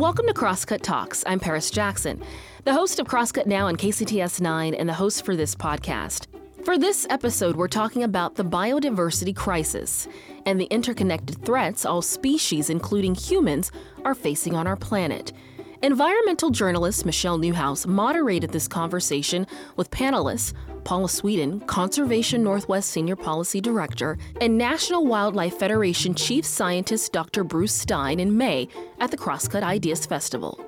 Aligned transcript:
Welcome 0.00 0.28
to 0.28 0.32
Crosscut 0.32 0.82
Talks. 0.82 1.24
I'm 1.26 1.40
Paris 1.40 1.70
Jackson, 1.70 2.22
the 2.64 2.72
host 2.72 3.00
of 3.00 3.06
Crosscut 3.06 3.46
Now 3.46 3.66
on 3.66 3.76
KCTS 3.76 4.40
9 4.40 4.74
and 4.74 4.88
the 4.88 4.94
host 4.94 5.24
for 5.24 5.36
this 5.36 5.54
podcast. 5.54 6.26
For 6.64 6.78
this 6.78 7.06
episode, 7.10 7.56
we're 7.56 7.68
talking 7.68 8.02
about 8.02 8.36
the 8.36 8.44
biodiversity 8.44 9.34
crisis 9.34 10.08
and 10.46 10.60
the 10.60 10.64
interconnected 10.66 11.44
threats 11.44 11.84
all 11.84 12.02
species, 12.02 12.70
including 12.70 13.14
humans, 13.14 13.72
are 14.04 14.14
facing 14.14 14.54
on 14.54 14.66
our 14.66 14.76
planet. 14.76 15.32
Environmental 15.82 16.50
journalist 16.50 17.06
Michelle 17.06 17.38
Nijhuis 17.38 17.86
moderated 17.86 18.50
this 18.50 18.68
conversation 18.68 19.46
with 19.76 19.90
panelists 19.90 20.52
Paula 20.84 21.08
Swedeen, 21.08 21.66
Conservation 21.66 22.42
Northwest 22.42 22.90
Senior 22.90 23.16
Policy 23.16 23.62
Director, 23.62 24.18
and 24.42 24.58
National 24.58 25.06
Wildlife 25.06 25.58
Federation 25.58 26.14
Chief 26.14 26.44
Scientist 26.44 27.14
Dr. 27.14 27.44
Bruce 27.44 27.72
Stein 27.72 28.20
in 28.20 28.36
May 28.36 28.68
at 28.98 29.10
the 29.10 29.16
Crosscut 29.16 29.62
Ideas 29.62 30.04
Festival. 30.04 30.60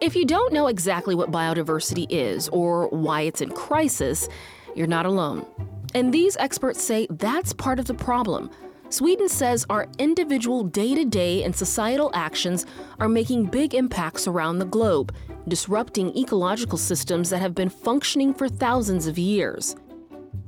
If 0.00 0.16
you 0.16 0.24
don't 0.24 0.52
know 0.52 0.66
exactly 0.66 1.14
what 1.14 1.30
biodiversity 1.30 2.06
is 2.10 2.48
or 2.48 2.88
why 2.88 3.22
it's 3.22 3.40
in 3.40 3.50
crisis, 3.50 4.28
you're 4.74 4.88
not 4.88 5.06
alone. 5.06 5.46
And 5.94 6.12
these 6.12 6.36
experts 6.36 6.82
say 6.82 7.06
that's 7.10 7.52
part 7.52 7.78
of 7.78 7.86
the 7.86 7.94
problem. 7.94 8.50
Swedeen 8.90 9.28
says 9.28 9.66
our 9.68 9.86
individual 9.98 10.64
day 10.64 10.94
to 10.94 11.04
day 11.04 11.44
and 11.44 11.54
societal 11.54 12.10
actions 12.14 12.64
are 12.98 13.08
making 13.08 13.44
big 13.44 13.74
impacts 13.74 14.26
around 14.26 14.58
the 14.58 14.64
globe, 14.64 15.14
disrupting 15.46 16.16
ecological 16.16 16.78
systems 16.78 17.28
that 17.28 17.42
have 17.42 17.54
been 17.54 17.68
functioning 17.68 18.32
for 18.32 18.48
thousands 18.48 19.06
of 19.06 19.18
years. 19.18 19.76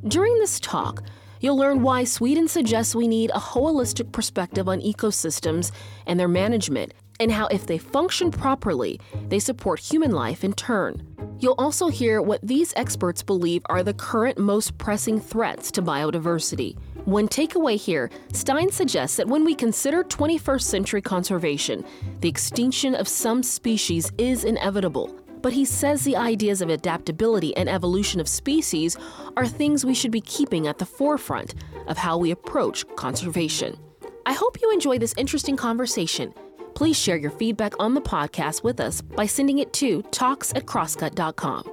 During 0.08 0.38
this 0.38 0.58
talk, 0.58 1.02
you'll 1.40 1.58
learn 1.58 1.82
why 1.82 2.04
Swedeen 2.04 2.48
suggests 2.48 2.94
we 2.94 3.08
need 3.08 3.30
a 3.30 3.38
holistic 3.38 4.10
perspective 4.10 4.70
on 4.70 4.80
ecosystems 4.80 5.70
and 6.06 6.18
their 6.18 6.26
management, 6.26 6.94
and 7.20 7.30
how, 7.30 7.46
if 7.48 7.66
they 7.66 7.76
function 7.76 8.30
properly, 8.30 8.98
they 9.28 9.38
support 9.38 9.78
human 9.78 10.12
life 10.12 10.42
in 10.44 10.54
turn. 10.54 11.06
You'll 11.40 11.56
also 11.58 11.88
hear 11.88 12.22
what 12.22 12.40
these 12.42 12.72
experts 12.76 13.22
believe 13.22 13.62
are 13.66 13.82
the 13.82 13.92
current 13.92 14.38
most 14.38 14.78
pressing 14.78 15.20
threats 15.20 15.70
to 15.72 15.82
biodiversity. 15.82 16.78
One 17.10 17.26
takeaway 17.26 17.74
here 17.76 18.08
Stein 18.32 18.70
suggests 18.70 19.16
that 19.16 19.26
when 19.26 19.44
we 19.44 19.52
consider 19.52 20.04
21st 20.04 20.62
century 20.62 21.02
conservation, 21.02 21.84
the 22.20 22.28
extinction 22.28 22.94
of 22.94 23.08
some 23.08 23.42
species 23.42 24.12
is 24.16 24.44
inevitable. 24.44 25.12
But 25.42 25.52
he 25.52 25.64
says 25.64 26.04
the 26.04 26.14
ideas 26.14 26.62
of 26.62 26.68
adaptability 26.68 27.56
and 27.56 27.68
evolution 27.68 28.20
of 28.20 28.28
species 28.28 28.96
are 29.36 29.44
things 29.44 29.84
we 29.84 29.92
should 29.92 30.12
be 30.12 30.20
keeping 30.20 30.68
at 30.68 30.78
the 30.78 30.86
forefront 30.86 31.56
of 31.88 31.96
how 31.98 32.16
we 32.16 32.30
approach 32.30 32.86
conservation. 32.94 33.76
I 34.24 34.32
hope 34.32 34.60
you 34.62 34.70
enjoy 34.70 34.98
this 34.98 35.14
interesting 35.16 35.56
conversation. 35.56 36.32
Please 36.76 36.96
share 36.96 37.16
your 37.16 37.32
feedback 37.32 37.72
on 37.80 37.94
the 37.94 38.00
podcast 38.00 38.62
with 38.62 38.78
us 38.78 39.00
by 39.00 39.26
sending 39.26 39.58
it 39.58 39.72
to 39.72 40.02
talks 40.12 40.54
at 40.54 40.64
crosscut.com. 40.64 41.68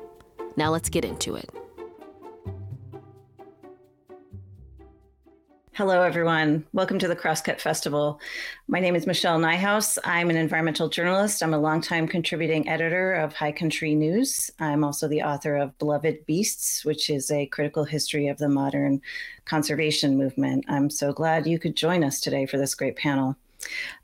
Now 0.56 0.72
let's 0.72 0.90
get 0.90 1.06
into 1.06 1.36
it. 1.36 1.48
Hello, 5.78 6.02
everyone. 6.02 6.66
Welcome 6.74 6.98
to 6.98 7.08
the 7.08 7.16
Crosscut 7.16 7.62
Festival. 7.62 8.20
My 8.68 8.80
name 8.80 8.96
is 8.96 9.06
Michelle 9.06 9.38
Nijhuis. 9.38 10.00
I'm 10.04 10.32
an 10.32 10.36
environmental 10.36 10.90
journalist. 10.90 11.44
I'm 11.44 11.54
a 11.54 11.60
longtime 11.60 12.08
contributing 12.08 12.68
editor 12.68 13.14
of 13.14 13.34
High 13.34 13.52
Country 13.52 13.94
News. 13.94 14.50
I'm 14.60 14.84
also 14.84 15.08
the 15.08 15.22
author 15.22 15.56
of 15.56 15.78
Beloved 15.78 16.26
Beasts, 16.26 16.84
which 16.84 17.12
is 17.12 17.30
a 17.30 17.46
critical 17.46 17.84
history 17.84 18.28
of 18.28 18.40
the 18.40 18.50
modern 18.50 19.02
conservation 19.46 20.18
movement. 20.18 20.66
I'm 20.68 20.90
so 20.90 21.14
glad 21.14 21.46
you 21.46 21.60
could 21.60 21.76
join 21.76 22.04
us 22.04 22.22
today 22.22 22.48
for 22.48 22.58
this 22.58 22.74
great 22.74 22.96
panel. 22.96 23.36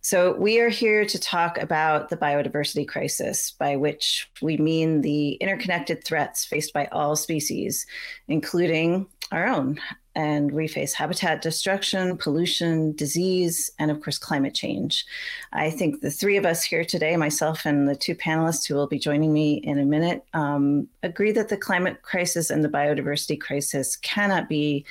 So, 0.01 0.35
we 0.35 0.59
are 0.59 0.69
here 0.69 1.05
to 1.05 1.19
talk 1.19 1.57
about 1.57 2.09
the 2.09 2.17
biodiversity 2.17 2.87
crisis, 2.87 3.49
by 3.49 3.77
which 3.77 4.29
we 4.43 4.57
mean 4.57 5.01
the 5.01 5.31
interconnected 5.35 6.03
threats 6.03 6.45
faced 6.45 6.71
by 6.71 6.87
all 6.91 7.15
species, 7.15 7.87
including 8.27 9.07
our 9.31 9.47
own 9.47 9.79
and 10.15 10.51
we 10.51 10.67
face 10.67 10.93
habitat 10.93 11.41
destruction, 11.41 12.17
pollution, 12.17 12.93
disease, 12.93 13.71
and 13.79 13.89
of 13.89 14.01
course, 14.01 14.17
climate 14.17 14.53
change. 14.53 15.05
I 15.51 15.69
think 15.69 16.01
the 16.01 16.11
three 16.11 16.37
of 16.37 16.45
us 16.45 16.63
here 16.63 16.85
today, 16.85 17.17
myself 17.17 17.65
and 17.65 17.87
the 17.87 17.95
two 17.95 18.15
panelists 18.15 18.67
who 18.67 18.75
will 18.75 18.87
be 18.87 18.99
joining 18.99 19.33
me 19.33 19.55
in 19.55 19.79
a 19.79 19.85
minute, 19.85 20.23
um, 20.33 20.87
agree 21.01 21.31
that 21.31 21.49
the 21.49 21.57
climate 21.57 22.01
crisis 22.03 22.49
and 22.49 22.63
the 22.63 22.69
biodiversity 22.69 23.39
crisis 23.39 23.95
cannot 23.95 24.47
be 24.49 24.85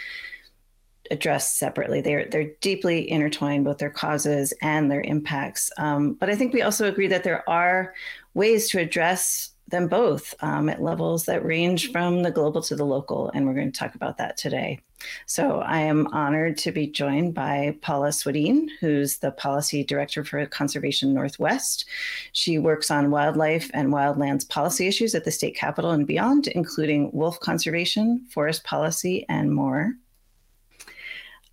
addressed 1.11 1.59
separately. 1.59 2.01
They're 2.01 2.27
they're 2.27 2.51
deeply 2.61 3.09
intertwined, 3.09 3.65
both 3.65 3.79
their 3.79 3.91
causes 3.91 4.53
and 4.63 4.91
their 4.91 5.03
impacts. 5.03 5.71
Um, 5.77 6.15
but 6.15 6.31
I 6.31 6.35
think 6.35 6.53
we 6.53 6.63
also 6.63 6.89
agree 6.89 7.09
that 7.09 7.25
there 7.25 7.49
are 7.49 7.95
ways 8.35 8.69
to 8.71 8.79
address 8.79 9.52
them 9.73 9.89
both 9.89 10.35
um, 10.41 10.69
at 10.69 10.81
levels 10.81 11.25
that 11.25 11.45
range 11.45 11.91
from 11.91 12.23
the 12.23 12.31
global 12.31 12.63
to 12.63 12.77
the 12.77 12.87
local. 12.87 13.31
And 13.35 13.45
we're 13.45 13.55
going 13.55 13.73
to 13.73 13.79
talk 13.79 13.97
about 13.97 14.19
that 14.19 14.37
today. 14.37 14.79
So 15.27 15.59
I 15.59 15.81
am 15.81 16.07
honored 16.09 16.57
to 16.59 16.71
be 16.71 16.87
joined 16.87 17.35
by 17.35 17.77
Paula 17.83 18.11
Swedeen, 18.11 18.69
who's 18.79 19.17
the 19.17 19.33
Policy 19.33 19.83
Director 19.83 20.25
for 20.25 20.47
Conservation 20.47 21.13
Northwest. 21.13 21.87
She 22.31 22.59
works 22.59 22.89
on 22.89 23.11
wildlife 23.11 23.69
and 23.75 23.93
wildlands 23.93 24.49
policy 24.49 24.87
issues 24.87 25.17
at 25.17 25.25
the 25.25 25.33
state 25.33 25.57
capitol 25.57 25.91
and 25.91 26.07
beyond, 26.07 26.47
including 26.47 27.11
wolf 27.13 27.41
conservation, 27.41 28.25
forest 28.31 28.63
policy, 28.63 29.27
and 29.29 29.53
more. 29.53 29.95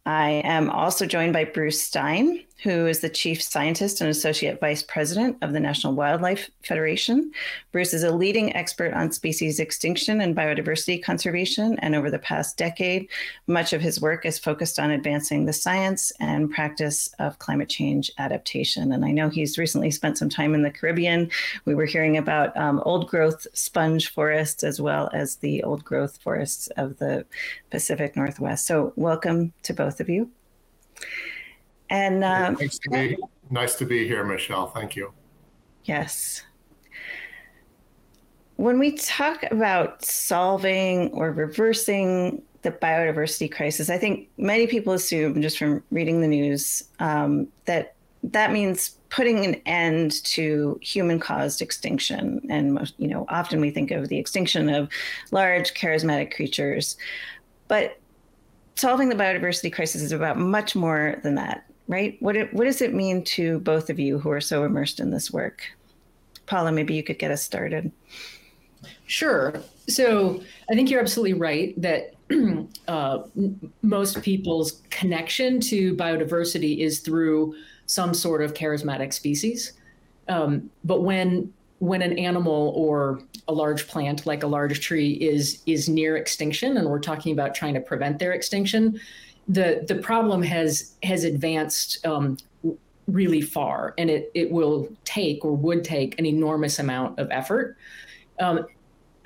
I 0.06 0.42
am 0.44 0.70
also 0.70 1.06
joined 1.06 1.34
by 1.34 1.46
Bruce 1.46 1.82
Stein, 1.82 2.44
who 2.62 2.88
is 2.88 3.00
the 3.00 3.10
chief 3.10 3.42
scientist 3.42 4.02
and 4.02 4.10
associate 4.10 4.60
vice 4.60 4.84
president 4.84 5.38
of 5.42 5.54
the 5.54 5.60
National 5.60 5.94
Wildlife 5.94 6.50
Federation. 6.64 7.32
Bruce 7.72 7.94
is 7.94 8.04
a 8.04 8.12
leading 8.12 8.54
expert 8.56 8.94
on 8.94 9.12
species 9.12 9.60
extinction 9.60 10.20
and 10.20 10.36
biodiversity 10.36 11.02
conservation, 11.02 11.80
and 11.80 11.96
over 11.96 12.12
the 12.12 12.20
past 12.20 12.58
decade, 12.58 13.08
much 13.48 13.72
of 13.72 13.82
his 13.82 14.02
work 14.02 14.26
is 14.26 14.38
focused 14.38 14.78
on 14.78 14.92
advancing 14.92 15.46
the 15.46 15.54
science 15.54 16.12
and 16.20 16.52
practice 16.52 17.14
of 17.20 17.40
climate 17.40 17.70
change 17.70 18.12
adaptation. 18.18 18.92
And 18.92 19.06
I 19.06 19.12
know 19.12 19.30
he's 19.30 19.58
recently 19.58 19.92
spent 19.92 20.18
some 20.18 20.30
time 20.30 20.54
in 20.54 20.64
the 20.64 20.72
Caribbean. 20.72 21.32
We 21.64 21.76
were 21.76 21.86
hearing 21.86 22.18
about 22.18 22.56
um, 22.58 22.82
old 22.86 23.08
growth 23.08 23.48
sponge 23.54 24.12
forests 24.12 24.64
as 24.64 24.82
well 24.82 25.10
as 25.14 25.38
the 25.38 25.64
old 25.64 25.86
growth 25.86 26.20
forests 26.22 26.68
of 26.76 26.98
the 26.98 27.26
Pacific 27.72 28.18
Northwest. 28.18 28.68
So, 28.68 28.92
welcome 28.98 29.54
to 29.64 29.74
both 29.74 30.02
of 30.02 30.10
you. 30.10 30.30
And 31.90 32.24
um, 32.24 32.58
nice, 32.60 32.80
to 32.80 32.90
be, 32.90 33.18
nice 33.50 33.76
to 33.76 33.86
be 33.86 34.08
here, 34.08 34.24
Michelle. 34.24 34.68
Thank 34.68 34.96
you. 34.96 35.12
Yes. 35.86 36.44
When 38.58 38.78
we 38.78 38.98
talk 38.98 39.44
about 39.52 40.04
solving 40.04 41.12
or 41.14 41.32
reversing 41.32 42.44
the 42.62 42.72
biodiversity 42.72 43.52
crisis, 43.52 43.90
I 43.90 43.98
think 43.98 44.30
many 44.38 44.68
people 44.68 44.94
assume, 44.94 45.42
just 45.42 45.58
from 45.58 45.82
reading 45.92 46.22
the 46.22 46.28
news, 46.28 46.84
um, 47.00 47.48
that 47.66 47.96
that 48.22 48.52
means 48.52 48.98
putting 49.08 49.46
an 49.46 49.56
end 49.66 50.24
to 50.26 50.78
human-caused 50.82 51.62
extinction. 51.62 52.46
And 52.50 52.74
most, 52.74 52.94
you 52.98 53.08
know, 53.08 53.26
often 53.30 53.62
we 53.62 53.72
think 53.72 53.92
of 53.92 54.10
the 54.10 54.18
extinction 54.18 54.68
of 54.70 54.90
large, 55.32 55.74
charismatic 55.74 56.36
creatures, 56.36 56.98
but 57.70 57.98
solving 58.76 59.08
the 59.08 59.16
biodiversity 59.16 59.72
crisis 59.72 60.02
is 60.02 60.12
about 60.12 60.38
much 60.38 60.76
more 60.76 61.20
than 61.24 61.36
that 61.36 61.64
right? 61.90 62.16
What 62.22 62.38
it, 62.38 62.54
what 62.54 62.66
does 62.66 62.82
it 62.82 62.94
mean 62.94 63.24
to 63.26 63.60
both 63.60 63.90
of 63.90 64.00
you 64.00 64.20
who 64.20 64.30
are 64.30 64.40
so 64.40 64.64
immersed 64.64 65.02
in 65.02 65.10
this 65.10 65.32
work? 65.32 65.64
Paula, 66.46 66.72
maybe 66.72 66.94
you 66.94 67.04
could 67.04 67.20
get 67.20 67.32
us 67.32 67.42
started. 67.42 67.92
Sure. 69.08 69.60
So 69.88 70.42
I 70.72 70.76
think 70.76 70.90
you're 70.90 71.02
absolutely 71.02 71.34
right 71.34 71.74
that 71.82 72.14
uh, 72.88 73.24
most 73.82 74.22
people's 74.22 74.82
connection 74.92 75.60
to 75.62 75.96
biodiversity 75.96 76.78
is 76.78 77.00
through 77.00 77.56
some 77.88 78.14
sort 78.14 78.44
of 78.44 78.54
charismatic 78.54 79.12
species. 79.12 79.74
Um, 80.30 80.70
but 80.84 81.02
when 81.02 81.52
when 81.80 82.02
an 82.02 82.20
animal 82.20 82.74
or 82.76 83.22
a 83.48 83.54
large 83.54 83.88
plant 83.88 84.26
like 84.26 84.44
a 84.44 84.48
large 84.48 84.82
tree 84.82 85.14
is 85.14 85.64
is 85.66 85.90
near 85.90 86.18
extinction 86.18 86.78
and 86.78 86.88
we're 86.88 87.00
talking 87.00 87.32
about 87.32 87.56
trying 87.56 87.74
to 87.74 87.80
prevent 87.80 88.20
their 88.20 88.34
extinction 88.34 89.00
the 89.50 89.84
the 89.88 89.96
problem 89.96 90.44
has 90.44 90.94
has 91.04 91.24
advanced 91.24 92.06
um, 92.06 92.38
really 93.08 93.42
far, 93.42 93.96
and 93.98 94.10
it 94.10 94.32
it 94.36 94.52
will 94.52 94.88
take 95.04 95.44
or 95.44 95.54
would 95.54 95.84
take 95.84 96.18
an 96.20 96.26
enormous 96.26 96.80
amount 96.80 97.20
of 97.20 97.28
effort. 97.32 97.76
Um, 98.40 98.68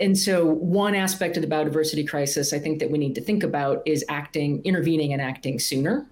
and 0.00 0.18
so, 0.18 0.44
one 0.44 0.94
aspect 0.96 1.36
of 1.36 1.42
the 1.42 1.48
biodiversity 1.48 2.06
crisis 2.06 2.52
I 2.52 2.58
think 2.58 2.80
that 2.80 2.90
we 2.90 2.98
need 2.98 3.14
to 3.14 3.20
think 3.20 3.44
about 3.44 3.82
is 3.86 4.04
acting, 4.08 4.60
intervening, 4.64 5.12
and 5.12 5.22
acting 5.22 5.58
sooner 5.58 6.06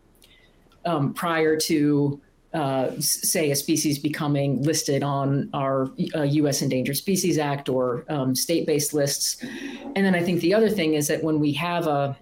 um, 0.86 1.12
prior 1.12 1.58
to. 1.58 2.20
Uh, 2.52 2.90
say 2.98 3.52
a 3.52 3.54
species 3.54 3.96
becoming 3.96 4.60
listed 4.64 5.04
on 5.04 5.48
our 5.54 5.88
uh, 6.16 6.22
U.S. 6.22 6.62
Endangered 6.62 6.96
Species 6.96 7.38
Act 7.38 7.68
or 7.68 8.04
um, 8.08 8.34
state-based 8.34 8.92
lists, 8.92 9.36
and 9.94 10.04
then 10.04 10.16
I 10.16 10.20
think 10.24 10.40
the 10.40 10.52
other 10.52 10.68
thing 10.68 10.94
is 10.94 11.06
that 11.06 11.22
when 11.22 11.38
we 11.38 11.52
have 11.52 11.86
a 11.86 12.16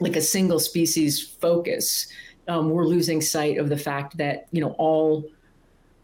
like 0.00 0.16
a 0.16 0.20
single 0.20 0.60
species 0.60 1.20
focus, 1.22 2.06
um, 2.46 2.70
we're 2.70 2.86
losing 2.86 3.20
sight 3.20 3.58
of 3.58 3.68
the 3.68 3.76
fact 3.76 4.16
that 4.16 4.48
you 4.52 4.60
know 4.60 4.74
all 4.78 5.24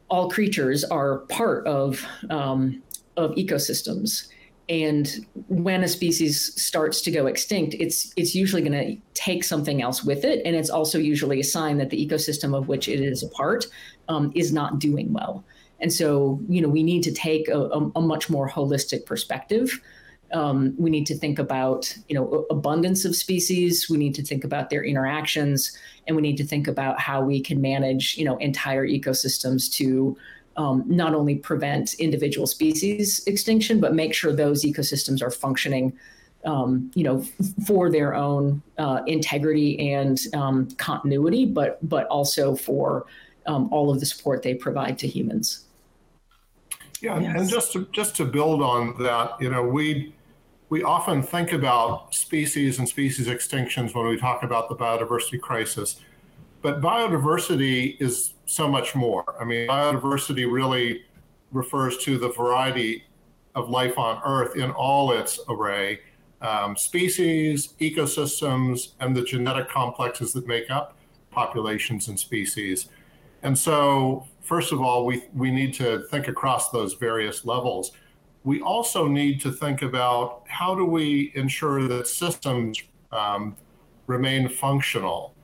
all 0.08 0.31
creatures 0.31 0.85
are 0.85 1.19
part 1.29 1.67
of 1.67 2.05
um, 2.31 2.82
of 3.17 3.32
ecosystems. 3.32 4.29
And 4.67 5.26
when 5.49 5.85
a 5.85 5.88
species 5.88 6.55
starts 6.61 7.02
to 7.02 7.11
go 7.11 7.26
extinct, 7.26 7.75
it's 7.79 8.12
it's 8.17 8.35
usually 8.35 8.62
going 8.62 8.73
to 8.73 8.96
take 9.12 9.44
something 9.44 9.82
else 9.82 10.02
with 10.02 10.25
it, 10.25 10.41
and 10.44 10.56
it's 10.56 10.70
also 10.70 10.99
usually 10.99 11.41
a 11.41 11.44
sign 11.44 11.79
that 11.79 11.91
the 11.91 12.06
ecosystem 12.06 12.56
of 12.56 12.69
which 12.69 12.88
it 12.88 13.00
is 13.00 13.23
a 13.23 13.29
part 13.29 13.67
um, 14.08 14.32
is 14.35 14.52
not 14.52 14.79
doing 14.79 15.12
well. 15.12 15.44
And 15.81 15.93
so, 15.93 16.41
you 16.49 16.62
know, 16.62 16.69
we 16.69 16.82
need 16.82 17.02
to 17.02 17.12
take 17.12 17.49
a, 17.49 17.58
a, 17.58 17.91
a 17.96 18.00
much 18.00 18.31
more 18.31 18.49
holistic 18.49 19.05
perspective 19.05 19.81
um, 20.35 20.75
we 20.77 20.91
need 20.91 21.07
to 21.07 21.17
think 21.17 21.39
about 21.39 21.97
you 22.09 22.15
know 22.15 22.45
abundance 22.51 23.05
of 23.05 23.17
species 23.17 23.89
we 23.89 23.97
need 23.97 24.15
to 24.15 24.23
think 24.23 24.45
about 24.45 24.69
their 24.69 24.85
interactions 24.85 25.77
and 26.07 26.17
we 26.17 26.21
need 26.21 26.37
to 26.37 26.45
think 26.45 26.67
about 26.69 27.01
how 27.01 27.23
we 27.23 27.41
can 27.41 27.61
manage 27.61 28.17
you 28.19 28.25
know 28.25 28.37
entire 28.39 28.87
ecosystems 28.87 29.73
to 29.73 30.17
um, 30.57 30.85
not 30.87 31.15
only 31.15 31.37
prevent 31.37 31.95
individual 31.95 32.47
species 32.47 33.25
extinction 33.27 33.81
but 33.81 33.95
make 33.95 34.13
sure 34.13 34.33
those 34.33 34.65
ecosystems 34.65 35.23
are 35.23 35.31
functioning 35.31 35.93
um, 36.45 36.91
you 36.95 37.05
know 37.05 37.21
f- 37.21 37.67
for 37.67 37.91
their 37.91 38.15
own 38.15 38.61
uh, 38.79 39.03
integrity 39.07 39.93
and 39.93 40.21
um, 40.35 40.69
continuity 40.79 41.47
but 41.47 41.79
but 41.89 42.07
also 42.09 42.57
for 42.57 43.07
um, 43.47 43.69
all 43.71 43.91
of 43.91 44.01
the 44.01 44.07
support 44.07 44.43
they 44.43 44.55
provide 44.55 44.99
to 44.99 45.07
humans 45.07 45.65
yeah, 47.01 47.21
yes. 47.21 47.41
and 47.41 47.49
just 47.49 47.73
to 47.75 47.87
just 47.93 48.17
to 48.17 48.25
build 48.25 48.63
on 48.63 48.97
that, 49.03 49.33
you 49.39 49.51
know, 49.51 49.63
we 49.63 50.15
we 50.75 50.82
often 50.82 51.23
think 51.23 51.53
about 51.53 52.12
species 52.12 52.81
and 52.81 52.88
species 52.88 53.29
extinctions 53.29 53.94
when 53.94 54.09
we 54.09 54.17
talk 54.17 54.43
about 54.43 54.69
the 54.69 54.75
biodiversity 54.75 55.41
crisis, 55.41 56.00
but 56.62 56.81
biodiversity 56.81 57.97
is 58.00 58.35
so 58.47 58.67
much 58.67 58.97
more. 58.97 59.37
I 59.41 59.44
mean, 59.44 59.69
biodiversity 59.69 60.50
really 60.50 61.05
refers 61.53 61.99
to 61.99 62.19
the 62.19 62.31
variety 62.31 63.05
of 63.55 63.71
life 63.71 63.97
on 63.99 64.21
Earth 64.25 64.56
in 64.56 64.73
all 64.73 65.12
its 65.12 65.38
array. 65.49 66.00
Um, 66.41 66.77
species, 66.77 67.75
ecosystems, 67.81 68.94
and 68.99 69.15
the 69.15 69.23
genetic 69.23 69.69
complexes 69.69 70.32
that 70.32 70.49
make 70.49 70.73
up 70.73 70.97
populations 71.31 72.09
and 72.09 72.19
species. 72.19 72.88
And 73.44 73.56
so, 73.56 74.27
first 74.41 74.73
of 74.73 74.81
all, 74.81 75.06
we, 75.06 75.23
we 75.35 75.53
need 75.53 75.73
to 75.75 76.03
think 76.11 76.27
across 76.27 76.70
those 76.70 76.94
various 76.94 77.44
levels. 77.44 77.93
We 78.44 78.61
also 78.61 79.08
need 79.08 79.41
to 79.41 79.52
think 79.52 79.82
about 79.82 80.43
how 80.46 80.75
do 80.75 80.85
we 80.85 81.32
ensure 81.35 81.88
that 81.88 82.06
systems 82.06 82.82
um, 83.11 83.56
remain 84.06 84.49
functional. 84.49 85.35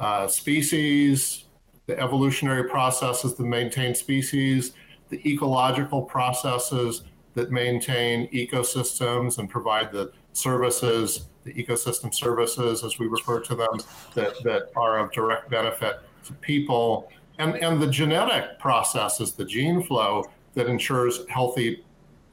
Uh, 0.00 0.26
species, 0.26 1.44
the 1.86 1.98
evolutionary 1.98 2.68
processes 2.68 3.34
that 3.34 3.44
maintain 3.44 3.94
species, 3.94 4.72
the 5.08 5.20
ecological 5.28 6.02
processes 6.02 7.02
that 7.34 7.50
maintain 7.50 8.28
ecosystems 8.30 9.38
and 9.38 9.50
provide 9.50 9.92
the 9.92 10.12
services, 10.32 11.28
the 11.44 11.52
ecosystem 11.52 12.14
services, 12.14 12.84
as 12.84 12.98
we 12.98 13.06
refer 13.06 13.40
to 13.40 13.54
them, 13.54 13.78
that, 14.14 14.34
that 14.44 14.70
are 14.76 14.98
of 14.98 15.12
direct 15.12 15.50
benefit 15.50 16.00
to 16.24 16.32
people 16.34 17.10
and, 17.38 17.56
and 17.56 17.80
the 17.80 17.86
genetic 17.86 18.58
processes, 18.58 19.32
the 19.32 19.44
gene 19.44 19.82
flow 19.82 20.24
that 20.54 20.66
ensures 20.66 21.20
healthy 21.28 21.84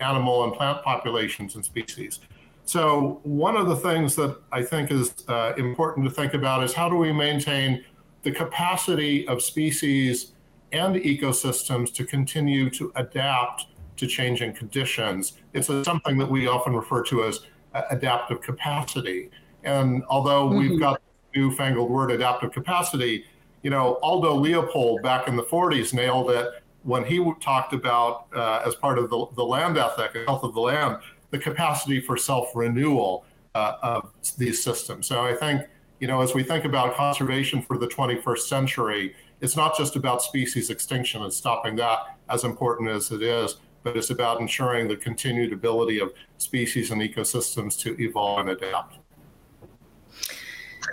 animal 0.10 0.44
and 0.44 0.54
plant 0.54 0.84
populations 0.84 1.56
and 1.56 1.63
species. 1.63 2.19
So, 2.66 3.19
one 3.24 3.56
of 3.56 3.68
the 3.68 3.75
things 3.75 4.16
that 4.16 4.38
I 4.52 4.63
think 4.63 4.92
is 4.92 5.13
uh, 5.28 5.54
important 5.57 6.06
to 6.07 6.12
think 6.12 6.34
about 6.34 6.63
is 6.63 6.74
how 6.74 6.90
do 6.90 6.96
we 6.96 7.12
maintain 7.12 7.84
the 8.24 8.31
capacity 8.31 9.28
of 9.28 9.42
species 9.42 10.31
and 10.72 10.96
ecosystems 10.96 11.94
to 11.94 12.04
continue 12.04 12.69
to 12.72 12.92
adapt 12.96 13.68
to 13.98 14.07
changing 14.07 14.54
conditions. 14.54 15.34
It's 15.54 15.69
a, 15.69 15.86
something 15.86 16.18
that 16.18 16.30
we 16.30 16.48
often 16.48 16.75
refer 16.75 17.04
to 17.04 17.24
as 17.24 17.42
uh, 17.74 17.84
adaptive 17.92 18.42
capacity. 18.42 19.30
And 19.63 20.04
although 20.10 20.48
mm-hmm. 20.48 20.58
we've 20.58 20.80
got 20.80 21.01
the 21.34 21.40
newfangled 21.40 21.90
word 21.90 22.12
adaptive 22.12 22.51
capacity, 22.51 23.25
you 23.62 23.69
know, 23.69 23.96
Aldo 24.04 24.36
Leopold 24.36 25.01
back 25.01 25.28
in 25.28 25.36
the 25.36 25.44
40s 25.44 25.94
nailed 25.94 26.31
it 26.31 26.50
when 26.86 27.04
he 27.04 27.20
talked 27.42 27.74
about, 27.74 28.28
uh, 28.36 28.62
as 28.64 28.76
part 28.76 29.00
of 29.00 29.10
the, 29.10 29.26
the 29.36 29.44
land 29.44 29.76
ethic, 29.78 30.16
health 30.28 30.44
of 30.44 30.54
the 30.54 30.62
land, 30.62 30.98
the 31.32 31.40
capacity 31.40 32.00
for 32.00 32.16
self 32.16 32.56
renewal 32.56 33.26
uh, 33.56 33.78
of 33.82 34.12
these 34.38 34.64
systems. 34.64 35.08
So 35.08 35.22
I 35.22 35.34
think, 35.34 35.64
you 36.00 36.08
know, 36.08 36.22
as 36.22 36.36
we 36.36 36.44
think 36.44 36.64
about 36.64 36.96
conservation 36.96 37.62
for 37.64 37.80
the 37.80 37.88
21st 37.88 38.40
century, 38.40 39.16
it's 39.42 39.56
not 39.56 39.76
just 39.76 39.96
about 39.96 40.22
species 40.22 40.70
extinction 40.70 41.24
and 41.24 41.34
stopping 41.34 41.76
that, 41.78 42.18
as 42.30 42.44
important 42.44 42.90
as 42.90 43.12
it 43.12 43.24
is, 43.24 43.56
but 43.82 43.98
it's 43.98 44.12
about 44.12 44.40
ensuring 44.40 44.88
the 44.88 44.96
continued 44.96 45.54
ability 45.54 46.00
of 46.00 46.14
species 46.38 46.92
and 46.92 47.02
ecosystems 47.02 47.80
to 47.80 48.00
evolve 48.00 48.42
and 48.42 48.50
adapt. 48.50 49.00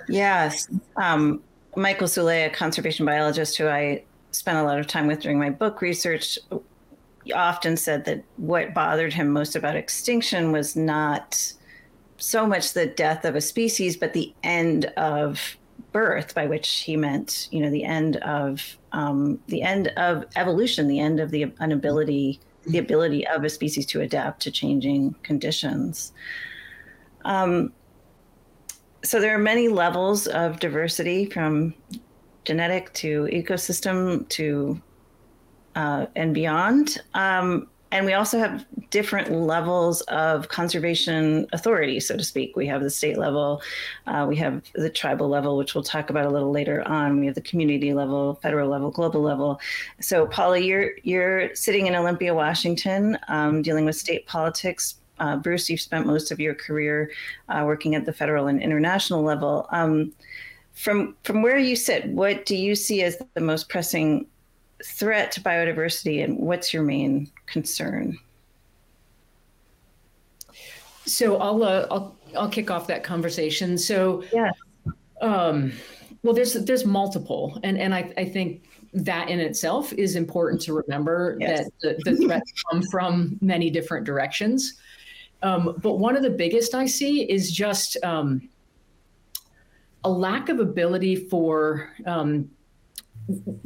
Yes. 0.08 0.68
Um, 0.96 1.42
Michael 1.76 2.08
Soule, 2.08 2.30
a 2.30 2.50
conservation 2.50 3.04
biologist 3.04 3.58
who 3.58 3.68
I 3.68 4.04
spent 4.32 4.58
a 4.58 4.64
lot 4.64 4.78
of 4.78 4.86
time 4.86 5.06
with 5.06 5.20
during 5.20 5.38
my 5.38 5.50
book 5.50 5.80
research, 5.80 6.38
often 7.34 7.76
said 7.76 8.04
that 8.04 8.24
what 8.36 8.74
bothered 8.74 9.12
him 9.12 9.30
most 9.30 9.54
about 9.54 9.76
extinction 9.76 10.50
was 10.50 10.74
not 10.74 11.52
so 12.16 12.46
much 12.46 12.72
the 12.72 12.86
death 12.86 13.24
of 13.24 13.36
a 13.36 13.40
species, 13.40 13.96
but 13.96 14.12
the 14.12 14.34
end 14.42 14.86
of 14.96 15.56
birth, 15.92 16.34
by 16.34 16.46
which 16.46 16.80
he 16.80 16.96
meant, 16.96 17.48
you 17.50 17.60
know, 17.60 17.70
the 17.70 17.84
end 17.84 18.16
of 18.16 18.76
um, 18.92 19.38
the 19.48 19.62
end 19.62 19.88
of 19.96 20.24
evolution, 20.36 20.88
the 20.88 21.00
end 21.00 21.20
of 21.20 21.30
the 21.30 21.52
inability, 21.60 22.40
the 22.66 22.78
ability 22.78 23.26
of 23.26 23.44
a 23.44 23.50
species 23.50 23.86
to 23.86 24.00
adapt 24.00 24.40
to 24.42 24.50
changing 24.50 25.14
conditions. 25.22 26.12
Um, 27.24 27.72
so 29.04 29.20
there 29.20 29.34
are 29.34 29.38
many 29.38 29.68
levels 29.68 30.26
of 30.26 30.60
diversity 30.60 31.26
from 31.26 31.74
genetic 32.44 32.92
to 32.94 33.28
ecosystem 33.32 34.28
to 34.30 34.80
uh, 35.74 36.06
and 36.16 36.34
beyond. 36.34 36.98
Um, 37.14 37.68
and 37.90 38.06
we 38.06 38.14
also 38.14 38.38
have 38.38 38.64
different 38.88 39.30
levels 39.32 40.00
of 40.02 40.48
conservation 40.48 41.46
authority, 41.52 42.00
so 42.00 42.16
to 42.16 42.24
speak. 42.24 42.56
We 42.56 42.66
have 42.66 42.82
the 42.82 42.88
state 42.88 43.18
level, 43.18 43.60
uh, 44.06 44.24
we 44.26 44.34
have 44.36 44.62
the 44.74 44.88
tribal 44.88 45.28
level, 45.28 45.58
which 45.58 45.74
we'll 45.74 45.84
talk 45.84 46.08
about 46.08 46.24
a 46.24 46.30
little 46.30 46.50
later 46.50 46.86
on. 46.88 47.20
We 47.20 47.26
have 47.26 47.34
the 47.34 47.42
community 47.42 47.92
level, 47.92 48.36
federal 48.36 48.70
level, 48.70 48.90
global 48.90 49.20
level. 49.20 49.60
So, 50.00 50.26
Paula, 50.26 50.58
you're 50.58 50.92
you're 51.02 51.54
sitting 51.54 51.86
in 51.86 51.94
Olympia, 51.94 52.34
Washington, 52.34 53.18
um, 53.28 53.60
dealing 53.60 53.84
with 53.84 53.96
state 53.96 54.26
politics, 54.26 54.96
uh, 55.22 55.36
Bruce, 55.36 55.70
you've 55.70 55.80
spent 55.80 56.04
most 56.04 56.32
of 56.32 56.40
your 56.40 56.54
career 56.54 57.10
uh, 57.48 57.62
working 57.64 57.94
at 57.94 58.04
the 58.04 58.12
federal 58.12 58.48
and 58.48 58.60
international 58.60 59.22
level. 59.22 59.68
Um, 59.70 60.12
from 60.74 61.16
from 61.22 61.42
where 61.42 61.58
you 61.58 61.76
sit, 61.76 62.08
what 62.08 62.46
do 62.46 62.56
you 62.56 62.74
see 62.74 63.02
as 63.02 63.16
the 63.34 63.40
most 63.40 63.68
pressing 63.68 64.26
threat 64.84 65.32
to 65.32 65.40
biodiversity, 65.40 66.24
and 66.24 66.38
what's 66.38 66.72
your 66.72 66.82
main 66.82 67.30
concern? 67.46 68.18
So 71.04 71.36
I'll 71.36 71.62
uh, 71.62 71.86
I'll 71.90 72.16
I'll 72.36 72.48
kick 72.48 72.70
off 72.70 72.86
that 72.86 73.04
conversation. 73.04 73.76
So 73.76 74.24
yeah, 74.32 74.50
um, 75.20 75.72
well, 76.22 76.34
there's 76.34 76.54
there's 76.54 76.84
multiple, 76.84 77.58
and 77.62 77.78
and 77.78 77.94
I 77.94 78.12
I 78.16 78.24
think 78.24 78.64
that 78.94 79.28
in 79.28 79.40
itself 79.40 79.92
is 79.94 80.16
important 80.16 80.60
to 80.62 80.74
remember 80.74 81.36
yes. 81.40 81.68
that 81.82 81.98
the, 82.04 82.10
the 82.10 82.16
threats 82.16 82.52
come 82.70 82.82
from 82.90 83.38
many 83.40 83.70
different 83.70 84.04
directions. 84.04 84.74
Um, 85.42 85.74
but 85.82 85.98
one 85.98 86.16
of 86.16 86.22
the 86.22 86.30
biggest 86.30 86.74
I 86.74 86.86
see 86.86 87.22
is 87.28 87.50
just 87.50 87.96
um, 88.04 88.48
a 90.04 90.10
lack 90.10 90.48
of 90.48 90.60
ability 90.60 91.16
for 91.16 91.90
um, 92.06 92.50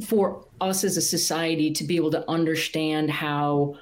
for 0.05 0.45
us 0.61 0.83
as 0.83 0.97
a 0.97 1.01
society 1.01 1.71
to 1.71 1.83
be 1.83 1.95
able 1.95 2.11
to 2.11 2.29
understand 2.29 3.09
how 3.09 3.75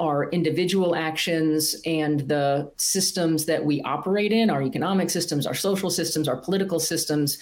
our 0.00 0.30
individual 0.30 0.96
actions 0.96 1.76
and 1.86 2.20
the 2.20 2.72
systems 2.76 3.44
that 3.44 3.64
we 3.64 3.80
operate 3.82 4.32
in, 4.32 4.50
our 4.50 4.62
economic 4.62 5.10
systems, 5.10 5.46
our 5.46 5.54
social 5.54 5.90
systems, 5.90 6.26
our 6.28 6.38
political 6.38 6.80
systems, 6.80 7.38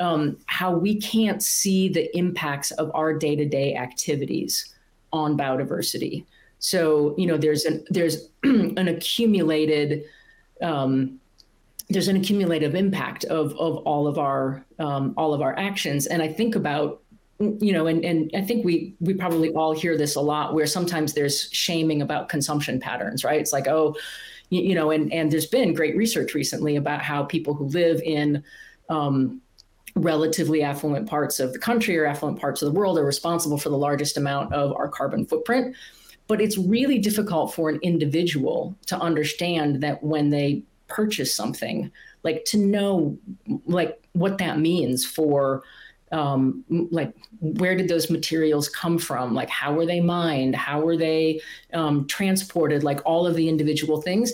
um, 0.00 0.36
how 0.46 0.72
we 0.72 0.98
can't 0.98 1.42
see 1.42 1.88
the 1.88 2.16
impacts 2.16 2.70
of 2.72 2.90
our 2.94 3.12
day-to-day 3.12 3.76
activities 3.76 4.74
on 5.12 5.36
biodiversity. 5.36 6.24
So 6.58 7.14
you 7.16 7.26
know, 7.26 7.36
there's 7.36 7.64
an 7.64 7.84
there's 7.90 8.28
an 8.42 8.88
accumulated 8.88 10.04
um, 10.62 11.19
there's 11.90 12.08
an 12.08 12.16
accumulative 12.16 12.74
impact 12.74 13.24
of 13.24 13.52
of 13.52 13.76
all 13.78 14.06
of 14.06 14.18
our 14.18 14.64
um, 14.78 15.12
all 15.16 15.34
of 15.34 15.42
our 15.42 15.58
actions, 15.58 16.06
and 16.06 16.22
I 16.22 16.28
think 16.32 16.54
about 16.54 17.02
you 17.38 17.72
know, 17.72 17.86
and 17.86 18.04
and 18.04 18.30
I 18.34 18.42
think 18.42 18.64
we 18.64 18.94
we 19.00 19.14
probably 19.14 19.50
all 19.50 19.72
hear 19.72 19.96
this 19.96 20.14
a 20.14 20.20
lot, 20.20 20.54
where 20.54 20.66
sometimes 20.66 21.14
there's 21.14 21.50
shaming 21.52 22.02
about 22.02 22.28
consumption 22.28 22.78
patterns, 22.78 23.24
right? 23.24 23.40
It's 23.40 23.52
like, 23.52 23.66
oh, 23.66 23.96
you 24.50 24.74
know, 24.74 24.90
and 24.90 25.12
and 25.12 25.30
there's 25.32 25.46
been 25.46 25.74
great 25.74 25.96
research 25.96 26.34
recently 26.34 26.76
about 26.76 27.02
how 27.02 27.24
people 27.24 27.54
who 27.54 27.64
live 27.64 28.00
in 28.02 28.44
um, 28.88 29.40
relatively 29.96 30.62
affluent 30.62 31.08
parts 31.08 31.40
of 31.40 31.52
the 31.52 31.58
country 31.58 31.98
or 31.98 32.06
affluent 32.06 32.38
parts 32.38 32.62
of 32.62 32.72
the 32.72 32.78
world 32.78 32.98
are 32.98 33.04
responsible 33.04 33.58
for 33.58 33.70
the 33.70 33.78
largest 33.78 34.16
amount 34.16 34.52
of 34.52 34.72
our 34.76 34.88
carbon 34.88 35.26
footprint. 35.26 35.74
But 36.28 36.40
it's 36.40 36.56
really 36.56 36.98
difficult 36.98 37.54
for 37.54 37.70
an 37.70 37.80
individual 37.82 38.76
to 38.86 38.96
understand 38.98 39.82
that 39.82 40.02
when 40.02 40.30
they 40.30 40.62
purchase 40.90 41.34
something, 41.34 41.90
like 42.22 42.44
to 42.46 42.58
know 42.58 43.18
like 43.66 44.02
what 44.12 44.38
that 44.38 44.58
means 44.58 45.04
for 45.04 45.62
um, 46.12 46.64
like 46.68 47.14
where 47.40 47.76
did 47.76 47.88
those 47.88 48.10
materials 48.10 48.68
come 48.68 48.98
from? 48.98 49.34
Like 49.34 49.48
how 49.48 49.72
were 49.72 49.86
they 49.86 50.00
mined? 50.00 50.56
How 50.56 50.80
were 50.80 50.96
they 50.96 51.40
um, 51.72 52.06
transported? 52.06 52.82
Like 52.82 53.00
all 53.04 53.26
of 53.26 53.36
the 53.36 53.48
individual 53.48 54.02
things. 54.02 54.32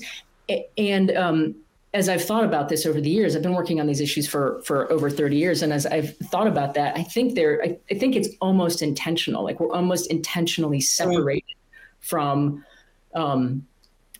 And 0.78 1.14
um, 1.16 1.54
as 1.92 2.08
I've 2.08 2.24
thought 2.24 2.44
about 2.44 2.68
this 2.68 2.86
over 2.86 3.00
the 3.00 3.10
years, 3.10 3.36
I've 3.36 3.42
been 3.42 3.54
working 3.54 3.80
on 3.80 3.86
these 3.86 4.00
issues 4.00 4.26
for 4.26 4.62
for 4.62 4.90
over 4.90 5.10
30 5.10 5.36
years. 5.36 5.62
And 5.62 5.72
as 5.72 5.86
I've 5.86 6.16
thought 6.18 6.46
about 6.46 6.74
that, 6.74 6.96
I 6.96 7.02
think 7.02 7.34
they're 7.34 7.62
I, 7.62 7.78
I 7.90 7.94
think 7.94 8.16
it's 8.16 8.28
almost 8.40 8.80
intentional. 8.80 9.44
Like 9.44 9.60
we're 9.60 9.72
almost 9.72 10.10
intentionally 10.10 10.80
separated 10.80 11.44
from 12.00 12.64
um, 13.14 13.66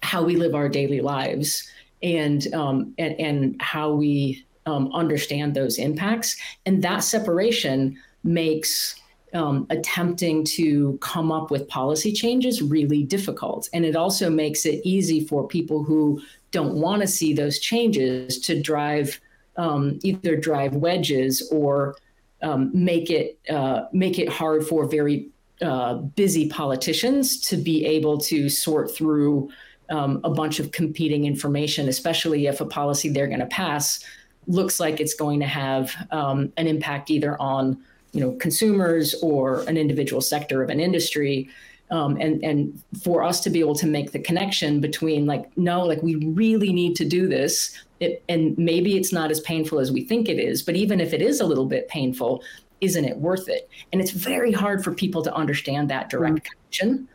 how 0.03 0.23
we 0.23 0.37
live 0.37 0.55
our 0.55 0.69
daily 0.69 1.01
lives 1.01 1.71
and 2.03 2.53
um, 2.55 2.95
and, 2.99 3.19
and 3.21 3.63
how 3.63 3.93
we 3.93 4.45
um, 4.67 4.91
understand 4.93 5.55
those 5.55 5.79
impacts. 5.79 6.37
And 6.67 6.83
that 6.83 7.01
separation 7.01 7.97
makes 8.25 9.01
um, 9.33 9.67
attempting 9.71 10.45
to 10.45 10.99
come 11.01 11.31
up 11.31 11.51
with 11.51 11.69
policy 11.69 12.13
changes 12.13 12.63
really 12.63 13.03
difficult. 13.03 13.69
And 13.73 13.85
it 13.85 13.97
also 13.97 14.31
makes 14.31 14.65
it 14.67 14.81
easy 14.85 15.25
for 15.27 15.47
people 15.47 15.83
who 15.83 16.21
don't 16.51 16.75
want 16.75 17.03
to 17.03 17.09
see 17.09 17.33
those 17.33 17.59
changes 17.59 18.39
to 18.41 18.61
drive 18.61 19.21
um, 19.57 19.99
either 20.03 20.37
drive 20.37 20.75
wedges 20.75 21.49
or 21.51 21.97
um, 22.43 22.71
make 22.75 23.11
it 23.11 23.39
uh, 23.49 23.87
make 23.93 24.19
it 24.19 24.29
hard 24.29 24.67
for 24.67 24.87
very 24.87 25.29
uh, 25.63 25.95
busy 25.95 26.49
politicians 26.49 27.41
to 27.41 27.57
be 27.57 27.85
able 27.87 28.19
to 28.19 28.49
sort 28.49 28.95
through 28.95 29.51
um, 29.91 30.21
a 30.25 30.31
bunch 30.31 30.59
of 30.61 30.73
competing 30.73 31.25
information, 31.25 31.89
especially 31.89 32.47
if 32.47 32.61
a 32.61 32.67
policy 32.67 33.09
they're 33.09 33.27
going 33.27 33.41
to 33.41 33.47
pass 33.47 34.05
looks 34.47 34.79
like 34.79 35.01
it's 35.01 35.15
going 35.15 35.41
to 35.41 35.47
have 35.47 35.93
um, 36.11 36.53
an 36.57 36.67
impact 36.67 37.11
either 37.11 37.41
on 37.41 37.79
you 38.13 38.21
know 38.21 38.33
consumers 38.33 39.15
or 39.23 39.61
an 39.63 39.77
individual 39.77 40.21
sector 40.21 40.63
of 40.63 40.71
an 40.71 40.81
industry. 40.81 41.49
Um, 41.91 42.17
and 42.21 42.43
and 42.43 42.83
for 43.05 43.23
us 43.23 43.39
to 43.41 43.51
be 43.51 43.61
able 43.61 43.77
to 43.77 43.87
make 43.87 44.11
the 44.11 44.19
connection 44.19 44.81
between 44.81 45.25
like 45.27 45.57
no 45.57 45.85
like 45.85 46.03
we 46.03 46.17
really 46.17 46.73
need 46.73 46.97
to 46.97 47.05
do 47.05 47.29
this 47.29 47.81
it, 48.01 48.25
and 48.29 48.59
maybe 48.59 48.97
it's 48.97 49.13
not 49.13 49.31
as 49.31 49.39
painful 49.39 49.79
as 49.79 49.93
we 49.93 50.03
think 50.03 50.29
it 50.29 50.41
is 50.41 50.65
but 50.65 50.75
even 50.75 51.01
if 51.01 51.13
it 51.13 51.23
is 51.23 51.39
a 51.39 51.47
little 51.47 51.65
bit 51.65 51.87
painful 51.87 52.43
isn't 52.81 53.05
it 53.05 53.17
worth 53.19 53.49
it? 53.49 53.69
And 53.93 54.01
it's 54.01 54.11
very 54.11 54.53
hard 54.53 54.85
for 54.85 54.93
people 54.93 55.23
to 55.23 55.35
understand 55.35 55.91
that 55.91 56.11
direct 56.11 56.37
mm. 56.37 56.45
connection 56.45 57.09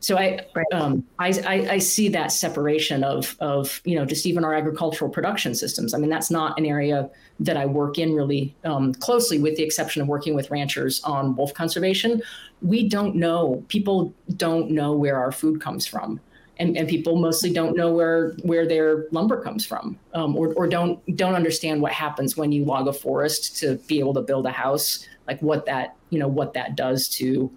so 0.00 0.16
I, 0.16 0.40
right. 0.54 0.66
um, 0.72 1.06
I, 1.18 1.28
I, 1.46 1.54
I, 1.72 1.78
see 1.78 2.08
that 2.08 2.32
separation 2.32 3.04
of, 3.04 3.36
of, 3.38 3.82
you 3.84 3.96
know, 3.96 4.06
just 4.06 4.24
even 4.24 4.44
our 4.44 4.54
agricultural 4.54 5.10
production 5.10 5.54
systems. 5.54 5.92
I 5.92 5.98
mean, 5.98 6.08
that's 6.08 6.30
not 6.30 6.58
an 6.58 6.64
area 6.64 7.10
that 7.38 7.58
I 7.58 7.66
work 7.66 7.98
in 7.98 8.14
really 8.14 8.56
um, 8.64 8.94
closely, 8.94 9.38
with 9.38 9.56
the 9.56 9.62
exception 9.62 10.00
of 10.00 10.08
working 10.08 10.34
with 10.34 10.50
ranchers 10.50 11.02
on 11.04 11.36
wolf 11.36 11.52
conservation. 11.52 12.22
We 12.62 12.88
don't 12.88 13.14
know. 13.14 13.62
People 13.68 14.14
don't 14.36 14.70
know 14.70 14.94
where 14.94 15.18
our 15.18 15.32
food 15.32 15.60
comes 15.60 15.86
from, 15.86 16.18
and, 16.58 16.78
and 16.78 16.88
people 16.88 17.16
mostly 17.16 17.52
don't 17.52 17.76
know 17.76 17.92
where 17.92 18.30
where 18.42 18.66
their 18.66 19.06
lumber 19.10 19.42
comes 19.42 19.66
from, 19.66 19.98
um, 20.14 20.34
or, 20.34 20.54
or 20.54 20.66
don't 20.66 21.16
don't 21.16 21.34
understand 21.34 21.80
what 21.80 21.92
happens 21.92 22.36
when 22.36 22.52
you 22.52 22.64
log 22.64 22.88
a 22.88 22.92
forest 22.92 23.58
to 23.58 23.76
be 23.86 23.98
able 23.98 24.14
to 24.14 24.22
build 24.22 24.46
a 24.46 24.50
house. 24.50 25.06
Like 25.26 25.40
what 25.40 25.66
that 25.66 25.96
you 26.10 26.18
know 26.18 26.28
what 26.28 26.54
that 26.54 26.76
does 26.76 27.08
to 27.16 27.50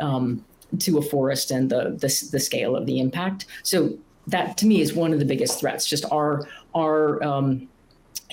um, 0.00 0.44
to 0.78 0.98
a 0.98 1.02
forest 1.02 1.50
and 1.50 1.70
the, 1.70 1.90
the, 1.90 2.28
the 2.32 2.40
scale 2.40 2.76
of 2.76 2.86
the 2.86 3.00
impact. 3.00 3.46
So 3.62 3.98
that 4.26 4.56
to 4.58 4.66
me 4.66 4.80
is 4.80 4.94
one 4.94 5.12
of 5.12 5.18
the 5.18 5.24
biggest 5.24 5.60
threats. 5.60 5.86
Just 5.86 6.04
our 6.10 6.48
our 6.74 7.22
um, 7.22 7.68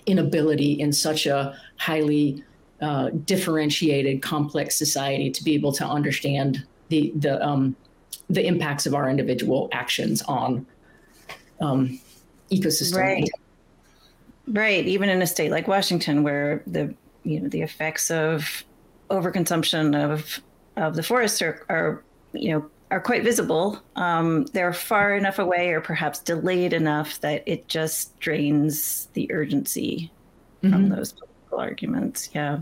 inability 0.06 0.74
in 0.80 0.92
such 0.94 1.26
a 1.26 1.56
highly 1.78 2.44
uh, 2.82 3.10
differentiated, 3.26 4.22
complex 4.22 4.78
society 4.78 5.30
to 5.30 5.44
be 5.44 5.54
able 5.54 5.72
to 5.74 5.86
understand 5.86 6.66
the 6.90 7.12
the 7.16 7.46
um, 7.46 7.76
the 8.30 8.46
impacts 8.46 8.86
of 8.86 8.96
our 8.96 9.10
individual 9.10 9.70
actions 9.72 10.22
on 10.24 10.66
um, 11.60 12.00
ecosystem. 12.52 12.98
Right. 12.98 13.30
Right. 14.48 14.86
Even 14.86 15.10
in 15.10 15.22
a 15.22 15.28
state 15.28 15.52
like 15.52 15.68
Washington, 15.68 16.24
where 16.24 16.64
the 16.66 16.94
you 17.24 17.40
know 17.40 17.50
the 17.50 17.62
effects 17.62 18.10
of 18.10 18.64
overconsumption 19.10 19.96
of 19.96 20.42
of 20.78 20.96
the 20.96 21.04
forests 21.04 21.42
are, 21.42 21.66
are 21.70 22.04
you 22.34 22.52
know, 22.52 22.70
are 22.92 23.00
quite 23.00 23.24
visible. 23.24 23.82
Um, 23.96 24.46
they're 24.48 24.74
far 24.74 25.16
enough 25.16 25.40
away 25.40 25.70
or 25.70 25.82
perhaps 25.82 26.20
delayed 26.20 26.74
enough 26.74 27.20
that 27.22 27.44
it 27.46 27.68
just 27.68 28.20
drains 28.20 29.08
the 29.14 29.32
urgency 29.32 30.12
mm-hmm. 30.62 30.74
from 30.74 30.90
those 30.90 31.14
political 31.14 31.60
arguments. 31.60 32.30
Yeah. 32.34 32.60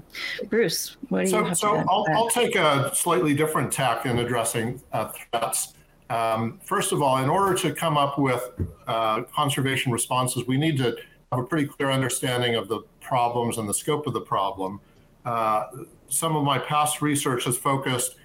Bruce, 0.50 0.98
what 1.10 1.26
do 1.26 1.28
so, 1.28 1.40
you 1.40 1.46
have 1.46 1.58
so 1.58 1.74
to 1.74 1.86
I'll, 1.90 2.06
I'll, 2.14 2.30
take 2.30 2.56
a 2.56 2.92
slightly 2.94 3.34
different 3.34 3.72
tack 3.72 4.06
in 4.06 4.20
addressing 4.20 4.82
uh, 4.94 5.12
threats. 5.32 5.74
Um, 6.12 6.60
first 6.64 6.92
of 6.92 7.02
all, 7.02 7.18
in 7.18 7.30
order 7.30 7.56
to 7.60 7.74
come 7.74 7.98
up 7.98 8.20
with 8.20 8.52
uh, 8.88 9.24
conservation 9.24 9.92
responses, 9.92 10.46
we 10.48 10.58
need 10.58 10.78
to 10.78 10.96
have 11.32 11.40
a 11.40 11.44
pretty 11.44 11.68
clear 11.68 11.92
understanding 11.92 12.56
of 12.56 12.68
the 12.68 12.82
problems 13.02 13.58
and 13.58 13.68
the 13.68 13.74
scope 13.74 14.08
of 14.08 14.14
the 14.14 14.22
problem. 14.22 14.80
Uh, 15.26 15.66
some 16.08 16.36
of 16.36 16.44
my 16.44 16.58
past 16.58 17.02
research 17.02 17.46
has 17.46 17.58
focused 17.58 18.16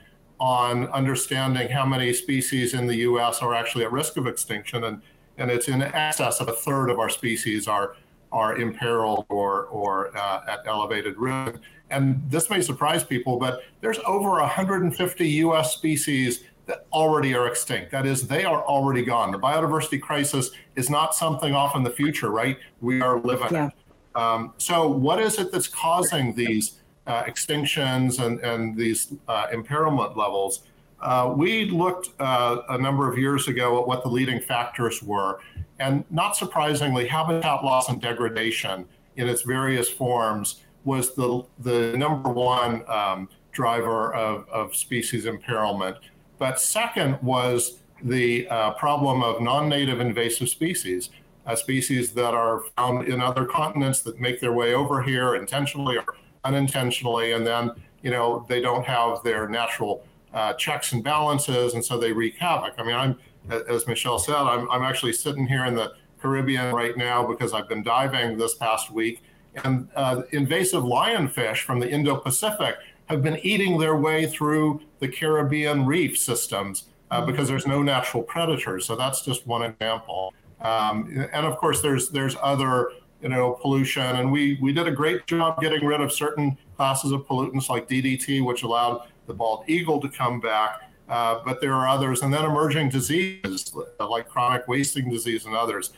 on 0.40 0.88
understanding 0.88 1.68
how 1.68 1.86
many 1.86 2.12
species 2.12 2.74
in 2.74 2.86
the 2.86 2.96
US 2.96 3.40
are 3.40 3.54
actually 3.54 3.84
at 3.84 3.92
risk 3.92 4.16
of 4.16 4.26
extinction. 4.26 4.84
And, 4.84 5.00
and 5.38 5.50
it's 5.50 5.68
in 5.68 5.82
excess 5.82 6.40
of 6.40 6.48
a 6.48 6.52
third 6.52 6.90
of 6.90 6.98
our 6.98 7.08
species 7.08 7.68
are, 7.68 7.96
are 8.32 8.56
imperiled 8.56 9.26
or, 9.28 9.66
or 9.66 10.16
uh, 10.16 10.42
at 10.48 10.60
elevated 10.66 11.16
risk. 11.18 11.60
And 11.90 12.22
this 12.28 12.50
may 12.50 12.60
surprise 12.60 13.04
people, 13.04 13.38
but 13.38 13.62
there's 13.80 13.98
over 14.06 14.30
150 14.30 15.28
US 15.28 15.74
species 15.74 16.44
that 16.66 16.86
already 16.92 17.34
are 17.34 17.46
extinct. 17.46 17.90
That 17.90 18.06
is, 18.06 18.26
they 18.26 18.44
are 18.44 18.62
already 18.64 19.04
gone. 19.04 19.30
The 19.30 19.38
biodiversity 19.38 20.00
crisis 20.00 20.50
is 20.76 20.88
not 20.88 21.14
something 21.14 21.54
off 21.54 21.76
in 21.76 21.82
the 21.82 21.90
future, 21.90 22.30
right? 22.30 22.58
We 22.80 23.00
are 23.00 23.20
living 23.20 23.48
yeah. 23.52 23.66
it. 23.66 23.72
Um, 24.16 24.54
so, 24.58 24.88
what 24.88 25.20
is 25.20 25.38
it 25.38 25.50
that's 25.50 25.66
causing 25.66 26.34
these 26.34 26.80
uh, 27.06 27.24
extinctions 27.24 28.24
and, 28.24 28.40
and 28.40 28.76
these 28.76 29.14
uh, 29.28 29.46
imperilment 29.48 30.16
levels, 30.16 30.62
uh, 31.00 31.32
we 31.36 31.70
looked 31.70 32.08
uh, 32.20 32.62
a 32.70 32.78
number 32.78 33.10
of 33.10 33.18
years 33.18 33.48
ago 33.48 33.80
at 33.80 33.86
what 33.86 34.02
the 34.02 34.08
leading 34.08 34.40
factors 34.40 35.02
were. 35.02 35.40
And 35.78 36.04
not 36.10 36.36
surprisingly, 36.36 37.06
habitat 37.06 37.64
loss 37.64 37.88
and 37.88 38.00
degradation 38.00 38.86
in 39.16 39.28
its 39.28 39.42
various 39.42 39.88
forms 39.88 40.62
was 40.84 41.14
the, 41.14 41.44
the 41.60 41.96
number 41.96 42.30
one 42.30 42.88
um, 42.88 43.28
driver 43.52 44.14
of, 44.14 44.48
of 44.48 44.74
species 44.74 45.26
imperilment. 45.26 45.96
But 46.38 46.60
second 46.60 47.18
was 47.22 47.80
the 48.02 48.48
uh, 48.48 48.72
problem 48.72 49.22
of 49.22 49.40
non 49.40 49.68
native 49.68 50.00
invasive 50.00 50.48
species. 50.48 51.10
Uh, 51.46 51.54
species 51.54 52.12
that 52.14 52.32
are 52.32 52.62
found 52.74 53.06
in 53.06 53.20
other 53.20 53.44
continents 53.44 54.00
that 54.00 54.18
make 54.18 54.40
their 54.40 54.54
way 54.54 54.72
over 54.72 55.02
here 55.02 55.34
intentionally 55.34 55.98
or 55.98 56.06
unintentionally, 56.44 57.32
and 57.32 57.46
then 57.46 57.70
you 58.02 58.10
know 58.10 58.44
they 58.48 58.60
don't 58.60 58.84
have 58.84 59.22
their 59.22 59.48
natural 59.48 60.06
uh, 60.32 60.52
checks 60.54 60.92
and 60.92 61.02
balances, 61.02 61.74
and 61.74 61.84
so 61.84 61.98
they 61.98 62.12
wreak 62.12 62.36
havoc. 62.36 62.74
I 62.78 62.82
mean, 62.82 62.94
I'm 62.96 63.16
as 63.50 63.86
Michelle 63.86 64.18
said, 64.18 64.34
I'm 64.34 64.70
I'm 64.70 64.82
actually 64.82 65.12
sitting 65.12 65.46
here 65.46 65.64
in 65.66 65.74
the 65.74 65.92
Caribbean 66.20 66.74
right 66.74 66.96
now 66.96 67.26
because 67.26 67.52
I've 67.52 67.68
been 67.68 67.82
diving 67.82 68.38
this 68.38 68.54
past 68.54 68.90
week, 68.90 69.22
and 69.64 69.88
uh, 69.94 70.22
invasive 70.32 70.82
lionfish 70.82 71.58
from 71.58 71.80
the 71.80 71.90
Indo-Pacific 71.90 72.76
have 73.06 73.22
been 73.22 73.38
eating 73.42 73.78
their 73.78 73.96
way 73.96 74.26
through 74.26 74.80
the 74.98 75.08
Caribbean 75.08 75.84
reef 75.84 76.16
systems 76.16 76.84
uh, 77.10 77.18
mm-hmm. 77.18 77.30
because 77.30 77.48
there's 77.48 77.66
no 77.66 77.82
natural 77.82 78.22
predators. 78.22 78.86
So 78.86 78.96
that's 78.96 79.22
just 79.22 79.46
one 79.46 79.62
example. 79.62 80.32
Um, 80.62 81.28
and 81.32 81.44
of 81.46 81.58
course, 81.58 81.82
there's 81.82 82.08
there's 82.08 82.36
other 82.42 82.90
you 83.24 83.30
know, 83.30 83.52
pollution. 83.52 84.16
And 84.16 84.30
we, 84.30 84.58
we 84.60 84.70
did 84.72 84.86
a 84.86 84.90
great 84.90 85.26
job 85.26 85.58
getting 85.58 85.82
rid 85.82 86.02
of 86.02 86.12
certain 86.12 86.58
classes 86.76 87.10
of 87.10 87.26
pollutants 87.26 87.70
like 87.70 87.88
DDT, 87.88 88.44
which 88.44 88.62
allowed 88.62 89.08
the 89.26 89.32
bald 89.32 89.64
eagle 89.66 89.98
to 90.02 90.10
come 90.10 90.40
back. 90.40 90.82
Uh, 91.08 91.40
but 91.42 91.60
there 91.60 91.72
are 91.72 91.88
others, 91.88 92.22
and 92.22 92.32
then 92.32 92.44
emerging 92.44 92.88
diseases 92.90 93.74
like 93.98 94.28
chronic 94.28 94.68
wasting 94.68 95.10
disease 95.10 95.46
and 95.46 95.54
others. 95.54 95.92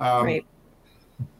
Um, 0.00 0.24
right. 0.24 0.46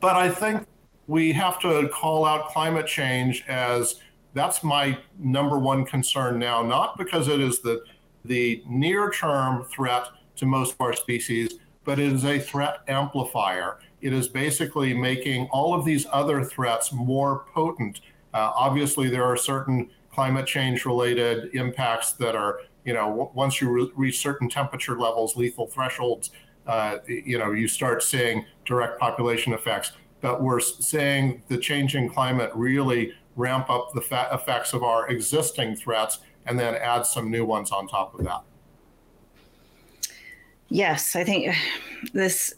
But 0.01 0.17
I 0.17 0.31
think 0.31 0.67
we 1.07 1.33
have 1.33 1.59
to 1.61 1.89
call 1.89 2.25
out 2.25 2.49
climate 2.49 2.87
change 2.87 3.45
as 3.49 3.97
that's 4.35 4.63
my 4.63 4.97
number 5.19 5.59
one 5.59 5.85
concern 5.85 6.39
now, 6.39 6.63
not 6.63 6.97
because 6.97 7.29
it 7.29 7.41
is 7.41 7.61
the, 7.61 7.83
the 8.25 8.63
near 8.67 9.11
term 9.11 9.65
threat 9.65 10.05
to 10.37 10.47
most 10.47 10.75
of 10.75 10.81
our 10.83 10.93
species, 10.93 11.55
but 11.85 11.99
it 11.99 12.13
is 12.13 12.25
a 12.25 12.39
threat 12.39 12.81
amplifier. 12.89 13.79
It 14.01 14.13
is 14.13 14.29
basically 14.29 14.95
making 14.95 15.49
all 15.51 15.75
of 15.75 15.85
these 15.85 16.07
other 16.11 16.45
threats 16.45 16.93
more 16.93 17.45
potent. 17.53 18.01
Uh, 18.33 18.53
obviously, 18.55 19.09
there 19.09 19.25
are 19.25 19.37
certain 19.37 19.91
climate 20.13 20.47
change 20.47 20.85
related 20.85 21.55
impacts 21.55 22.13
that 22.13 22.35
are, 22.35 22.61
you 22.85 22.93
know, 22.93 23.31
once 23.35 23.61
you 23.61 23.71
re- 23.71 23.91
reach 23.95 24.19
certain 24.21 24.49
temperature 24.49 24.99
levels, 24.99 25.37
lethal 25.37 25.67
thresholds, 25.67 26.31
uh, 26.67 26.99
you 27.07 27.39
know, 27.39 27.53
you 27.53 27.67
start 27.69 28.03
seeing 28.03 28.45
direct 28.65 28.99
population 28.99 29.53
effects. 29.53 29.93
But 30.21 30.43
we're 30.43 30.61
saying 30.61 31.43
the 31.49 31.57
changing 31.57 32.11
climate 32.11 32.51
really 32.55 33.13
ramp 33.37 33.71
up 33.71 33.93
the 33.95 34.01
fa- 34.01 34.29
effects 34.33 34.73
of 34.73 34.83
our 34.83 35.09
existing 35.09 35.77
threats 35.77 36.21
and 36.47 36.59
then 36.59 36.75
add 36.75 37.07
some 37.07 37.31
new 37.31 37.45
ones 37.45 37.71
on 37.71 37.89
top 37.89 38.19
of 38.19 38.25
that. 38.25 38.43
Yes, 40.69 41.17
I 41.17 41.25
think 41.25 41.55
this 42.13 42.55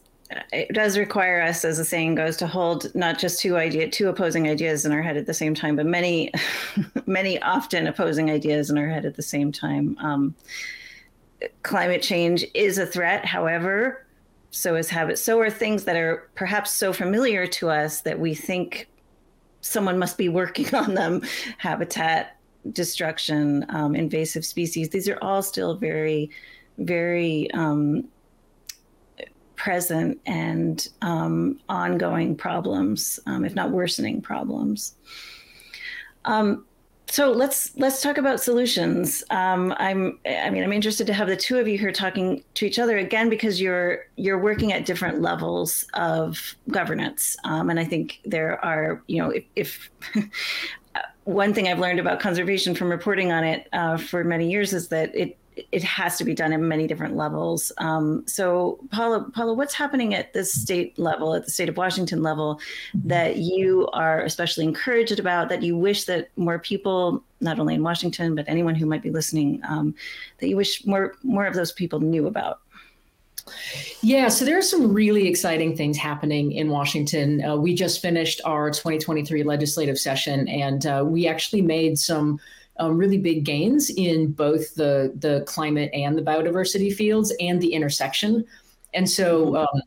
it 0.52 0.72
does 0.72 0.98
require 0.98 1.40
us, 1.40 1.64
as 1.64 1.78
the 1.78 1.84
saying 1.84 2.14
goes, 2.16 2.36
to 2.38 2.46
hold 2.46 2.94
not 2.94 3.18
just 3.18 3.40
two 3.40 3.56
idea, 3.56 3.88
two 3.88 4.08
opposing 4.08 4.48
ideas 4.48 4.84
in 4.84 4.92
our 4.92 5.02
head 5.02 5.16
at 5.16 5.26
the 5.26 5.34
same 5.34 5.54
time, 5.54 5.76
but 5.76 5.86
many, 5.86 6.32
many 7.06 7.40
often 7.42 7.86
opposing 7.86 8.30
ideas 8.30 8.70
in 8.70 8.78
our 8.78 8.88
head 8.88 9.04
at 9.04 9.16
the 9.16 9.22
same 9.22 9.52
time. 9.52 9.96
Um, 10.00 10.34
climate 11.62 12.02
change 12.02 12.44
is 12.54 12.78
a 12.78 12.86
threat, 12.86 13.24
however, 13.24 14.06
so 14.50 14.76
is 14.76 14.88
habit. 14.88 15.18
So 15.18 15.40
are 15.40 15.50
things 15.50 15.84
that 15.84 15.96
are 15.96 16.28
perhaps 16.34 16.72
so 16.72 16.92
familiar 16.92 17.46
to 17.46 17.70
us 17.70 18.02
that 18.02 18.18
we 18.18 18.34
think 18.34 18.88
someone 19.62 19.98
must 19.98 20.18
be 20.18 20.28
working 20.28 20.74
on 20.74 20.94
them. 20.94 21.22
Habitat 21.58 22.36
destruction, 22.70 23.66
um, 23.70 23.94
invasive 23.94 24.44
species. 24.44 24.90
These 24.90 25.08
are 25.08 25.18
all 25.22 25.42
still 25.42 25.74
very, 25.74 26.30
very 26.78 27.50
um, 27.52 28.04
present 29.62 30.20
and 30.26 30.88
um, 31.02 31.56
ongoing 31.68 32.34
problems, 32.34 33.20
um, 33.26 33.44
if 33.44 33.54
not 33.54 33.70
worsening 33.70 34.20
problems. 34.20 34.96
Um, 36.24 36.64
so 37.08 37.30
let's 37.30 37.76
let's 37.76 38.02
talk 38.02 38.18
about 38.18 38.40
solutions. 38.40 39.22
Um, 39.30 39.72
I'm 39.76 40.18
I 40.26 40.50
mean 40.50 40.64
I'm 40.64 40.72
interested 40.72 41.06
to 41.06 41.12
have 41.12 41.28
the 41.28 41.36
two 41.36 41.58
of 41.58 41.68
you 41.68 41.78
here 41.78 41.92
talking 41.92 42.42
to 42.54 42.66
each 42.66 42.80
other 42.80 42.98
again 42.98 43.28
because 43.28 43.60
you're 43.60 44.06
you're 44.16 44.38
working 44.38 44.72
at 44.72 44.84
different 44.84 45.20
levels 45.20 45.86
of 45.94 46.56
governance, 46.68 47.36
um, 47.44 47.70
and 47.70 47.78
I 47.78 47.84
think 47.84 48.18
there 48.24 48.64
are 48.64 49.00
you 49.06 49.22
know 49.22 49.30
if, 49.30 49.44
if 49.54 49.90
one 51.24 51.54
thing 51.54 51.68
I've 51.68 51.78
learned 51.78 52.00
about 52.00 52.18
conservation 52.18 52.74
from 52.74 52.90
reporting 52.90 53.30
on 53.30 53.44
it 53.44 53.68
uh, 53.72 53.96
for 53.96 54.24
many 54.24 54.50
years 54.50 54.72
is 54.72 54.88
that 54.88 55.14
it 55.14 55.38
it 55.56 55.82
has 55.82 56.16
to 56.18 56.24
be 56.24 56.34
done 56.34 56.52
at 56.52 56.60
many 56.60 56.86
different 56.86 57.16
levels. 57.16 57.72
Um, 57.78 58.24
so, 58.26 58.78
Paula, 58.90 59.30
Paula, 59.32 59.54
what's 59.54 59.74
happening 59.74 60.14
at 60.14 60.32
the 60.32 60.44
state 60.44 60.98
level, 60.98 61.34
at 61.34 61.44
the 61.44 61.50
state 61.50 61.68
of 61.68 61.76
Washington 61.76 62.22
level, 62.22 62.60
that 63.04 63.36
you 63.36 63.88
are 63.92 64.22
especially 64.22 64.64
encouraged 64.64 65.18
about, 65.18 65.48
that 65.50 65.62
you 65.62 65.76
wish 65.76 66.04
that 66.04 66.30
more 66.36 66.58
people, 66.58 67.22
not 67.40 67.58
only 67.58 67.74
in 67.74 67.82
Washington 67.82 68.34
but 68.34 68.44
anyone 68.48 68.74
who 68.74 68.86
might 68.86 69.02
be 69.02 69.10
listening, 69.10 69.60
um, 69.68 69.94
that 70.38 70.48
you 70.48 70.56
wish 70.56 70.86
more 70.86 71.14
more 71.22 71.46
of 71.46 71.54
those 71.54 71.72
people 71.72 72.00
knew 72.00 72.26
about? 72.26 72.60
Yeah, 74.02 74.28
so 74.28 74.44
there 74.44 74.56
are 74.56 74.62
some 74.62 74.92
really 74.92 75.28
exciting 75.28 75.76
things 75.76 75.96
happening 75.96 76.52
in 76.52 76.68
Washington. 76.70 77.44
Uh, 77.44 77.56
we 77.56 77.74
just 77.74 78.00
finished 78.00 78.40
our 78.44 78.70
2023 78.70 79.42
legislative 79.42 79.98
session, 79.98 80.48
and 80.48 80.86
uh, 80.86 81.04
we 81.06 81.26
actually 81.26 81.62
made 81.62 81.98
some 81.98 82.40
um, 82.82 82.98
really 82.98 83.18
big 83.18 83.44
gains 83.44 83.90
in 83.90 84.32
both 84.32 84.74
the 84.74 85.12
the 85.16 85.44
climate 85.46 85.90
and 85.94 86.18
the 86.18 86.22
biodiversity 86.22 86.92
fields 86.92 87.32
and 87.38 87.60
the 87.62 87.72
intersection. 87.72 88.44
And 88.92 89.08
so 89.08 89.56
um, 89.56 89.82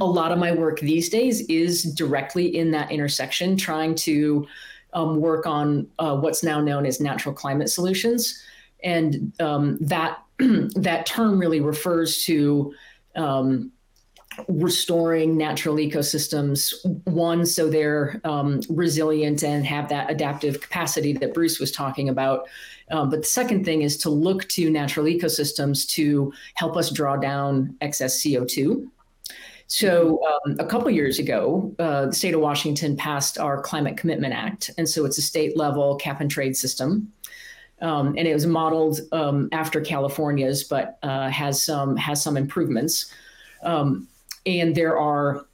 a 0.00 0.06
lot 0.06 0.32
of 0.32 0.38
my 0.38 0.52
work 0.52 0.80
these 0.80 1.10
days 1.10 1.42
is 1.42 1.82
directly 1.94 2.56
in 2.56 2.70
that 2.70 2.90
intersection, 2.90 3.58
trying 3.58 3.94
to 3.96 4.46
um, 4.94 5.20
work 5.20 5.46
on 5.46 5.86
uh, 5.98 6.16
what's 6.16 6.42
now 6.42 6.60
known 6.60 6.86
as 6.86 6.98
natural 6.98 7.34
climate 7.34 7.68
solutions. 7.68 8.42
And 8.82 9.32
um, 9.38 9.76
that 9.82 10.22
that 10.38 11.04
term 11.04 11.38
really 11.38 11.60
refers 11.60 12.24
to 12.24 12.72
um, 13.16 13.70
restoring 14.48 15.36
natural 15.36 15.76
ecosystems 15.76 16.74
one 17.04 17.46
so 17.46 17.68
they're 17.68 18.20
um, 18.24 18.60
resilient 18.68 19.42
and 19.42 19.64
have 19.66 19.88
that 19.88 20.10
adaptive 20.10 20.60
capacity 20.60 21.12
that 21.12 21.34
bruce 21.34 21.58
was 21.58 21.72
talking 21.72 22.08
about. 22.08 22.48
Um, 22.90 23.10
but 23.10 23.20
the 23.20 23.26
second 23.26 23.64
thing 23.64 23.82
is 23.82 23.96
to 23.98 24.10
look 24.10 24.48
to 24.50 24.70
natural 24.70 25.06
ecosystems 25.06 25.88
to 25.90 26.32
help 26.54 26.76
us 26.76 26.90
draw 26.90 27.16
down 27.16 27.76
excess 27.80 28.22
co2 28.22 28.88
so 29.68 30.20
um, 30.24 30.56
a 30.60 30.64
couple 30.64 30.88
years 30.90 31.18
ago 31.18 31.74
uh, 31.80 32.06
the 32.06 32.12
state 32.12 32.34
of 32.34 32.40
washington 32.40 32.96
passed 32.96 33.38
our 33.38 33.60
climate 33.60 33.96
commitment 33.96 34.32
act 34.32 34.70
and 34.78 34.88
so 34.88 35.04
it's 35.04 35.18
a 35.18 35.22
state 35.22 35.56
level 35.56 35.96
cap 35.96 36.20
and 36.20 36.30
trade 36.30 36.56
system. 36.56 37.12
Um, 37.82 38.14
and 38.16 38.26
it 38.26 38.32
was 38.32 38.46
modeled 38.46 39.00
um, 39.12 39.50
after 39.52 39.80
california's 39.80 40.64
but 40.64 40.98
uh, 41.02 41.28
has 41.28 41.62
some 41.62 41.96
has 41.96 42.22
some 42.22 42.36
improvements. 42.36 43.12
Um, 43.62 44.08
and 44.46 44.74
there 44.74 44.98
are 44.98 45.46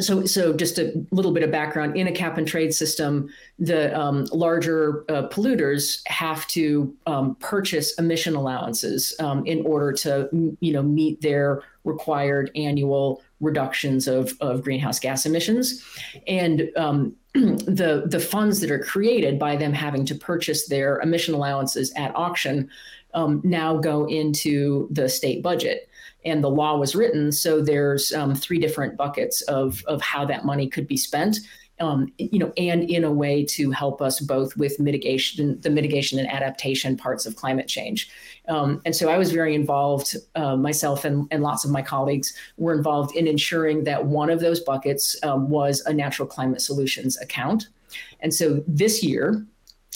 so, 0.00 0.24
so 0.24 0.54
just 0.54 0.78
a 0.78 0.92
little 1.10 1.32
bit 1.32 1.42
of 1.42 1.50
background 1.50 1.96
in 1.98 2.06
a 2.06 2.12
cap 2.12 2.38
and 2.38 2.48
trade 2.48 2.74
system, 2.74 3.28
the 3.58 3.98
um, 3.98 4.24
larger 4.32 5.04
uh, 5.10 5.28
polluters 5.28 6.00
have 6.06 6.46
to 6.48 6.94
um, 7.06 7.34
purchase 7.36 7.92
emission 7.98 8.34
allowances 8.34 9.14
um, 9.20 9.44
in 9.44 9.64
order 9.66 9.92
to, 9.92 10.56
you 10.60 10.72
know, 10.72 10.82
meet 10.82 11.20
their 11.20 11.62
required 11.84 12.50
annual 12.54 13.22
reductions 13.40 14.08
of, 14.08 14.32
of 14.40 14.62
greenhouse 14.62 14.98
gas 14.98 15.26
emissions, 15.26 15.84
and 16.26 16.70
um, 16.76 17.14
the 17.34 18.04
the 18.06 18.20
funds 18.20 18.60
that 18.60 18.70
are 18.70 18.82
created 18.82 19.38
by 19.38 19.56
them 19.56 19.74
having 19.74 20.06
to 20.06 20.14
purchase 20.14 20.68
their 20.68 21.00
emission 21.00 21.34
allowances 21.34 21.92
at 21.96 22.14
auction 22.16 22.70
um, 23.14 23.42
now 23.44 23.76
go 23.76 24.06
into 24.06 24.88
the 24.90 25.08
state 25.08 25.42
budget 25.42 25.88
and 26.24 26.42
the 26.42 26.50
law 26.50 26.76
was 26.76 26.94
written. 26.94 27.32
So 27.32 27.60
there's 27.62 28.12
um, 28.12 28.34
three 28.34 28.58
different 28.58 28.96
buckets 28.96 29.42
of 29.42 29.82
of 29.86 30.00
how 30.00 30.24
that 30.26 30.44
money 30.44 30.68
could 30.68 30.86
be 30.86 30.96
spent. 30.96 31.38
Um, 31.80 32.12
you 32.18 32.38
know, 32.38 32.52
and 32.56 32.88
in 32.88 33.02
a 33.02 33.10
way 33.10 33.44
to 33.46 33.72
help 33.72 34.00
us 34.00 34.20
both 34.20 34.56
with 34.56 34.78
mitigation, 34.78 35.60
the 35.62 35.70
mitigation 35.70 36.18
and 36.20 36.30
adaptation 36.30 36.96
parts 36.96 37.26
of 37.26 37.34
climate 37.34 37.66
change. 37.66 38.08
Um, 38.46 38.80
and 38.84 38.94
so 38.94 39.08
I 39.08 39.18
was 39.18 39.32
very 39.32 39.56
involved, 39.56 40.14
uh, 40.36 40.54
myself 40.54 41.04
and, 41.04 41.26
and 41.32 41.42
lots 41.42 41.64
of 41.64 41.72
my 41.72 41.82
colleagues 41.82 42.34
were 42.56 42.72
involved 42.72 43.16
in 43.16 43.26
ensuring 43.26 43.82
that 43.84 44.04
one 44.04 44.30
of 44.30 44.38
those 44.38 44.60
buckets 44.60 45.16
um, 45.24 45.48
was 45.48 45.80
a 45.86 45.92
natural 45.92 46.28
climate 46.28 46.60
solutions 46.60 47.20
account. 47.20 47.68
And 48.20 48.32
so 48.32 48.62
this 48.68 49.02
year, 49.02 49.44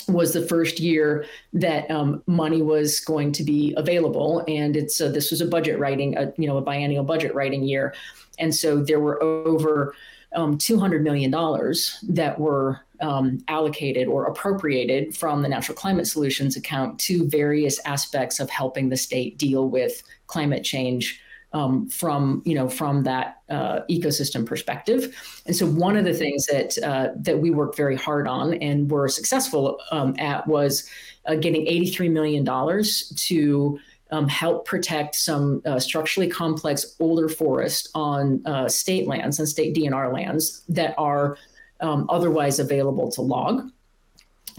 was 0.08 0.32
the 0.32 0.46
first 0.46 0.78
year 0.78 1.24
that 1.52 1.90
um, 1.90 2.22
money 2.26 2.62
was 2.62 3.00
going 3.00 3.32
to 3.32 3.42
be 3.42 3.74
available, 3.76 4.44
and 4.46 4.76
it's 4.76 5.00
uh, 5.00 5.08
this 5.08 5.30
was 5.30 5.40
a 5.40 5.46
budget 5.46 5.78
writing, 5.78 6.16
a, 6.16 6.32
you 6.38 6.46
know, 6.46 6.56
a 6.56 6.62
biennial 6.62 7.04
budget 7.04 7.34
writing 7.34 7.64
year, 7.64 7.94
and 8.38 8.54
so 8.54 8.82
there 8.82 9.00
were 9.00 9.22
over 9.22 9.94
um, 10.34 10.58
two 10.58 10.78
hundred 10.78 11.02
million 11.02 11.30
dollars 11.30 11.98
that 12.08 12.38
were 12.38 12.80
um, 13.00 13.38
allocated 13.48 14.06
or 14.08 14.26
appropriated 14.26 15.16
from 15.16 15.42
the 15.42 15.48
Natural 15.48 15.76
Climate 15.76 16.06
Solutions 16.06 16.56
account 16.56 16.98
to 17.00 17.28
various 17.28 17.80
aspects 17.84 18.40
of 18.40 18.48
helping 18.48 18.88
the 18.88 18.96
state 18.96 19.38
deal 19.38 19.68
with 19.68 20.02
climate 20.26 20.64
change 20.64 21.20
um, 21.52 21.88
from 21.88 22.42
you 22.44 22.54
know 22.54 22.68
from 22.68 23.04
that 23.04 23.42
uh, 23.48 23.80
ecosystem 23.90 24.44
perspective. 24.44 25.14
And 25.46 25.54
so 25.54 25.66
one 25.66 25.96
of 25.96 26.04
the 26.04 26.14
things 26.14 26.46
that 26.46 26.78
uh, 26.82 27.08
that 27.16 27.38
we 27.38 27.50
worked 27.50 27.76
very 27.76 27.96
hard 27.96 28.26
on 28.26 28.54
and 28.54 28.90
were 28.90 29.08
successful 29.08 29.78
um, 29.90 30.14
at 30.18 30.46
was 30.46 30.88
uh, 31.26 31.36
getting 31.36 31.66
83 31.66 32.08
million 32.08 32.44
dollars 32.44 33.12
to 33.28 33.78
um, 34.10 34.28
help 34.28 34.66
protect 34.66 35.14
some 35.16 35.62
uh, 35.66 35.80
structurally 35.80 36.28
complex 36.28 36.94
older 37.00 37.28
forest 37.28 37.88
on 37.94 38.42
uh, 38.46 38.68
state 38.68 39.06
lands 39.08 39.38
and 39.38 39.48
state 39.48 39.74
DNR 39.74 40.12
lands 40.12 40.62
that 40.68 40.94
are 40.96 41.36
um, 41.80 42.06
otherwise 42.08 42.58
available 42.58 43.10
to 43.12 43.22
log. 43.22 43.70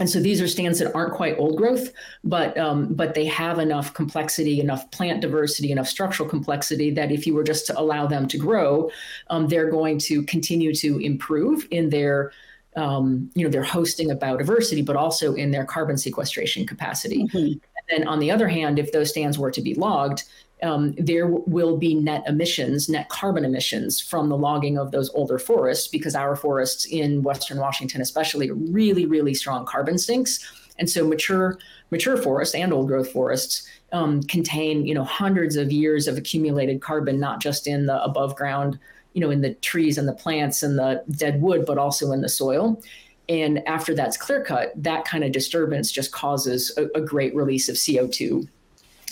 And 0.00 0.08
so 0.08 0.20
these 0.20 0.40
are 0.40 0.48
stands 0.48 0.78
that 0.78 0.94
aren't 0.94 1.14
quite 1.14 1.38
old 1.38 1.56
growth, 1.56 1.90
but 2.22 2.56
um, 2.56 2.94
but 2.94 3.14
they 3.14 3.24
have 3.26 3.58
enough 3.58 3.94
complexity, 3.94 4.60
enough 4.60 4.90
plant 4.90 5.20
diversity, 5.20 5.72
enough 5.72 5.88
structural 5.88 6.28
complexity 6.28 6.90
that 6.92 7.10
if 7.10 7.26
you 7.26 7.34
were 7.34 7.44
just 7.44 7.66
to 7.66 7.78
allow 7.78 8.06
them 8.06 8.28
to 8.28 8.38
grow, 8.38 8.90
um, 9.30 9.48
they're 9.48 9.70
going 9.70 9.98
to 9.98 10.22
continue 10.24 10.74
to 10.74 10.98
improve 10.98 11.66
in 11.70 11.90
their 11.90 12.32
um, 12.76 13.30
you 13.34 13.44
know 13.44 13.50
their 13.50 13.64
hosting 13.64 14.10
of 14.10 14.18
biodiversity, 14.18 14.84
but 14.84 14.94
also 14.94 15.34
in 15.34 15.50
their 15.50 15.64
carbon 15.64 15.98
sequestration 15.98 16.66
capacity. 16.66 17.24
Mm-hmm. 17.24 17.36
And 17.36 17.60
then 17.90 18.08
on 18.08 18.20
the 18.20 18.30
other 18.30 18.48
hand, 18.48 18.78
if 18.78 18.92
those 18.92 19.10
stands 19.10 19.38
were 19.38 19.50
to 19.50 19.60
be 19.60 19.74
logged, 19.74 20.24
um, 20.62 20.94
there 20.98 21.26
will 21.26 21.76
be 21.76 21.94
net 21.94 22.24
emissions, 22.26 22.88
net 22.88 23.08
carbon 23.08 23.44
emissions 23.44 24.00
from 24.00 24.28
the 24.28 24.36
logging 24.36 24.78
of 24.78 24.90
those 24.90 25.10
older 25.10 25.38
forests, 25.38 25.88
because 25.88 26.14
our 26.14 26.36
forests 26.36 26.84
in 26.86 27.22
Western 27.22 27.58
Washington, 27.58 28.00
especially, 28.00 28.50
are 28.50 28.54
really, 28.54 29.06
really 29.06 29.34
strong 29.34 29.64
carbon 29.64 29.98
sinks. 29.98 30.44
And 30.78 30.88
so 30.88 31.06
mature 31.06 31.58
mature 31.90 32.16
forests 32.16 32.54
and 32.54 32.72
old 32.72 32.86
growth 32.86 33.10
forests 33.10 33.66
um, 33.92 34.22
contain 34.24 34.86
you 34.86 34.94
know 34.94 35.04
hundreds 35.04 35.56
of 35.56 35.72
years 35.72 36.06
of 36.06 36.16
accumulated 36.16 36.80
carbon, 36.80 37.18
not 37.18 37.40
just 37.40 37.66
in 37.66 37.86
the 37.86 38.02
above 38.02 38.36
ground, 38.36 38.78
you 39.12 39.20
know, 39.20 39.30
in 39.30 39.40
the 39.40 39.54
trees 39.54 39.98
and 39.98 40.06
the 40.08 40.12
plants 40.12 40.62
and 40.62 40.78
the 40.78 41.02
dead 41.10 41.40
wood, 41.40 41.64
but 41.66 41.78
also 41.78 42.12
in 42.12 42.20
the 42.20 42.28
soil. 42.28 42.80
And 43.28 43.66
after 43.68 43.94
that's 43.94 44.16
clear 44.16 44.42
cut, 44.42 44.72
that 44.76 45.04
kind 45.04 45.22
of 45.22 45.32
disturbance 45.32 45.92
just 45.92 46.12
causes 46.12 46.72
a, 46.78 46.86
a 46.98 47.00
great 47.00 47.34
release 47.34 47.68
of 47.68 47.76
CO2 47.76 48.48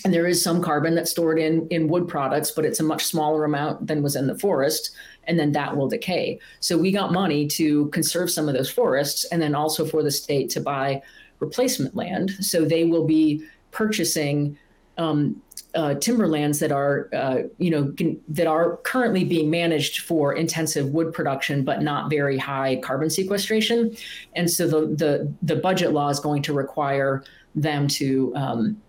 and 0.07 0.15
there 0.15 0.29
is 0.29 0.41
some 0.41 0.63
carbon 0.63 0.95
that's 0.95 1.11
stored 1.11 1.37
in 1.37 1.67
in 1.69 1.89
wood 1.89 2.07
products 2.07 2.53
but 2.53 2.65
it's 2.65 2.79
a 2.79 2.83
much 2.85 3.05
smaller 3.05 3.45
amount 3.45 3.85
than 3.89 4.05
was 4.05 4.15
in 4.15 4.29
the 4.29 4.39
forest 4.39 4.93
and 5.25 5.37
then 5.37 5.51
that 5.51 5.77
will 5.77 5.89
decay 5.89 6.39
so 6.61 6.79
we 6.79 6.93
got 6.93 7.13
money 7.13 7.45
to 7.45 7.89
conserve 7.89 8.31
some 8.31 8.49
of 8.49 8.55
those 8.55 8.71
forests 8.71 9.25
and 9.33 9.43
then 9.43 9.53
also 9.53 9.85
for 9.85 10.05
the 10.05 10.11
state 10.13 10.49
to 10.49 10.61
buy 10.61 11.03
replacement 11.41 11.97
land 11.97 12.31
so 12.41 12.65
they 12.65 12.85
will 12.85 13.05
be 13.05 13.45
purchasing 13.73 14.57
um, 14.97 15.43
uh, 15.75 15.95
timberlands 15.97 16.59
that 16.61 16.73
are, 16.73 17.11
uh, 17.13 17.43
you 17.59 17.71
know, 17.71 17.93
can, 17.99 18.19
that 18.29 18.47
are 18.47 18.79
currently 18.79 19.25
being 19.25 19.51
managed 19.51 20.01
for 20.01 20.33
intensive 20.33 20.87
wood 20.87 21.13
production, 21.13 21.65
but 21.65 21.83
not 21.83 22.09
very 22.09 22.39
high 22.39 22.77
carbon 22.77 23.11
sequestration. 23.11 23.95
And 24.35 24.51
so 24.51 24.67
the 24.67 24.87
the 24.87 25.35
the 25.43 25.57
budget 25.57 25.93
law 25.93 26.09
is 26.09 26.19
going 26.19 26.41
to 26.45 26.55
require 26.55 27.23
them 27.55 27.89
to 27.89 28.33
um, 28.37 28.81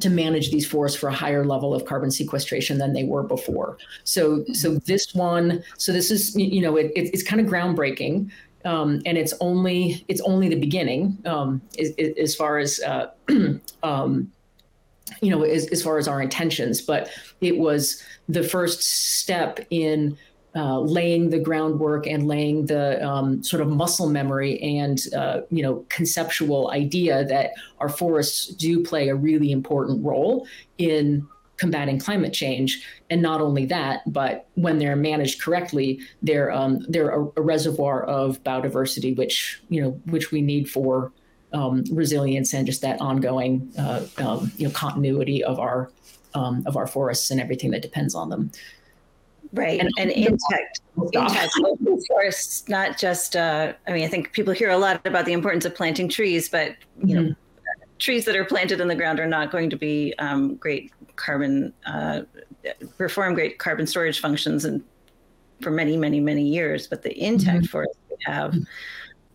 to 0.00 0.10
manage 0.10 0.50
these 0.50 0.66
forests 0.66 0.98
for 0.98 1.08
a 1.08 1.14
higher 1.14 1.44
level 1.44 1.74
of 1.74 1.84
carbon 1.84 2.10
sequestration 2.10 2.78
than 2.78 2.92
they 2.92 3.04
were 3.04 3.22
before. 3.22 3.78
So, 4.04 4.44
so 4.52 4.76
this 4.76 5.14
one, 5.14 5.62
so 5.76 5.92
this 5.92 6.10
is, 6.10 6.34
you 6.36 6.60
know, 6.60 6.76
it, 6.76 6.92
it's 6.94 7.22
kind 7.22 7.40
of 7.40 7.46
groundbreaking, 7.46 8.30
um, 8.64 9.00
and 9.06 9.16
it's 9.16 9.34
only 9.40 10.04
it's 10.08 10.20
only 10.22 10.48
the 10.48 10.58
beginning 10.58 11.18
um, 11.26 11.62
as, 11.78 11.92
as, 12.18 12.34
far 12.34 12.58
as 12.58 12.80
uh, 12.80 13.10
um, 13.82 14.30
you 15.22 15.30
know, 15.30 15.42
as, 15.42 15.66
as 15.68 15.82
far 15.82 15.98
as 15.98 16.08
our 16.08 16.20
intentions. 16.20 16.80
But 16.80 17.10
it 17.40 17.58
was 17.58 18.02
the 18.28 18.42
first 18.42 18.82
step 18.82 19.60
in 19.70 20.16
uh, 20.56 20.80
laying 20.80 21.30
the 21.30 21.38
groundwork 21.38 22.06
and 22.06 22.26
laying 22.26 22.66
the 22.66 23.04
um, 23.06 23.42
sort 23.42 23.60
of 23.60 23.68
muscle 23.68 24.08
memory 24.08 24.60
and 24.60 25.06
uh, 25.14 25.40
you 25.50 25.62
know 25.62 25.84
conceptual 25.88 26.70
idea 26.70 27.24
that 27.24 27.50
our 27.78 27.88
forests 27.88 28.46
do 28.46 28.82
play 28.82 29.08
a 29.08 29.14
really 29.14 29.52
important 29.52 30.04
role 30.04 30.46
in 30.78 31.26
combating 31.58 31.98
climate 31.98 32.32
change. 32.32 32.86
And 33.10 33.20
not 33.20 33.40
only 33.40 33.66
that, 33.66 34.10
but 34.10 34.46
when 34.54 34.78
they're 34.78 34.96
managed 34.96 35.42
correctly, 35.42 36.00
they're 36.22 36.50
um, 36.50 36.86
they're 36.88 37.10
a, 37.10 37.24
a, 37.36 37.42
reservoir 37.42 38.04
of 38.04 38.42
biodiversity, 38.44 39.16
which 39.16 39.60
you 39.68 39.82
know 39.82 39.90
which 40.06 40.30
we 40.32 40.40
need 40.40 40.70
for 40.70 41.12
um, 41.52 41.84
resilience 41.90 42.54
and 42.54 42.66
just 42.66 42.80
that 42.82 43.00
ongoing 43.00 43.70
uh, 43.78 44.06
um, 44.18 44.52
you 44.56 44.66
know 44.66 44.72
continuity 44.72 45.44
of 45.44 45.58
our 45.58 45.90
um, 46.34 46.62
of 46.66 46.76
our 46.76 46.86
forests 46.86 47.30
and 47.30 47.40
everything 47.40 47.70
that 47.70 47.82
depends 47.82 48.14
on 48.14 48.30
them. 48.30 48.50
Right. 49.52 49.80
And, 49.80 49.90
and 49.98 50.10
intact, 50.10 50.80
intact 51.12 51.52
open 51.64 52.00
forests, 52.06 52.68
not 52.68 52.98
just, 52.98 53.34
uh, 53.34 53.72
I 53.86 53.92
mean, 53.92 54.04
I 54.04 54.08
think 54.08 54.32
people 54.32 54.52
hear 54.52 54.70
a 54.70 54.76
lot 54.76 55.06
about 55.06 55.24
the 55.24 55.32
importance 55.32 55.64
of 55.64 55.74
planting 55.74 56.08
trees, 56.08 56.48
but, 56.48 56.76
you 57.02 57.16
mm-hmm. 57.16 57.28
know, 57.28 57.34
trees 57.98 58.24
that 58.26 58.36
are 58.36 58.44
planted 58.44 58.80
in 58.80 58.88
the 58.88 58.94
ground 58.94 59.18
are 59.18 59.26
not 59.26 59.50
going 59.50 59.70
to 59.70 59.76
be 59.76 60.14
um, 60.18 60.56
great 60.56 60.92
carbon, 61.16 61.72
uh, 61.86 62.22
perform 62.98 63.34
great 63.34 63.58
carbon 63.58 63.86
storage 63.86 64.20
functions 64.20 64.64
and 64.64 64.82
for 65.62 65.70
many, 65.70 65.96
many, 65.96 66.20
many 66.20 66.42
years. 66.42 66.86
But 66.86 67.02
the 67.02 67.18
intact 67.18 67.64
mm-hmm. 67.64 67.64
forests 67.66 67.98
we 68.10 68.16
have 68.26 68.52
mm-hmm. 68.52 68.62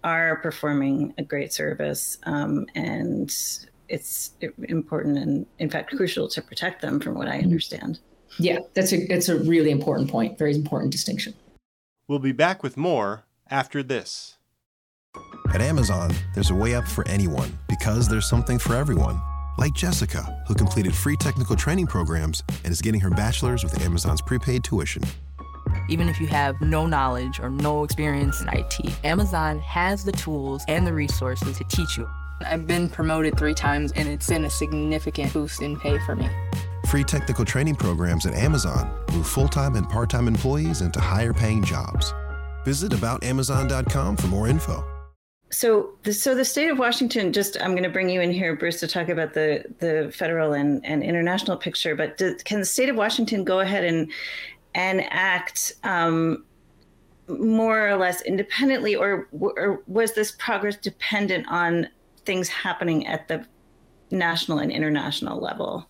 are 0.03 0.37
performing 0.37 1.13
a 1.17 1.23
great 1.23 1.51
service. 1.51 2.19
Um, 2.23 2.67
and 2.75 3.35
it's 3.89 4.31
important 4.69 5.17
and, 5.17 5.45
in 5.59 5.69
fact, 5.69 5.95
crucial 5.95 6.27
to 6.29 6.41
protect 6.41 6.81
them, 6.81 6.99
from 6.99 7.15
what 7.15 7.27
I 7.27 7.37
mm-hmm. 7.37 7.45
understand. 7.45 7.99
Yeah, 8.39 8.59
that's 8.73 8.93
a 8.93 9.05
that's 9.07 9.29
a 9.29 9.37
really 9.37 9.71
important 9.71 10.09
point. 10.09 10.37
Very 10.37 10.55
important 10.55 10.91
distinction. 10.91 11.33
We'll 12.07 12.19
be 12.19 12.31
back 12.31 12.63
with 12.63 12.77
more 12.77 13.25
after 13.49 13.83
this. 13.83 14.37
At 15.53 15.61
Amazon, 15.61 16.11
there's 16.33 16.49
a 16.49 16.55
way 16.55 16.73
up 16.73 16.87
for 16.87 17.07
anyone 17.07 17.57
because 17.69 18.07
there's 18.07 18.27
something 18.27 18.57
for 18.57 18.75
everyone. 18.75 19.21
Like 19.57 19.73
Jessica, 19.73 20.43
who 20.47 20.55
completed 20.55 20.95
free 20.95 21.15
technical 21.15 21.55
training 21.55 21.87
programs 21.87 22.41
and 22.63 22.71
is 22.71 22.81
getting 22.81 22.99
her 23.01 23.11
bachelor's 23.11 23.63
with 23.63 23.79
Amazon's 23.81 24.21
prepaid 24.21 24.63
tuition. 24.63 25.03
Even 25.89 26.09
if 26.09 26.19
you 26.19 26.27
have 26.27 26.59
no 26.61 26.85
knowledge 26.87 27.39
or 27.39 27.49
no 27.49 27.83
experience 27.83 28.41
in 28.41 28.49
IT, 28.49 28.79
Amazon 29.03 29.59
has 29.59 30.03
the 30.03 30.11
tools 30.11 30.63
and 30.67 30.87
the 30.87 30.93
resources 30.93 31.57
to 31.57 31.63
teach 31.65 31.97
you. 31.97 32.09
I've 32.45 32.67
been 32.67 32.89
promoted 32.89 33.37
three 33.37 33.53
times, 33.53 33.91
and 33.93 34.07
it's 34.07 34.27
been 34.27 34.45
a 34.45 34.49
significant 34.49 35.31
boost 35.33 35.61
in 35.61 35.79
pay 35.79 35.99
for 35.99 36.15
me. 36.15 36.29
Free 36.93 37.03
technical 37.03 37.43
training 37.43 37.77
programs 37.77 38.27
at 38.27 38.35
Amazon 38.35 38.87
move 39.11 39.27
full 39.27 39.47
time 39.47 39.73
and 39.73 39.89
part 39.89 40.11
time 40.11 40.27
employees 40.27 40.81
into 40.81 41.01
higher 41.01 41.33
paying 41.33 41.63
jobs. 41.63 42.13
Visit 42.65 42.91
aboutamazon.com 42.91 44.15
for 44.15 44.27
more 44.27 44.47
info. 44.47 44.85
So, 45.49 45.95
the, 46.03 46.13
so 46.13 46.35
the 46.35 46.45
state 46.45 46.69
of 46.69 46.77
Washington. 46.77 47.33
Just, 47.33 47.59
I'm 47.59 47.71
going 47.71 47.81
to 47.81 47.89
bring 47.89 48.09
you 48.09 48.21
in 48.21 48.31
here, 48.31 48.55
Bruce, 48.55 48.79
to 48.81 48.87
talk 48.87 49.09
about 49.09 49.33
the 49.33 49.65
the 49.79 50.13
federal 50.15 50.53
and, 50.53 50.85
and 50.85 51.01
international 51.01 51.57
picture. 51.57 51.95
But 51.95 52.19
do, 52.19 52.35
can 52.45 52.59
the 52.59 52.65
state 52.65 52.89
of 52.89 52.95
Washington 52.95 53.43
go 53.43 53.61
ahead 53.61 53.83
and 53.83 54.11
and 54.75 55.03
act 55.09 55.73
um, 55.83 56.45
more 57.27 57.89
or 57.89 57.95
less 57.95 58.21
independently, 58.21 58.95
or, 58.95 59.27
or 59.31 59.81
was 59.87 60.13
this 60.13 60.33
progress 60.33 60.75
dependent 60.75 61.47
on 61.49 61.89
things 62.27 62.49
happening 62.49 63.07
at 63.07 63.27
the 63.29 63.43
national 64.11 64.59
and 64.59 64.71
international 64.71 65.39
level? 65.39 65.87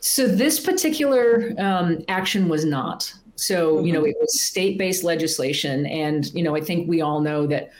So 0.00 0.26
this 0.26 0.60
particular 0.60 1.52
um, 1.58 1.98
action 2.08 2.48
was 2.48 2.64
not. 2.64 3.12
So 3.36 3.76
mm-hmm. 3.76 3.86
you 3.86 3.92
know, 3.92 4.00
mm-hmm. 4.00 4.10
it 4.10 4.16
was 4.20 4.42
state-based 4.42 5.04
legislation, 5.04 5.86
and 5.86 6.26
you 6.34 6.42
know, 6.42 6.54
I 6.56 6.60
think 6.60 6.88
we 6.88 7.00
all 7.00 7.20
know 7.20 7.46
that 7.46 7.70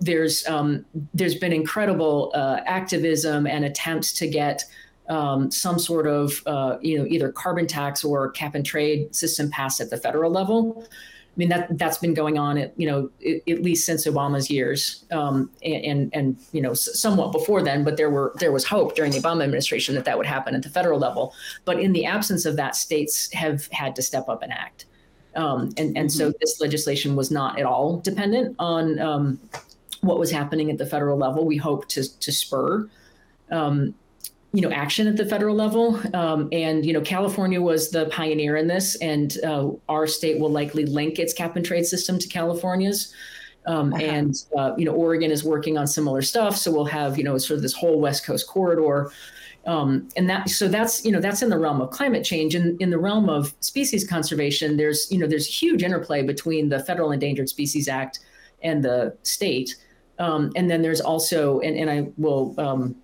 there's 0.00 0.46
um, 0.46 0.84
there's 1.14 1.34
been 1.34 1.52
incredible 1.52 2.32
uh, 2.34 2.60
activism 2.66 3.46
and 3.46 3.64
attempts 3.64 4.12
to 4.14 4.28
get 4.28 4.64
um, 5.08 5.50
some 5.50 5.78
sort 5.78 6.06
of 6.06 6.42
uh, 6.46 6.78
you 6.80 6.98
know 6.98 7.06
either 7.06 7.32
carbon 7.32 7.66
tax 7.66 8.04
or 8.04 8.30
cap 8.30 8.54
and 8.54 8.64
trade 8.64 9.14
system 9.14 9.50
passed 9.50 9.80
at 9.80 9.90
the 9.90 9.96
federal 9.96 10.30
level. 10.30 10.86
I 11.38 11.40
mean 11.40 11.50
that 11.50 11.78
that's 11.78 11.98
been 11.98 12.14
going 12.14 12.36
on 12.36 12.58
at 12.58 12.74
you 12.76 12.88
know 12.88 13.10
at, 13.24 13.62
least 13.62 13.86
since 13.86 14.08
Obama's 14.08 14.50
years, 14.50 15.04
um, 15.12 15.48
and, 15.62 15.84
and, 15.84 16.10
and 16.12 16.36
you 16.50 16.60
know 16.60 16.74
somewhat 16.74 17.30
before 17.30 17.62
then. 17.62 17.84
But 17.84 17.96
there 17.96 18.10
were 18.10 18.32
there 18.40 18.50
was 18.50 18.64
hope 18.64 18.96
during 18.96 19.12
the 19.12 19.18
Obama 19.18 19.44
administration 19.44 19.94
that 19.94 20.04
that 20.04 20.18
would 20.18 20.26
happen 20.26 20.56
at 20.56 20.64
the 20.64 20.68
federal 20.68 20.98
level. 20.98 21.32
But 21.64 21.78
in 21.78 21.92
the 21.92 22.06
absence 22.06 22.44
of 22.44 22.56
that, 22.56 22.74
states 22.74 23.32
have 23.32 23.68
had 23.70 23.94
to 23.94 24.02
step 24.02 24.28
up 24.28 24.42
and 24.42 24.52
act. 24.52 24.86
Um, 25.36 25.70
and 25.76 25.96
and 25.96 26.08
mm-hmm. 26.08 26.08
so 26.08 26.32
this 26.40 26.60
legislation 26.60 27.14
was 27.14 27.30
not 27.30 27.56
at 27.56 27.64
all 27.64 28.00
dependent 28.00 28.56
on 28.58 28.98
um, 28.98 29.38
what 30.00 30.18
was 30.18 30.32
happening 30.32 30.72
at 30.72 30.78
the 30.78 30.86
federal 30.86 31.16
level. 31.16 31.46
We 31.46 31.56
hope 31.56 31.86
to 31.90 32.18
to 32.18 32.32
spur 32.32 32.90
um, 33.52 33.94
you 34.52 34.62
know 34.62 34.70
action 34.70 35.06
at 35.06 35.16
the 35.16 35.26
federal 35.26 35.54
level. 35.54 36.00
Um, 36.14 36.48
and 36.52 36.84
you 36.84 36.92
know 36.92 37.00
california 37.00 37.60
was 37.60 37.90
the 37.90 38.06
pioneer 38.06 38.56
in 38.56 38.66
this 38.66 38.96
and 38.96 39.36
uh, 39.44 39.70
our 39.88 40.06
state 40.06 40.40
will 40.40 40.50
likely 40.50 40.86
link 40.86 41.18
its 41.18 41.32
cap 41.32 41.56
and 41.56 41.64
trade 41.64 41.86
system 41.86 42.18
to 42.18 42.28
california's. 42.28 43.12
Um, 43.66 43.92
uh-huh. 43.92 44.02
and 44.02 44.44
uh, 44.56 44.72
you 44.78 44.84
know 44.86 44.92
oregon 44.92 45.30
is 45.30 45.44
working 45.44 45.76
on 45.76 45.86
similar 45.86 46.22
stuff 46.22 46.56
so 46.56 46.72
we'll 46.72 46.86
have 46.86 47.18
you 47.18 47.24
know 47.24 47.36
sort 47.36 47.56
of 47.56 47.62
this 47.62 47.74
whole 47.74 48.00
west 48.00 48.24
coast 48.24 48.46
corridor. 48.46 49.10
Um, 49.66 50.08
and 50.16 50.30
that 50.30 50.48
so 50.48 50.66
that's 50.66 51.04
you 51.04 51.12
know 51.12 51.20
that's 51.20 51.42
in 51.42 51.50
the 51.50 51.58
realm 51.58 51.82
of 51.82 51.90
climate 51.90 52.24
change. 52.24 52.54
And 52.54 52.80
in 52.80 52.88
the 52.88 52.98
realm 52.98 53.28
of 53.28 53.54
species 53.60 54.08
conservation 54.08 54.78
there's 54.78 55.10
you 55.10 55.18
know 55.18 55.26
there's 55.26 55.46
huge 55.46 55.82
interplay 55.82 56.22
between 56.22 56.70
the 56.70 56.80
federal 56.80 57.12
endangered 57.12 57.50
species 57.50 57.86
act 57.86 58.20
and 58.62 58.82
the 58.82 59.14
state. 59.24 59.76
Um, 60.18 60.50
and 60.56 60.70
then 60.70 60.80
there's 60.80 61.00
also 61.00 61.60
and, 61.60 61.76
and 61.76 61.90
i 61.90 62.08
will 62.16 62.54
um, 62.58 62.96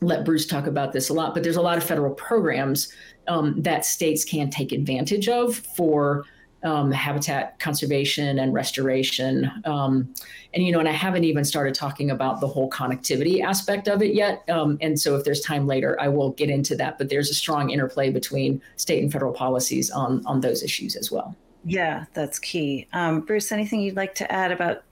let 0.00 0.24
Bruce 0.24 0.46
talk 0.46 0.66
about 0.66 0.92
this 0.92 1.08
a 1.08 1.12
lot, 1.12 1.34
but 1.34 1.42
there's 1.42 1.56
a 1.56 1.62
lot 1.62 1.78
of 1.78 1.84
federal 1.84 2.14
programs 2.14 2.92
um, 3.28 3.60
that 3.62 3.84
states 3.84 4.24
can 4.24 4.50
take 4.50 4.72
advantage 4.72 5.28
of 5.28 5.56
for 5.56 6.24
um, 6.64 6.90
habitat 6.90 7.58
conservation 7.58 8.38
and 8.38 8.54
restoration. 8.54 9.50
Um, 9.66 10.14
and, 10.54 10.64
you 10.64 10.72
know, 10.72 10.78
and 10.78 10.88
I 10.88 10.92
haven't 10.92 11.24
even 11.24 11.44
started 11.44 11.74
talking 11.74 12.10
about 12.10 12.40
the 12.40 12.46
whole 12.46 12.70
connectivity 12.70 13.42
aspect 13.42 13.86
of 13.86 14.02
it 14.02 14.14
yet. 14.14 14.48
Um, 14.48 14.78
and 14.80 14.98
so 14.98 15.14
if 15.14 15.24
there's 15.24 15.42
time 15.42 15.66
later, 15.66 16.00
I 16.00 16.08
will 16.08 16.30
get 16.30 16.48
into 16.48 16.74
that. 16.76 16.96
But 16.96 17.10
there's 17.10 17.28
a 17.28 17.34
strong 17.34 17.70
interplay 17.70 18.10
between 18.10 18.62
state 18.76 19.02
and 19.02 19.12
federal 19.12 19.34
policies 19.34 19.90
on, 19.90 20.24
on 20.24 20.40
those 20.40 20.62
issues 20.62 20.96
as 20.96 21.10
well. 21.10 21.36
Yeah, 21.66 22.04
that's 22.14 22.38
key. 22.38 22.88
Um, 22.92 23.20
Bruce, 23.20 23.52
anything 23.52 23.80
you'd 23.80 23.96
like 23.96 24.14
to 24.16 24.32
add 24.32 24.52
about 24.52 24.84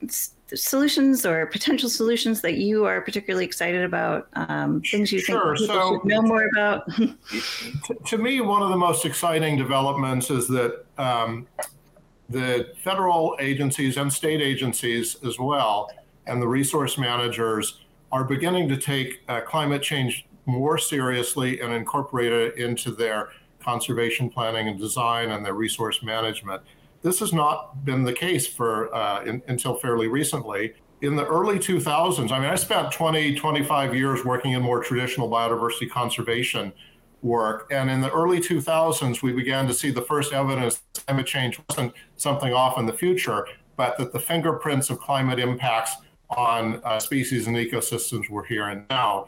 solutions 0.55 1.25
or 1.25 1.45
potential 1.47 1.89
solutions 1.89 2.41
that 2.41 2.55
you 2.55 2.85
are 2.85 3.01
particularly 3.01 3.45
excited 3.45 3.83
about? 3.83 4.27
Um, 4.33 4.81
things 4.81 5.11
you 5.11 5.19
sure. 5.19 5.55
think 5.55 5.69
people 5.69 5.81
so, 5.81 5.93
should 5.99 6.05
know 6.05 6.21
more 6.21 6.47
about? 6.53 6.87
to, 6.95 7.93
to, 8.05 8.17
me, 8.17 8.41
one 8.41 8.61
of 8.61 8.69
the 8.69 8.77
most 8.77 9.05
exciting 9.05 9.57
developments 9.57 10.29
is 10.29 10.47
that 10.49 10.85
um, 10.97 11.47
the 12.29 12.73
federal 12.83 13.35
agencies 13.39 13.97
and 13.97 14.11
state 14.11 14.41
agencies 14.41 15.17
as 15.25 15.39
well, 15.39 15.89
and 16.27 16.41
the 16.41 16.47
resource 16.47 16.97
managers 16.97 17.81
are 18.11 18.23
beginning 18.23 18.69
to 18.69 18.77
take 18.77 19.21
uh, 19.27 19.41
climate 19.41 19.81
change 19.81 20.25
more 20.45 20.77
seriously 20.77 21.61
and 21.61 21.73
incorporate 21.73 22.31
it 22.31 22.57
into 22.57 22.91
their 22.91 23.29
conservation 23.59 24.29
planning 24.29 24.67
and 24.67 24.79
design 24.79 25.31
and 25.31 25.45
their 25.45 25.53
resource 25.53 26.03
management. 26.03 26.61
This 27.03 27.19
has 27.19 27.33
not 27.33 27.83
been 27.85 28.03
the 28.03 28.13
case 28.13 28.47
for 28.47 28.93
uh, 28.95 29.23
in, 29.23 29.43
until 29.47 29.75
fairly 29.75 30.07
recently. 30.07 30.73
In 31.01 31.17
the 31.17 31.25
early 31.25 31.59
2000s, 31.59 32.31
I 32.31 32.39
mean, 32.39 32.49
I 32.49 32.55
spent 32.55 32.93
20, 32.93 33.35
25 33.35 33.93
years 33.93 34.23
working 34.23 34.53
in 34.53 34.61
more 34.61 34.81
traditional 34.81 35.29
biodiversity 35.29 35.89
conservation 35.89 36.71
work. 37.21 37.67
And 37.71 37.89
in 37.89 37.99
the 37.99 38.09
early 38.11 38.39
2000s, 38.39 39.21
we 39.21 39.33
began 39.33 39.67
to 39.67 39.73
see 39.73 39.91
the 39.91 40.01
first 40.01 40.31
evidence 40.31 40.81
that 40.93 41.05
climate 41.05 41.27
change 41.27 41.59
wasn't 41.69 41.93
something 42.15 42.53
off 42.53 42.77
in 42.77 42.85
the 42.85 42.93
future, 42.93 43.47
but 43.75 43.97
that 43.97 44.13
the 44.13 44.19
fingerprints 44.19 44.89
of 44.89 44.99
climate 44.99 45.39
impacts 45.39 45.97
on 46.29 46.81
uh, 46.85 46.99
species 46.99 47.47
and 47.47 47.55
ecosystems 47.57 48.29
were 48.29 48.45
here 48.45 48.69
and 48.69 48.85
now. 48.89 49.27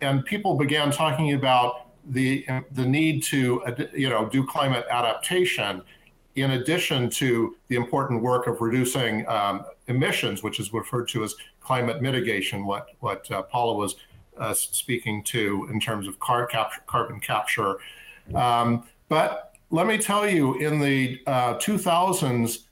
And 0.00 0.24
people 0.24 0.56
began 0.56 0.92
talking 0.92 1.32
about 1.32 1.82
the 2.08 2.46
the 2.70 2.86
need 2.86 3.20
to 3.20 3.60
you 3.92 4.08
know 4.08 4.28
do 4.28 4.46
climate 4.46 4.86
adaptation 4.88 5.82
in 6.36 6.52
addition 6.52 7.10
to 7.10 7.56
the 7.68 7.76
important 7.76 8.22
work 8.22 8.46
of 8.46 8.60
reducing 8.60 9.26
um, 9.28 9.64
emissions, 9.88 10.42
which 10.42 10.60
is 10.60 10.72
referred 10.72 11.08
to 11.08 11.24
as 11.24 11.34
climate 11.60 12.00
mitigation, 12.00 12.64
what 12.64 12.88
what 13.00 13.30
uh, 13.30 13.42
Paula 13.42 13.74
was 13.74 13.96
uh, 14.38 14.52
speaking 14.54 15.22
to 15.24 15.68
in 15.72 15.80
terms 15.80 16.06
of 16.06 16.18
car 16.20 16.46
capture, 16.46 16.82
carbon 16.86 17.20
capture. 17.20 17.76
Um, 18.34 18.84
but 19.08 19.54
let 19.70 19.86
me 19.86 19.98
tell 19.98 20.28
you, 20.28 20.54
in 20.54 20.78
the 20.78 21.20
uh, 21.26 21.54
2000s, 21.54 22.64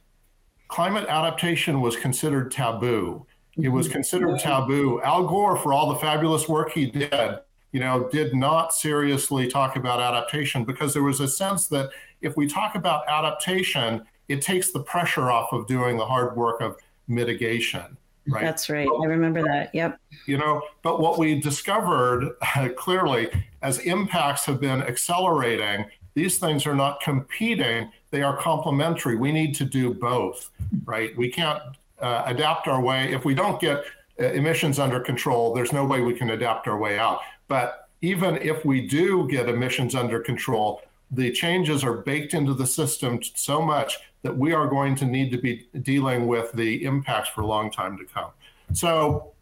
climate 0.68 1.06
adaptation 1.08 1.80
was 1.80 1.96
considered 1.96 2.50
taboo. 2.50 3.26
It 3.56 3.68
was 3.68 3.88
considered 3.88 4.40
taboo. 4.40 5.00
Al 5.02 5.26
Gore, 5.26 5.56
for 5.56 5.72
all 5.72 5.92
the 5.92 5.98
fabulous 6.00 6.48
work 6.48 6.72
he 6.72 6.86
did, 6.86 7.38
you 7.72 7.80
know, 7.80 8.08
did 8.10 8.34
not 8.34 8.74
seriously 8.74 9.48
talk 9.48 9.76
about 9.76 10.00
adaptation 10.00 10.64
because 10.64 10.92
there 10.92 11.02
was 11.02 11.20
a 11.20 11.28
sense 11.28 11.66
that 11.68 11.90
if 12.24 12.36
we 12.36 12.46
talk 12.46 12.74
about 12.74 13.06
adaptation, 13.08 14.04
it 14.28 14.42
takes 14.42 14.72
the 14.72 14.80
pressure 14.80 15.30
off 15.30 15.52
of 15.52 15.66
doing 15.66 15.96
the 15.96 16.04
hard 16.04 16.36
work 16.36 16.60
of 16.60 16.76
mitigation. 17.06 17.96
Right. 18.26 18.42
That's 18.42 18.70
right. 18.70 18.88
I 18.88 19.04
remember 19.04 19.42
that. 19.42 19.74
Yep. 19.74 20.00
You 20.26 20.38
know, 20.38 20.62
but 20.82 20.98
what 20.98 21.18
we 21.18 21.38
discovered 21.38 22.34
uh, 22.56 22.70
clearly 22.74 23.30
as 23.60 23.78
impacts 23.80 24.46
have 24.46 24.60
been 24.60 24.82
accelerating, 24.82 25.84
these 26.14 26.38
things 26.38 26.66
are 26.66 26.74
not 26.74 27.00
competing, 27.02 27.90
they 28.10 28.22
are 28.22 28.36
complementary. 28.38 29.16
We 29.16 29.30
need 29.30 29.54
to 29.56 29.64
do 29.64 29.92
both, 29.92 30.50
right? 30.86 31.14
We 31.18 31.28
can't 31.28 31.60
uh, 32.00 32.22
adapt 32.24 32.66
our 32.66 32.80
way. 32.80 33.12
If 33.12 33.26
we 33.26 33.34
don't 33.34 33.60
get 33.60 33.84
uh, 34.18 34.26
emissions 34.26 34.78
under 34.78 35.00
control, 35.00 35.52
there's 35.52 35.72
no 35.72 35.84
way 35.84 36.00
we 36.00 36.14
can 36.14 36.30
adapt 36.30 36.66
our 36.66 36.78
way 36.78 36.98
out. 36.98 37.20
But 37.48 37.88
even 38.00 38.36
if 38.36 38.64
we 38.64 38.86
do 38.86 39.28
get 39.28 39.48
emissions 39.48 39.94
under 39.94 40.20
control, 40.20 40.82
the 41.14 41.30
changes 41.32 41.84
are 41.84 41.98
baked 41.98 42.34
into 42.34 42.54
the 42.54 42.66
system 42.66 43.20
so 43.34 43.62
much 43.62 43.98
that 44.22 44.36
we 44.36 44.52
are 44.52 44.66
going 44.66 44.94
to 44.96 45.04
need 45.04 45.30
to 45.30 45.38
be 45.38 45.66
dealing 45.82 46.26
with 46.26 46.50
the 46.52 46.84
impacts 46.84 47.28
for 47.28 47.42
a 47.42 47.46
long 47.46 47.70
time 47.70 47.96
to 47.98 48.04
come. 48.04 48.30
So, 48.72 49.32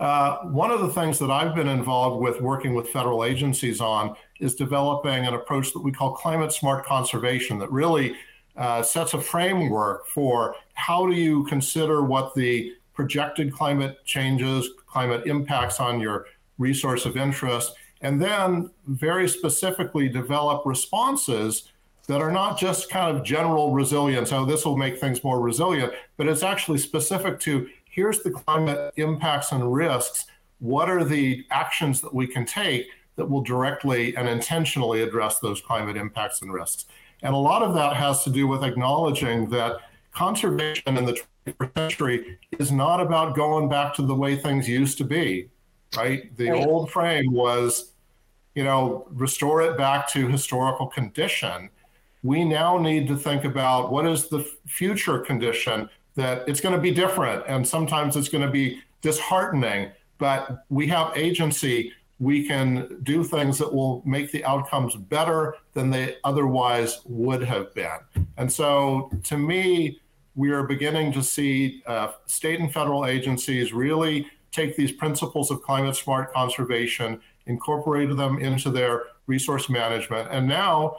uh, 0.00 0.38
one 0.46 0.72
of 0.72 0.80
the 0.80 0.88
things 0.88 1.16
that 1.20 1.30
I've 1.30 1.54
been 1.54 1.68
involved 1.68 2.20
with 2.20 2.40
working 2.40 2.74
with 2.74 2.88
federal 2.88 3.24
agencies 3.24 3.80
on 3.80 4.16
is 4.40 4.56
developing 4.56 5.26
an 5.26 5.34
approach 5.34 5.72
that 5.72 5.78
we 5.78 5.92
call 5.92 6.12
climate 6.12 6.52
smart 6.52 6.84
conservation 6.84 7.56
that 7.60 7.70
really 7.70 8.16
uh, 8.56 8.82
sets 8.82 9.14
a 9.14 9.20
framework 9.20 10.08
for 10.08 10.56
how 10.74 11.06
do 11.06 11.14
you 11.14 11.44
consider 11.44 12.02
what 12.02 12.34
the 12.34 12.74
projected 12.94 13.52
climate 13.52 14.04
changes, 14.04 14.68
climate 14.88 15.26
impacts 15.26 15.78
on 15.78 16.00
your 16.00 16.26
resource 16.58 17.06
of 17.06 17.16
interest, 17.16 17.74
and 18.02 18.20
then 18.20 18.70
very 18.86 19.28
specifically 19.28 20.08
develop 20.08 20.66
responses 20.66 21.70
that 22.08 22.20
are 22.20 22.32
not 22.32 22.58
just 22.58 22.90
kind 22.90 23.16
of 23.16 23.24
general 23.24 23.72
resilience, 23.72 24.32
oh, 24.32 24.44
this 24.44 24.64
will 24.64 24.76
make 24.76 24.98
things 24.98 25.22
more 25.22 25.40
resilient, 25.40 25.92
but 26.16 26.26
it's 26.26 26.42
actually 26.42 26.78
specific 26.78 27.38
to 27.40 27.68
here's 27.84 28.22
the 28.22 28.30
climate 28.30 28.92
impacts 28.96 29.52
and 29.52 29.72
risks. 29.72 30.26
What 30.58 30.88
are 30.88 31.04
the 31.04 31.44
actions 31.50 32.00
that 32.00 32.12
we 32.12 32.26
can 32.26 32.44
take 32.44 32.86
that 33.16 33.28
will 33.28 33.42
directly 33.42 34.16
and 34.16 34.28
intentionally 34.28 35.02
address 35.02 35.38
those 35.38 35.60
climate 35.60 35.96
impacts 35.96 36.42
and 36.42 36.52
risks? 36.52 36.86
And 37.22 37.34
a 37.34 37.38
lot 37.38 37.62
of 37.62 37.74
that 37.74 37.96
has 37.96 38.24
to 38.24 38.30
do 38.30 38.48
with 38.48 38.64
acknowledging 38.64 39.48
that 39.50 39.78
conservation 40.12 40.96
in 40.96 41.04
the 41.04 41.20
21st 41.46 41.78
century 41.78 42.38
is 42.58 42.72
not 42.72 43.00
about 43.00 43.36
going 43.36 43.68
back 43.68 43.94
to 43.94 44.02
the 44.02 44.14
way 44.14 44.36
things 44.36 44.68
used 44.68 44.98
to 44.98 45.04
be, 45.04 45.48
right? 45.96 46.36
The 46.36 46.50
right. 46.50 46.66
old 46.66 46.90
frame 46.90 47.32
was, 47.32 47.91
you 48.54 48.64
know, 48.64 49.06
restore 49.10 49.62
it 49.62 49.76
back 49.76 50.08
to 50.12 50.28
historical 50.28 50.86
condition. 50.86 51.70
We 52.22 52.44
now 52.44 52.78
need 52.78 53.08
to 53.08 53.16
think 53.16 53.44
about 53.44 53.90
what 53.90 54.06
is 54.06 54.28
the 54.28 54.48
future 54.66 55.18
condition 55.18 55.88
that 56.14 56.48
it's 56.48 56.60
going 56.60 56.74
to 56.74 56.80
be 56.80 56.92
different. 56.92 57.44
And 57.48 57.66
sometimes 57.66 58.16
it's 58.16 58.28
going 58.28 58.44
to 58.44 58.50
be 58.50 58.80
disheartening, 59.00 59.90
but 60.18 60.64
we 60.68 60.86
have 60.88 61.16
agency 61.16 61.92
we 62.22 62.46
can 62.46 63.00
do 63.02 63.24
things 63.24 63.58
that 63.58 63.74
will 63.74 64.00
make 64.06 64.30
the 64.30 64.44
outcomes 64.44 64.94
better 64.94 65.56
than 65.74 65.90
they 65.90 66.14
otherwise 66.22 67.00
would 67.04 67.42
have 67.42 67.74
been. 67.74 67.98
And 68.36 68.50
so, 68.50 69.10
to 69.24 69.36
me, 69.36 70.00
we 70.36 70.52
are 70.52 70.62
beginning 70.62 71.12
to 71.14 71.22
see 71.22 71.82
uh, 71.84 72.12
state 72.26 72.60
and 72.60 72.72
federal 72.72 73.06
agencies 73.06 73.72
really 73.72 74.28
take 74.52 74.76
these 74.76 74.92
principles 74.92 75.50
of 75.50 75.62
climate 75.62 75.96
smart 75.96 76.32
conservation, 76.32 77.20
incorporate 77.46 78.16
them 78.16 78.38
into 78.38 78.70
their 78.70 79.04
resource 79.26 79.68
management, 79.68 80.28
and 80.30 80.46
now. 80.46 80.96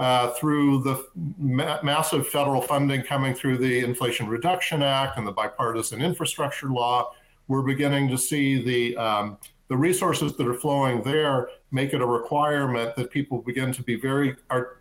Uh, 0.00 0.30
through 0.34 0.80
the 0.84 1.04
ma- 1.38 1.82
massive 1.82 2.24
federal 2.28 2.62
funding 2.62 3.02
coming 3.02 3.34
through 3.34 3.58
the 3.58 3.80
Inflation 3.80 4.28
Reduction 4.28 4.80
Act 4.80 5.18
and 5.18 5.26
the 5.26 5.32
bipartisan 5.32 6.00
infrastructure 6.00 6.68
law, 6.68 7.10
we're 7.48 7.62
beginning 7.62 8.08
to 8.10 8.16
see 8.16 8.62
the 8.62 8.96
um, 8.96 9.38
the 9.68 9.76
resources 9.76 10.34
that 10.36 10.46
are 10.46 10.54
flowing 10.54 11.02
there 11.02 11.50
make 11.70 11.92
it 11.92 12.00
a 12.00 12.06
requirement 12.06 12.96
that 12.96 13.10
people 13.10 13.38
begin 13.38 13.72
to 13.72 13.82
be 13.82 13.96
very 13.96 14.36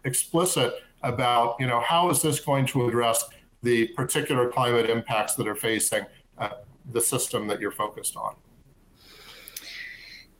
explicit 0.05 0.73
about, 1.03 1.55
you 1.59 1.67
know, 1.67 1.81
how 1.81 2.09
is 2.09 2.21
this 2.21 2.39
going 2.39 2.65
to 2.65 2.87
address 2.87 3.25
the 3.63 3.87
particular 3.89 4.49
climate 4.49 4.89
impacts 4.89 5.35
that 5.35 5.47
are 5.47 5.55
facing 5.55 6.05
uh, 6.37 6.49
the 6.91 7.01
system 7.01 7.47
that 7.47 7.59
you're 7.59 7.71
focused 7.71 8.15
on. 8.15 8.35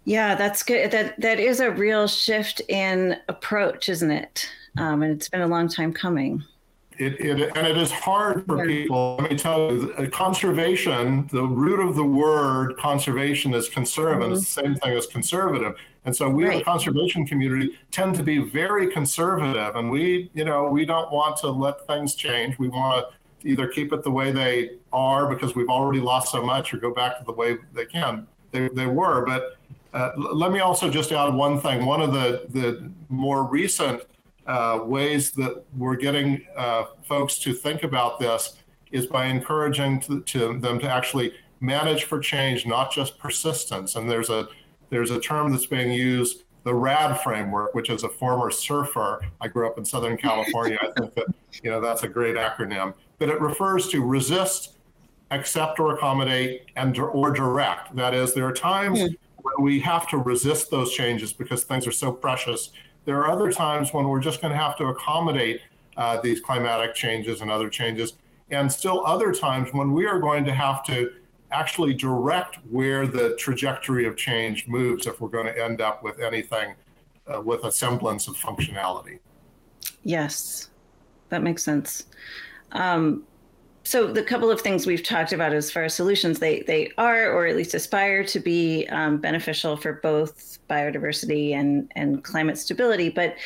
Yeah, 0.08 0.36
that's 0.36 0.64
good. 0.64 0.90
That 0.92 1.20
that 1.20 1.38
is 1.38 1.60
a 1.60 1.70
real 1.70 2.08
shift 2.08 2.62
in 2.70 3.18
approach, 3.28 3.90
isn't 3.90 4.10
it? 4.10 4.50
Um, 4.78 5.04
and 5.04 5.12
it's 5.12 5.28
been 5.28 5.42
a 5.42 5.48
long 5.48 5.68
time 5.68 5.92
coming. 5.92 6.46
It, 6.98 7.20
it, 7.20 7.58
and 7.58 7.68
it 7.68 7.78
is 7.78 7.92
hard 7.92 8.46
for 8.46 8.66
people. 8.66 9.18
Let 9.20 9.32
me 9.32 9.38
tell 9.38 9.74
you, 9.74 9.94
uh, 9.98 10.08
conservation, 10.08 11.28
the 11.34 11.44
root 11.44 11.82
of 11.82 11.98
the 11.98 12.06
word 12.06 12.78
conservation 12.78 13.54
is 13.54 13.68
conserve, 13.68 14.20
mm-hmm. 14.20 14.32
it's 14.32 14.56
the 14.56 14.62
same 14.62 14.76
thing 14.76 14.94
as 14.94 15.08
conservative. 15.08 15.76
And 16.06 16.16
so 16.16 16.30
we, 16.30 16.46
right. 16.46 16.60
the 16.60 16.64
conservation 16.64 17.28
community, 17.28 17.78
tend 17.92 18.16
to 18.16 18.24
be 18.24 18.38
very 18.38 18.90
conservative, 18.90 19.76
and 19.76 19.92
we, 19.92 20.32
you 20.34 20.46
know, 20.46 20.70
we 20.70 20.86
don't 20.86 21.12
want 21.12 21.36
to 21.40 21.50
let 21.50 21.86
things 21.86 22.16
change. 22.16 22.58
We 22.58 22.70
want 22.70 23.06
to 23.42 23.48
either 23.50 23.68
keep 23.68 23.92
it 23.92 24.04
the 24.04 24.12
way 24.12 24.32
they 24.32 24.78
are 24.94 25.28
because 25.28 25.54
we've 25.54 25.70
already 25.70 26.00
lost 26.00 26.32
so 26.32 26.42
much, 26.42 26.74
or 26.74 26.78
go 26.78 26.94
back 26.94 27.20
to 27.20 27.26
the 27.26 27.34
way 27.34 27.58
they 27.74 27.86
can 27.86 28.26
they, 28.52 28.70
they 28.70 28.88
were. 28.88 29.26
But 29.26 29.57
uh, 29.98 30.12
let 30.16 30.52
me 30.52 30.60
also 30.60 30.92
just 30.92 31.12
add 31.12 31.34
one 31.34 31.60
thing. 31.60 31.84
One 31.84 32.02
of 32.02 32.14
the 32.14 32.46
the 32.50 32.92
more 33.10 33.44
recent 33.46 34.04
uh, 34.46 34.82
ways 34.84 35.32
that 35.32 35.64
we're 35.76 35.96
getting 35.96 36.46
uh, 36.56 36.86
folks 37.04 37.40
to 37.40 37.52
think 37.52 37.82
about 37.82 38.20
this 38.20 38.58
is 38.92 39.08
by 39.08 39.26
encouraging 39.26 40.00
to, 40.02 40.22
to, 40.22 40.58
them 40.60 40.80
to 40.80 40.90
actually 40.90 41.34
manage 41.62 42.04
for 42.04 42.20
change, 42.20 42.66
not 42.66 42.92
just 42.92 43.18
persistence. 43.18 43.96
And 43.96 44.08
there's 44.08 44.30
a 44.30 44.48
there's 44.92 45.10
a 45.10 45.20
term 45.20 45.52
that's 45.52 45.66
being 45.66 45.92
used, 45.92 46.44
the 46.64 46.76
RAD 46.76 47.20
framework, 47.22 47.74
which 47.74 47.90
is 47.90 48.04
a 48.04 48.10
former 48.10 48.52
surfer. 48.52 49.22
I 49.42 49.48
grew 49.48 49.68
up 49.68 49.80
in 49.80 49.84
Southern 49.84 50.16
California. 50.28 50.78
I 50.80 50.92
think 51.00 51.16
that 51.16 51.26
you 51.64 51.72
know 51.72 51.82
that's 51.82 52.04
a 52.04 52.08
great 52.08 52.36
acronym, 52.36 52.94
but 53.18 53.30
it 53.30 53.42
refers 53.42 53.88
to 53.88 54.06
resist, 54.06 54.78
accept 55.32 55.80
or 55.80 55.96
accommodate, 55.96 56.68
and 56.76 56.96
or 57.00 57.32
direct. 57.32 57.96
That 57.96 58.14
is, 58.14 58.36
there 58.36 58.46
are 58.46 58.54
times 58.54 59.00
mm. 59.00 59.16
We 59.60 59.80
have 59.80 60.08
to 60.10 60.18
resist 60.18 60.70
those 60.72 60.94
changes 60.94 61.34
because 61.34 61.64
things 61.64 61.88
are 61.88 61.92
so 61.92 62.12
precious 62.12 62.72
there 63.08 63.18
are 63.24 63.32
other 63.32 63.54
times 63.54 63.94
when 63.94 64.10
we're 64.10 64.20
just 64.20 64.42
going 64.42 64.52
to 64.52 64.60
have 64.60 64.76
to 64.76 64.88
accommodate 64.88 65.62
uh, 65.96 66.20
these 66.20 66.42
climatic 66.42 66.94
changes 66.94 67.40
and 67.40 67.50
other 67.50 67.70
changes, 67.70 68.16
and 68.52 68.70
still 68.70 69.02
other 69.06 69.34
times 69.34 69.70
when 69.72 69.94
we 69.94 70.06
are 70.06 70.20
going 70.20 70.44
to 70.44 70.54
have 70.54 70.84
to 70.84 71.14
actually 71.50 71.94
direct 71.94 72.58
where 72.70 73.08
the 73.08 73.34
trajectory 73.38 74.06
of 74.06 74.18
change 74.18 74.68
moves 74.68 75.08
if 75.08 75.22
we're 75.22 75.30
going 75.30 75.46
to 75.46 75.64
end 75.64 75.80
up 75.80 76.04
with 76.04 76.20
anything 76.20 76.76
uh, 77.34 77.40
with 77.40 77.64
a 77.64 77.72
semblance 77.72 78.28
of 78.28 78.36
functionality. 78.36 79.20
Yes, 80.04 80.70
that 81.30 81.42
makes 81.42 81.64
sense. 81.64 82.08
Um, 82.74 83.24
so 83.88 84.12
the 84.12 84.22
couple 84.22 84.52
of 84.52 84.60
things 84.60 84.86
we've 84.86 85.02
talked 85.02 85.32
about 85.32 85.54
as 85.54 85.72
far 85.72 85.86
as 85.86 85.94
solutions, 85.94 86.40
they 86.40 86.62
they 86.64 86.92
are, 86.98 87.32
or 87.32 87.48
at 87.48 87.56
least 87.56 87.74
aspire 87.74 88.22
to 88.26 88.40
be 88.42 88.86
um, 88.90 89.16
beneficial 89.16 89.78
for 89.78 89.94
both 90.04 90.60
biodiversity 90.70 91.54
and 91.54 91.90
and 91.96 92.22
climate 92.22 92.58
stability. 92.58 93.08
But 93.08 93.38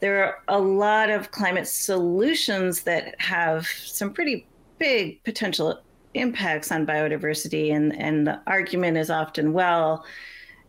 there 0.00 0.24
are 0.24 0.42
a 0.48 0.58
lot 0.58 1.10
of 1.10 1.32
climate 1.32 1.68
solutions 1.68 2.84
that 2.84 3.20
have 3.20 3.66
some 3.66 4.10
pretty 4.10 4.46
big 4.78 5.22
potential 5.24 5.82
impacts 6.14 6.72
on 6.72 6.86
biodiversity, 6.86 7.70
and 7.70 7.94
and 8.00 8.26
the 8.26 8.40
argument 8.46 8.96
is 8.96 9.10
often 9.10 9.52
well 9.52 10.06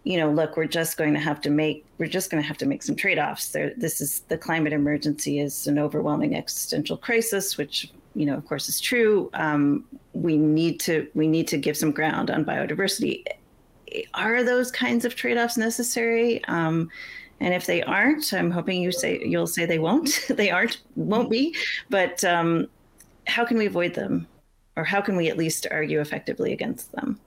you 0.04 0.18
know, 0.18 0.32
look, 0.32 0.58
we're 0.58 0.66
just 0.66 0.98
going 0.98 1.14
to 1.14 1.20
have 1.20 1.40
to 1.42 1.52
make 1.52 1.86
we're 2.00 2.10
just 2.10 2.32
going 2.32 2.42
to 2.42 2.48
have 2.48 2.58
to 2.58 2.66
make 2.66 2.82
some 2.84 2.96
trade-offs. 2.96 3.50
There, 3.50 3.72
this 3.78 4.02
is 4.02 4.22
the 4.30 4.38
climate 4.38 4.74
emergency 4.74 5.40
is 5.40 5.68
an 5.68 5.78
overwhelming 5.78 6.36
existential 6.36 6.98
crisis, 6.98 7.56
which 7.56 7.92
you 8.16 8.26
know, 8.26 8.36
of 8.36 8.46
course, 8.46 8.68
is 8.70 8.80
true. 8.80 9.30
Um, 9.34 9.86
we 10.14 10.38
need 10.38 10.80
to 10.82 11.08
we 11.16 11.28
need 11.28 11.48
to 11.50 11.58
give 11.58 11.78
some 11.78 11.92
ground 11.92 12.30
on 12.30 12.44
biodiversity. 12.46 13.24
Are 14.14 14.44
those 14.44 14.72
kinds 14.72 15.06
of 15.06 15.16
trade-offs 15.16 15.58
necessary? 15.58 16.44
Um, 16.46 16.90
and 17.42 17.54
if 17.54 17.66
they 17.66 17.82
aren't, 17.82 18.32
I'm 18.34 18.52
hoping 18.52 18.82
you 18.82 18.92
say 18.92 19.20
you'll 19.26 19.48
say 19.48 19.66
they 19.66 19.80
won't. 19.80 20.26
they 20.30 20.52
aren't, 20.52 20.82
won't 20.96 21.30
be. 21.30 21.56
But 21.90 22.24
um, 22.24 22.68
how 23.28 23.46
can 23.46 23.58
we 23.58 23.66
avoid 23.66 23.96
them, 23.96 24.28
or 24.76 24.84
how 24.84 25.02
can 25.02 25.16
we 25.16 25.30
at 25.30 25.38
least 25.38 25.68
argue 25.72 26.00
effectively 26.00 26.54
against 26.54 26.92
them? 26.92 27.20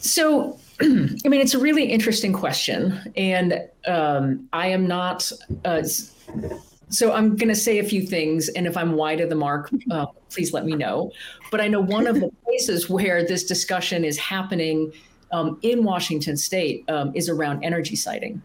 So, 0.00 0.58
I 0.80 0.84
mean, 0.84 1.40
it's 1.40 1.54
a 1.54 1.58
really 1.58 1.84
interesting 1.84 2.32
question, 2.32 3.12
and 3.16 3.68
um, 3.86 4.48
I 4.52 4.68
am 4.68 4.86
not. 4.86 5.30
Uh, 5.64 5.82
so 6.94 7.12
I'm 7.12 7.36
going 7.36 7.48
to 7.48 7.54
say 7.54 7.78
a 7.78 7.84
few 7.84 8.02
things, 8.06 8.48
and 8.50 8.66
if 8.66 8.76
I'm 8.76 8.92
wide 8.92 9.20
of 9.20 9.28
the 9.28 9.34
mark, 9.34 9.70
uh, 9.90 10.06
please 10.30 10.52
let 10.52 10.64
me 10.64 10.74
know. 10.74 11.10
But 11.50 11.60
I 11.60 11.68
know 11.68 11.80
one 11.80 12.06
of 12.06 12.20
the 12.20 12.30
places 12.44 12.88
where 12.88 13.26
this 13.26 13.44
discussion 13.44 14.04
is 14.04 14.18
happening 14.18 14.92
um, 15.32 15.58
in 15.62 15.84
Washington 15.84 16.36
State 16.36 16.84
um, 16.88 17.12
is 17.14 17.28
around 17.28 17.64
energy 17.64 17.96
siting, 17.96 18.42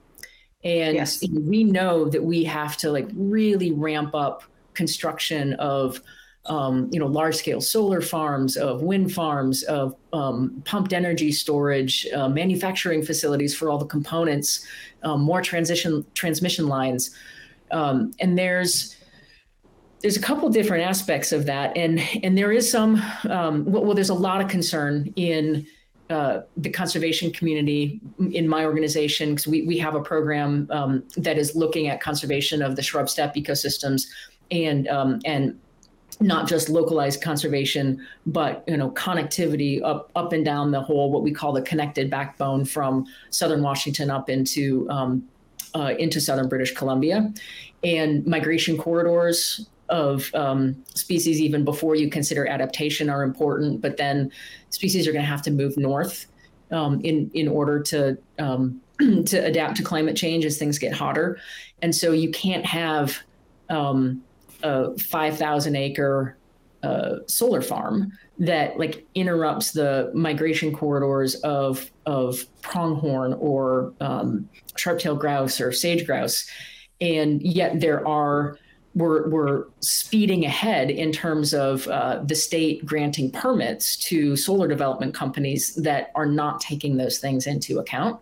and 0.64 0.96
yes. 0.96 1.24
we 1.32 1.64
know 1.64 2.10
that 2.10 2.24
we 2.24 2.44
have 2.44 2.78
to 2.78 2.92
like 2.92 3.08
really 3.14 3.72
ramp 3.72 4.16
up 4.16 4.44
construction 4.74 5.54
of 5.54 6.02
um, 6.46 6.90
you 6.92 7.00
know, 7.00 7.06
large 7.06 7.36
scale 7.36 7.62
solar 7.62 8.02
farms, 8.02 8.58
of 8.58 8.82
wind 8.82 9.14
farms, 9.14 9.64
of 9.64 9.96
um, 10.14 10.62
pumped 10.66 10.94
energy 10.94 11.32
storage, 11.32 12.08
uh, 12.16 12.28
manufacturing 12.28 13.04
facilities 13.04 13.56
for 13.56 13.70
all 13.70 13.78
the 13.78 13.86
components, 13.86 14.66
um, 15.04 15.22
more 15.22 15.42
transition 15.42 16.06
transmission 16.16 16.68
lines. 16.68 17.16
Um, 17.72 18.12
and 18.20 18.38
there's 18.38 18.96
there's 20.02 20.16
a 20.16 20.22
couple 20.22 20.50
different 20.50 20.86
aspects 20.86 21.32
of 21.32 21.46
that, 21.46 21.76
and 21.76 22.00
and 22.24 22.38
there 22.38 22.52
is 22.52 22.70
some 22.70 23.02
um, 23.30 23.66
well, 23.66 23.84
well, 23.84 23.96
there's 23.96 24.10
a 24.10 24.14
lot 24.14 24.42
of 24.42 24.48
concern 24.48 25.12
in 25.16 25.68
uh, 26.10 26.42
the 26.58 26.70
conservation 26.70 27.32
community 27.32 28.00
in 28.32 28.48
my 28.48 28.66
organization 28.66 29.30
because 29.30 29.46
we, 29.46 29.62
we 29.64 29.78
have 29.78 29.94
a 29.94 30.02
program 30.02 30.68
um, 30.72 31.04
that 31.18 31.38
is 31.38 31.56
looking 31.56 31.88
at 31.88 32.02
conservation 32.02 32.62
of 32.62 32.76
the 32.76 32.82
shrub 32.82 33.10
steppe 33.10 33.36
ecosystems 33.36 34.08
and 34.50 34.88
um, 34.88 35.20
and 35.26 35.60
not 36.22 36.48
just 36.48 36.68
localized 36.68 37.22
conservation, 37.22 38.06
but 38.26 38.64
you 38.68 38.76
know 38.76 38.92
connectivity 38.92 39.84
up 39.84 40.12
up 40.16 40.34
and 40.34 40.44
down 40.44 40.72
the 40.72 40.82
whole 40.82 41.12
what 41.12 41.24
we 41.24 41.32
call 41.32 41.52
the 41.52 41.62
connected 41.62 42.10
backbone 42.10 42.66
from 42.66 43.06
southern 43.30 43.62
Washington 43.62 44.10
up 44.10 44.30
into 44.30 44.90
um, 44.90 45.24
uh, 45.76 45.94
into 45.98 46.20
southern 46.22 46.48
British 46.50 46.74
Columbia, 46.74 47.32
and 47.84 48.26
migration 48.26 48.78
corridors 48.78 49.68
of 49.90 50.34
um, 50.36 50.84
species 50.94 51.42
even 51.42 51.66
before 51.66 51.96
you 51.96 52.10
consider 52.10 52.48
adaptation 52.48 53.10
are 53.10 53.24
important. 53.24 53.82
But 53.82 53.98
then 53.98 54.32
species 54.70 55.08
are 55.08 55.12
going 55.12 55.24
to 55.24 55.30
have 55.30 55.42
to 55.44 55.52
move 55.52 55.78
north 55.78 56.28
um, 56.72 57.02
in 57.02 57.32
in 57.34 57.48
order 57.48 57.82
to 57.84 58.18
um, 58.38 58.82
to 59.26 59.38
adapt 59.38 59.78
to 59.78 59.84
climate 59.84 60.16
change 60.16 60.46
as 60.46 60.58
things 60.58 60.78
get 60.78 60.94
hotter, 60.94 61.40
and 61.82 61.94
so 61.94 62.12
you 62.12 62.32
can't 62.32 62.66
have 62.66 63.18
um, 63.70 64.24
a 64.64 64.98
5,000 64.98 65.76
acre 65.76 66.36
uh, 66.84 67.18
solar 67.28 67.62
farm 67.62 68.12
that 68.38 68.78
like 68.80 69.06
interrupts 69.16 69.72
the 69.72 70.12
migration 70.14 70.74
corridors 70.74 71.36
of 71.42 71.92
of 72.06 72.46
pronghorn 72.62 73.34
or 73.34 73.94
um, 74.00 74.48
sharp-tailed 74.76 75.20
grouse 75.20 75.60
or 75.60 75.72
sage 75.72 76.06
grouse, 76.06 76.46
and 77.02 77.42
yet 77.42 77.80
there 77.80 78.08
are 78.08 78.58
we're, 78.96 79.30
we're 79.30 79.66
speeding 79.82 80.46
ahead 80.46 80.90
in 80.90 81.12
terms 81.12 81.54
of 81.54 81.88
uh, 81.88 82.22
the 82.24 82.36
state 82.36 82.86
granting 82.86 83.32
permits 83.32 83.96
to 83.96 84.36
solar 84.36 84.68
development 84.68 85.14
companies 85.14 85.76
that 85.76 86.12
are 86.16 86.26
not 86.26 86.60
taking 86.60 86.98
those 86.98 87.20
things 87.20 87.46
into 87.46 87.80
account. 87.80 88.20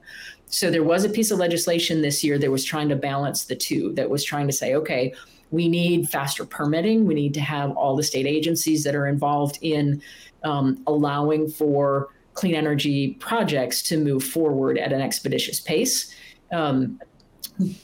So 0.47 0.69
there 0.69 0.83
was 0.83 1.03
a 1.03 1.09
piece 1.09 1.31
of 1.31 1.39
legislation 1.39 2.01
this 2.01 2.23
year 2.23 2.37
that 2.39 2.51
was 2.51 2.63
trying 2.63 2.89
to 2.89 2.95
balance 2.95 3.45
the 3.45 3.55
two, 3.55 3.93
that 3.93 4.09
was 4.09 4.23
trying 4.23 4.47
to 4.47 4.53
say, 4.53 4.75
okay, 4.75 5.13
we 5.51 5.67
need 5.67 6.09
faster 6.09 6.45
permitting. 6.45 7.05
We 7.05 7.13
need 7.13 7.33
to 7.35 7.41
have 7.41 7.71
all 7.77 7.95
the 7.95 8.03
state 8.03 8.25
agencies 8.25 8.83
that 8.83 8.95
are 8.95 9.07
involved 9.07 9.59
in 9.61 10.01
um, 10.43 10.81
allowing 10.87 11.49
for 11.49 12.09
clean 12.33 12.53
energy 12.53 13.13
projects 13.19 13.81
to 13.81 13.97
move 13.97 14.23
forward 14.23 14.77
at 14.77 14.93
an 14.93 15.01
expeditious 15.01 15.59
pace. 15.59 16.13
Um, 16.51 16.99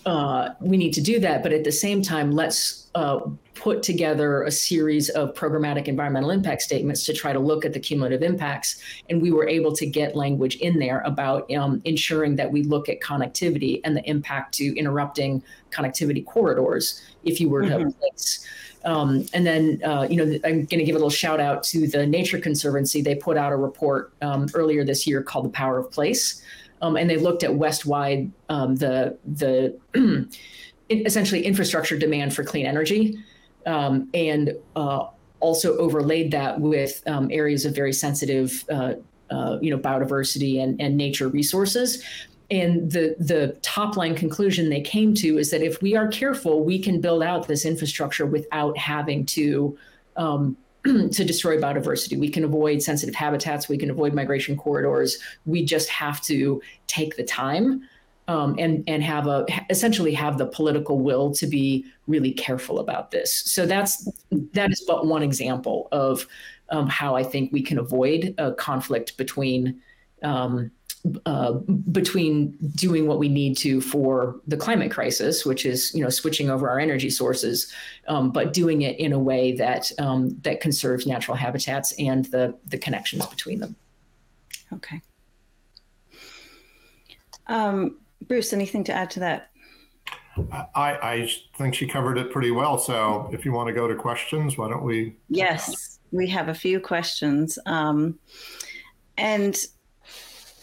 uh, 0.06 0.50
we 0.62 0.78
need 0.78 0.94
to 0.94 1.02
do 1.02 1.20
that, 1.20 1.42
but 1.42 1.52
at 1.52 1.64
the 1.64 1.72
same 1.72 2.02
time, 2.02 2.32
let's 2.32 2.83
uh, 2.96 3.20
put 3.56 3.84
together 3.84 4.44
a 4.44 4.52
series 4.52 5.10
of 5.10 5.34
programmatic 5.34 5.88
environmental 5.88 6.32
impact 6.32 6.62
statements 6.62 7.06
to 7.06 7.14
try 7.14 7.32
to 7.34 7.40
look 7.40 7.66
at 7.66 7.74
the 7.74 7.80
cumulative 7.80 8.22
impacts. 8.22 8.82
And 9.10 9.22
we 9.22 9.32
were 9.32 9.48
able 9.48 9.76
to 9.76 9.86
get 9.86 10.16
language 10.16 10.56
in 10.58 10.80
there 10.80 11.02
about 11.02 11.52
um, 11.54 11.82
ensuring 11.86 12.36
that 12.38 12.52
we 12.52 12.64
look 12.64 12.90
at 12.90 13.00
connectivity 13.00 13.82
and 13.84 13.96
the 13.96 14.08
impact 14.10 14.54
to 14.56 14.78
interrupting 14.78 15.44
connectivity 15.72 16.26
corridors 16.26 17.02
if 17.24 17.40
you 17.40 17.50
were 17.50 17.62
to 17.62 17.70
mm-hmm. 17.70 17.90
place. 18.00 18.48
Um, 18.86 19.26
and 19.34 19.46
then, 19.46 19.82
uh, 19.84 20.08
you 20.10 20.18
know, 20.18 20.24
I'm 20.44 20.66
going 20.66 20.80
to 20.80 20.84
give 20.84 20.96
a 20.96 21.00
little 21.00 21.10
shout 21.10 21.40
out 21.40 21.64
to 21.66 21.88
the 21.88 22.06
Nature 22.06 22.40
Conservancy. 22.40 23.02
They 23.02 23.16
put 23.16 23.38
out 23.38 23.54
a 23.54 23.56
report 23.56 24.14
um, 24.22 24.48
earlier 24.54 24.84
this 24.84 25.08
year 25.08 25.24
called 25.24 25.46
The 25.46 25.50
Power 25.50 25.78
of 25.78 25.90
Place. 25.92 26.44
Um, 26.82 26.98
and 26.98 27.10
they 27.10 27.16
looked 27.16 27.44
at 27.44 27.56
West-wide 27.56 28.30
um, 28.50 28.76
the 28.76 29.18
the 29.26 29.80
essentially 30.90 31.46
infrastructure 31.46 31.98
demand 31.98 32.36
for 32.36 32.44
clean 32.44 32.66
energy, 32.66 33.18
um, 33.66 34.10
and 34.14 34.54
uh, 34.76 35.08
also 35.40 35.78
overlaid 35.78 36.32
that 36.32 36.60
with 36.60 37.02
um, 37.08 37.30
areas 37.32 37.66
of 37.66 37.76
very 37.76 37.94
sensitive, 37.94 38.64
uh, 38.72 38.94
uh, 39.30 39.58
you 39.62 39.70
know, 39.70 39.78
biodiversity 39.78 40.62
and, 40.62 40.80
and 40.82 40.96
nature 40.98 41.28
resources. 41.28 42.04
And 42.52 42.92
the 42.92 43.16
the 43.20 43.58
top 43.62 43.98
line 43.98 44.16
conclusion 44.16 44.70
they 44.70 44.82
came 44.82 45.14
to 45.16 45.38
is 45.38 45.50
that 45.52 45.62
if 45.62 45.82
we 45.82 45.96
are 45.96 46.08
careful, 46.08 46.64
we 46.64 46.78
can 46.78 47.02
build 47.02 47.24
out 47.24 47.48
this 47.48 47.66
infrastructure 47.66 48.26
without 48.26 48.78
having 48.78 49.26
to 49.28 49.78
um, 50.18 50.56
to 50.84 51.24
destroy 51.24 51.58
biodiversity. 51.58 52.20
We 52.20 52.30
can 52.30 52.44
avoid 52.44 52.82
sensitive 52.82 53.16
habitats. 53.16 53.70
We 53.70 53.78
can 53.78 53.90
avoid 53.90 54.14
migration 54.14 54.58
corridors. 54.58 55.18
We 55.46 55.66
just 55.66 55.90
have 55.90 56.22
to 56.24 56.62
take 56.88 57.16
the 57.16 57.24
time 57.24 57.88
um, 58.28 58.56
and 58.58 58.84
and 58.88 59.04
have 59.04 59.28
a 59.28 59.46
essentially 59.70 60.14
have 60.14 60.38
the 60.38 60.46
political 60.46 61.00
will 61.00 61.32
to 61.34 61.48
be 61.48 61.86
really 62.08 62.32
careful 62.32 62.80
about 62.80 63.12
this. 63.12 63.34
So 63.34 63.66
that's 63.66 64.08
that 64.54 64.72
is 64.72 64.82
but 64.88 65.06
one 65.06 65.24
example 65.24 65.88
of 65.92 66.28
um, 66.70 66.88
how 66.88 67.16
I 67.16 67.24
think 67.24 67.52
we 67.52 67.62
can 67.62 67.78
avoid 67.78 68.34
a 68.38 68.54
conflict 68.54 69.18
between 69.18 69.82
um, 70.24 70.72
uh, 71.26 71.52
between 71.92 72.52
doing 72.76 73.08
what 73.08 73.20
we 73.20 73.28
need 73.28 73.58
to 73.58 73.82
for 73.82 74.40
the 74.48 74.56
climate 74.56 74.90
crisis, 74.90 75.46
which 75.46 75.66
is 75.66 75.94
you 75.94 76.02
know 76.02 76.10
switching 76.10 76.50
over 76.50 76.70
our 76.70 76.80
energy 76.80 77.10
sources, 77.10 77.74
um, 78.08 78.32
but 78.32 78.54
doing 78.54 78.84
it 78.84 78.98
in 79.00 79.12
a 79.12 79.20
way 79.20 79.52
that 79.52 79.92
um, 80.00 80.30
that 80.44 80.62
conserves 80.62 81.06
natural 81.06 81.36
habitats 81.36 81.94
and 82.00 82.26
the 82.26 82.56
the 82.68 82.78
connections 82.78 83.26
between 83.28 83.60
them. 83.60 83.76
Okay. 84.72 85.02
Um, 87.48 87.98
Bruce, 88.28 88.54
anything 88.54 88.84
to 88.86 88.94
add 88.94 89.10
to 89.12 89.20
that? 89.22 89.50
I, 90.52 90.68
I 90.76 91.32
think 91.58 91.76
she 91.76 91.88
covered 91.88 92.18
it 92.18 92.32
pretty 92.32 92.52
well. 92.52 92.78
So 92.78 93.30
if 93.32 93.46
you 93.46 93.52
want 93.52 93.68
to 93.68 93.74
go 93.74 93.88
to 93.88 93.96
questions, 93.96 94.58
why 94.58 94.70
don't 94.70 94.84
we? 94.84 95.16
Yes, 95.30 96.00
we 96.12 96.28
have 96.30 96.48
a 96.48 96.54
few 96.54 96.80
questions. 96.80 97.60
Um, 97.66 98.18
and 99.18 99.56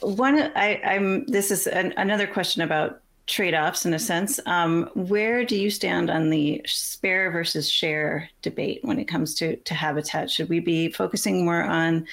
one, 0.01 0.51
I, 0.57 0.81
am 0.83 1.25
this 1.27 1.51
is 1.51 1.67
an, 1.67 1.95
another 1.97 2.27
question 2.27 2.63
about 2.63 3.01
trade-offs 3.27 3.87
in 3.87 3.95
a 3.95 3.99
sense. 3.99 4.41
Um, 4.47 4.91
where 4.95 5.45
do 5.45 5.57
you 5.57 5.71
stand 5.71 6.11
on 6.11 6.31
the 6.31 6.63
spare 6.67 7.31
versus 7.31 7.71
share 7.71 8.29
debate 8.43 8.81
when 8.83 8.99
it 8.99 9.05
comes 9.05 9.35
to, 9.37 9.57
to 9.57 9.75
habitat? 9.75 10.31
Should 10.31 10.49
we 10.49 10.59
be 10.59 10.91
focusing 10.91 11.45
more 11.45 11.63
on 11.63 12.07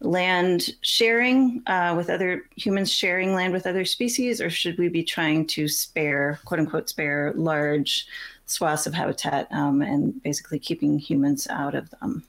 land 0.00 0.74
sharing 0.82 1.62
uh, 1.66 1.94
with 1.96 2.10
other 2.10 2.44
humans 2.56 2.92
sharing 2.92 3.34
land 3.34 3.52
with 3.52 3.66
other 3.66 3.84
species, 3.84 4.40
or 4.40 4.50
should 4.50 4.78
we 4.78 4.88
be 4.88 5.02
trying 5.02 5.46
to 5.46 5.68
spare, 5.68 6.38
quote 6.44 6.60
unquote, 6.60 6.88
spare 6.88 7.32
large 7.34 8.06
swaths 8.46 8.86
of 8.86 8.94
habitat 8.94 9.48
um, 9.50 9.82
and 9.82 10.22
basically 10.22 10.58
keeping 10.58 10.98
humans 10.98 11.46
out 11.48 11.74
of 11.74 11.90
them. 11.90 12.24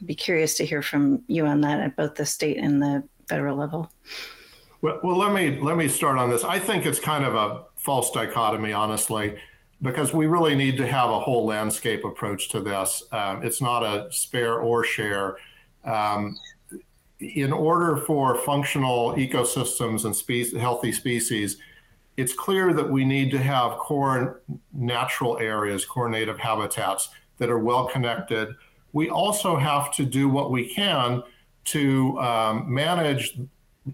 I'd 0.00 0.06
be 0.06 0.14
curious 0.14 0.56
to 0.56 0.66
hear 0.66 0.82
from 0.82 1.22
you 1.26 1.46
on 1.46 1.60
that 1.62 1.80
at 1.80 1.96
both 1.96 2.14
the 2.16 2.26
state 2.26 2.58
and 2.58 2.82
the 2.82 3.02
federal 3.28 3.56
level. 3.56 3.90
Well, 4.82 5.00
well, 5.02 5.16
let 5.16 5.32
me 5.32 5.58
let 5.60 5.76
me 5.76 5.88
start 5.88 6.18
on 6.18 6.30
this. 6.30 6.44
I 6.44 6.58
think 6.58 6.84
it's 6.86 7.00
kind 7.00 7.24
of 7.24 7.34
a 7.34 7.64
false 7.76 8.10
dichotomy, 8.10 8.72
honestly, 8.72 9.36
because 9.80 10.12
we 10.12 10.26
really 10.26 10.54
need 10.54 10.76
to 10.78 10.86
have 10.86 11.10
a 11.10 11.18
whole 11.18 11.46
landscape 11.46 12.04
approach 12.04 12.50
to 12.50 12.60
this. 12.60 13.04
Um, 13.10 13.42
it's 13.42 13.60
not 13.60 13.82
a 13.82 14.12
spare 14.12 14.58
or 14.58 14.84
share. 14.84 15.36
Um, 15.86 16.36
in 17.20 17.52
order 17.52 17.96
for 17.96 18.36
functional 18.38 19.14
ecosystems 19.14 20.04
and 20.04 20.60
healthy 20.60 20.92
species, 20.92 21.56
it's 22.16 22.32
clear 22.32 22.72
that 22.72 22.88
we 22.88 23.04
need 23.04 23.30
to 23.30 23.38
have 23.38 23.78
core 23.78 24.42
natural 24.72 25.38
areas, 25.38 25.84
core 25.84 26.08
native 26.08 26.38
habitats 26.38 27.10
that 27.38 27.50
are 27.50 27.58
well 27.58 27.86
connected. 27.86 28.54
We 28.92 29.10
also 29.10 29.56
have 29.56 29.92
to 29.94 30.04
do 30.04 30.28
what 30.28 30.50
we 30.50 30.72
can 30.74 31.22
to 31.66 32.18
um, 32.20 32.72
manage 32.72 33.38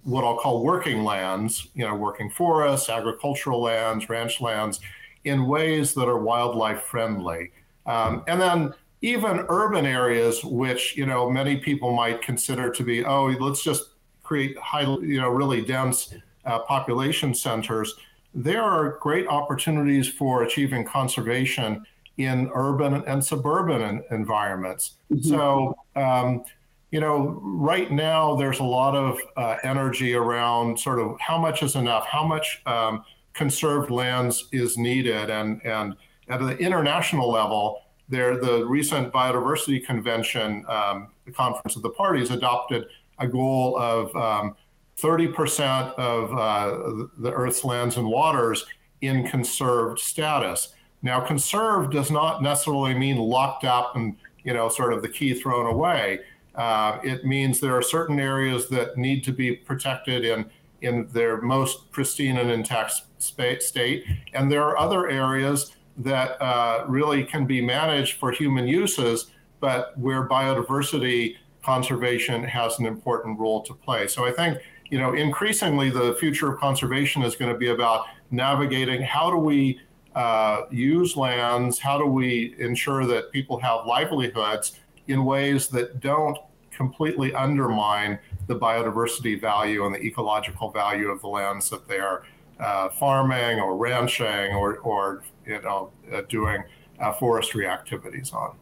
what 0.05 0.25
I'll 0.25 0.39
call 0.39 0.63
working 0.63 1.05
lands, 1.05 1.69
you 1.75 1.87
know, 1.87 1.95
working 1.95 2.31
forests, 2.31 2.89
agricultural 2.89 3.61
lands, 3.61 4.09
ranch 4.09 4.41
lands, 4.41 4.81
in 5.25 5.47
ways 5.47 5.95
that 5.95 6.09
are 6.09 6.19
wildlife 6.19 6.83
friendly. 6.83 7.53
Um, 7.87 8.25
and 8.27 8.41
then 8.41 8.75
even 9.03 9.45
urban 9.49 9.85
areas, 9.85 10.45
which 10.45 10.97
you 10.97 11.07
know 11.07 11.29
many 11.29 11.57
people 11.57 11.93
might 11.93 12.23
consider 12.23 12.71
to 12.71 12.83
be, 12.83 13.05
oh, 13.05 13.27
let's 13.27 13.63
just 13.63 13.91
create 14.23 14.57
high, 14.59 14.83
you 14.83 15.21
know, 15.21 15.29
really 15.29 15.63
dense 15.63 16.15
uh, 16.45 16.61
population 16.61 17.35
centers. 17.35 17.95
There 18.35 18.63
are 18.63 18.99
great 19.01 19.27
opportunities 19.27 20.09
for 20.09 20.45
achieving 20.45 20.85
conservation 20.87 21.85
in 22.17 22.51
urban 22.55 23.03
and 23.07 23.23
suburban 23.23 24.03
environments. 24.11 24.95
Mm-hmm. 25.11 25.29
So, 25.29 25.77
um, 25.97 26.45
you 26.91 27.01
know, 27.01 27.41
right 27.43 27.91
now 27.91 28.37
there's 28.37 28.61
a 28.61 28.65
lot 28.65 28.95
of 28.95 29.19
uh, 29.37 29.57
energy 29.65 30.15
around 30.15 30.79
sort 30.79 30.99
of 30.99 31.19
how 31.21 31.39
much 31.39 31.63
is 31.63 31.75
enough, 31.75 32.07
how 32.07 32.25
much 32.27 32.63
um, 32.67 33.05
conserved 33.33 33.91
lands 33.91 34.49
is 34.53 34.79
needed, 34.79 35.31
and 35.31 35.61
and 35.65 35.97
at 36.29 36.41
the 36.41 36.57
international 36.59 37.31
level, 37.31 37.83
there, 38.09 38.37
the 38.37 38.65
recent 38.67 39.13
biodiversity 39.13 39.85
convention, 39.85 40.65
um, 40.69 41.09
the 41.25 41.33
conference 41.33 41.77
of 41.77 41.83
the 41.83 41.91
parties, 41.91 42.31
adopted 42.31 42.87
a 43.19 43.27
goal 43.27 43.79
of 43.79 44.15
um, 44.17 44.57
30% 44.99 45.95
of 45.95 46.33
uh, 46.33 47.07
the 47.19 47.33
Earth's 47.33 47.65
lands 47.65 47.97
and 47.97 48.07
waters 48.07 48.67
in 49.01 49.27
conserved 49.27 49.99
status. 49.99 50.75
Now, 51.03 51.21
conserved 51.21 51.93
does 51.93 52.11
not 52.11 52.43
necessarily 52.43 52.95
mean 52.95 53.19
locked 53.19 53.65
up 53.65 53.97
and 53.97 54.17
you 54.45 54.53
know 54.53 54.69
sort 54.69 54.93
of 54.93 55.03
the 55.03 55.09
key 55.09 55.35
thrown 55.35 55.67
away. 55.67 56.21
Uh, 56.55 56.99
it 57.03 57.25
means 57.25 57.61
there 57.61 57.77
are 57.77 57.83
certain 57.83 58.21
areas 58.21 58.69
that 58.69 58.97
need 58.97 59.25
to 59.25 59.33
be 59.33 59.53
protected 59.53 60.25
in 60.25 60.47
in 60.83 61.07
their 61.13 61.41
most 61.41 61.91
pristine 61.93 62.39
and 62.39 62.51
intact 62.51 62.93
state, 63.19 64.05
and 64.35 64.51
there 64.51 64.65
are 64.65 64.79
other 64.79 65.09
areas 65.09 65.73
that 65.99 66.41
uh, 66.43 66.85
really 66.89 67.25
can 67.25 67.47
be 67.47 67.61
managed 67.61 68.19
for 68.19 68.31
human 68.33 68.67
uses, 68.67 69.31
but 69.61 69.97
where 69.99 70.29
biodiversity 70.29 71.37
conservation 71.63 72.43
has 72.43 72.79
an 72.79 72.87
important 72.87 73.39
role 73.39 73.63
to 73.63 73.75
play. 73.75 74.07
So 74.07 74.25
I 74.25 74.33
think, 74.33 74.59
you 74.91 74.99
know, 74.99 75.15
increasingly 75.15 75.91
the 75.91 76.15
future 76.19 76.53
of 76.53 76.59
conservation 76.59 77.23
is 77.23 77.37
going 77.37 77.53
to 77.53 77.59
be 77.59 77.69
about 77.69 78.07
navigating 78.31 79.03
how 79.03 79.31
do 79.31 79.37
we 79.37 79.81
uh, 80.15 80.63
use 80.71 81.17
lands, 81.17 81.79
how 81.79 81.99
do 81.99 82.07
we 82.07 82.55
ensure 82.59 83.07
that 83.07 83.31
people 83.33 83.59
have 83.61 83.87
livelihoods 83.87 84.79
in 85.09 85.25
ways 85.25 85.69
that 85.69 86.01
don't 86.01 86.37
completely 86.71 87.35
undermine 87.35 88.19
the 88.47 88.55
biodiversity 88.55 89.41
value 89.41 89.85
and 89.87 89.95
the 89.95 90.01
ecological 90.01 90.71
value 90.71 91.09
of 91.09 91.21
the 91.21 91.29
lands 91.29 91.71
that 91.71 91.87
they're 91.87 92.25
uh, 92.61 92.89
farming 92.91 93.61
or 93.61 93.77
ranching 93.77 94.55
or, 94.55 94.79
or 94.79 95.23
you 95.47 95.61
know, 95.63 95.93
uh, 96.13 96.23
doing 96.29 96.63
uh, 97.01 97.13
forestry 97.13 97.67
activities 97.67 98.33
on. 98.33 98.57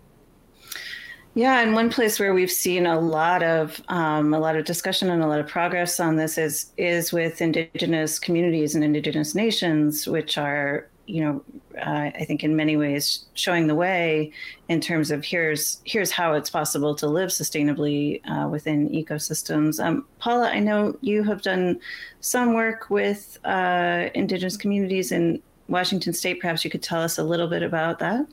Yeah, 1.35 1.61
and 1.61 1.74
one 1.74 1.91
place 1.91 2.18
where 2.18 2.35
we've 2.35 2.51
seen 2.51 2.87
a 2.87 2.99
lot 2.99 3.43
of 3.45 3.81
um, 3.89 4.35
a 4.35 4.39
lot 4.39 4.57
of 4.57 4.64
discussion 4.64 5.11
and 5.11 5.22
a 5.22 5.28
lot 5.28 5.39
of 5.39 5.47
progress 5.47 6.01
on 6.01 6.16
this 6.16 6.37
is 6.37 6.72
is 6.76 7.12
with 7.12 7.41
indigenous 7.41 8.18
communities 8.18 8.74
and 8.74 8.83
indigenous 8.83 9.35
nations, 9.35 10.09
which 10.09 10.37
are 10.39 10.89
you 11.07 11.22
know 11.22 11.45
uh, 11.78 12.11
I 12.14 12.24
think 12.26 12.43
in 12.43 12.57
many 12.57 12.76
ways 12.76 13.26
showing 13.35 13.68
the 13.68 13.76
way 13.76 14.33
in 14.68 14.81
terms 14.81 15.12
of 15.12 15.24
here's 15.24 15.81
here's 15.85 16.11
how 16.11 16.35
it's 16.35 16.51
possible 16.51 16.97
to 16.97 17.07
live 17.07 17.28
sustainably 17.28 18.20
uh, 18.28 18.49
within 18.49 18.89
ecosystems. 18.89 19.83
Um, 19.83 20.07
Paula, 20.18 20.51
I 20.51 20.59
know 20.59 20.97
you 21.01 21.22
have 21.22 21.43
done 21.43 21.78
some 22.18 22.55
work 22.55 22.91
with 22.91 23.39
uh, 23.45 24.09
indigenous 24.14 24.57
communities 24.57 25.12
in 25.12 25.41
Washington 25.70 26.12
State. 26.12 26.40
Perhaps 26.40 26.64
you 26.64 26.70
could 26.70 26.82
tell 26.82 27.00
us 27.00 27.18
a 27.18 27.24
little 27.24 27.48
bit 27.48 27.62
about 27.62 27.98
that. 28.00 28.26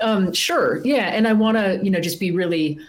Um, 0.00 0.32
sure. 0.32 0.80
Yeah, 0.84 1.08
and 1.08 1.28
I 1.28 1.32
want 1.32 1.56
to 1.56 1.80
you 1.82 1.90
know 1.90 2.00
just 2.00 2.18
be 2.18 2.30
really 2.30 2.80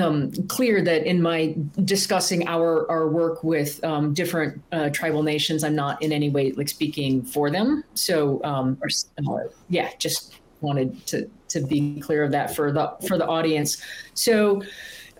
um, 0.00 0.32
clear 0.48 0.82
that 0.82 1.06
in 1.06 1.22
my 1.22 1.54
discussing 1.84 2.46
our 2.48 2.90
our 2.90 3.08
work 3.08 3.42
with 3.44 3.82
um, 3.84 4.12
different 4.14 4.60
uh, 4.72 4.90
tribal 4.90 5.22
nations, 5.22 5.64
I'm 5.64 5.74
not 5.74 6.02
in 6.02 6.12
any 6.12 6.30
way 6.30 6.52
like 6.52 6.68
speaking 6.68 7.22
for 7.22 7.50
them. 7.50 7.84
So, 7.94 8.42
um, 8.44 8.78
or, 8.82 8.88
uh, 9.18 9.48
yeah, 9.68 9.90
just 9.98 10.40
wanted 10.60 11.06
to 11.06 11.30
to 11.48 11.60
be 11.60 12.00
clear 12.00 12.24
of 12.24 12.32
that 12.32 12.54
for 12.54 12.72
the 12.72 12.94
for 13.06 13.18
the 13.18 13.26
audience. 13.26 13.82
So, 14.14 14.62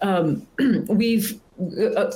um, 0.03 0.47
we've 0.89 1.41
a, 1.61 2.09
a, 2.09 2.13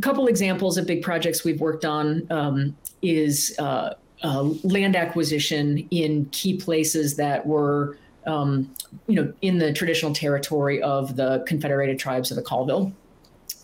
couple 0.00 0.28
examples 0.28 0.78
of 0.78 0.86
big 0.86 1.02
projects 1.02 1.44
we've 1.44 1.60
worked 1.60 1.84
on 1.84 2.26
um, 2.30 2.76
is 3.02 3.54
uh, 3.58 3.94
uh, 4.22 4.42
land 4.62 4.96
acquisition 4.96 5.78
in 5.90 6.26
key 6.26 6.56
places 6.56 7.16
that 7.16 7.46
were 7.46 7.96
um, 8.26 8.74
you 9.06 9.16
know, 9.16 9.32
in 9.42 9.58
the 9.58 9.72
traditional 9.72 10.12
territory 10.12 10.82
of 10.82 11.16
the 11.16 11.42
Confederated 11.46 11.98
Tribes 11.98 12.30
of 12.30 12.36
the 12.36 12.42
Colville. 12.42 12.92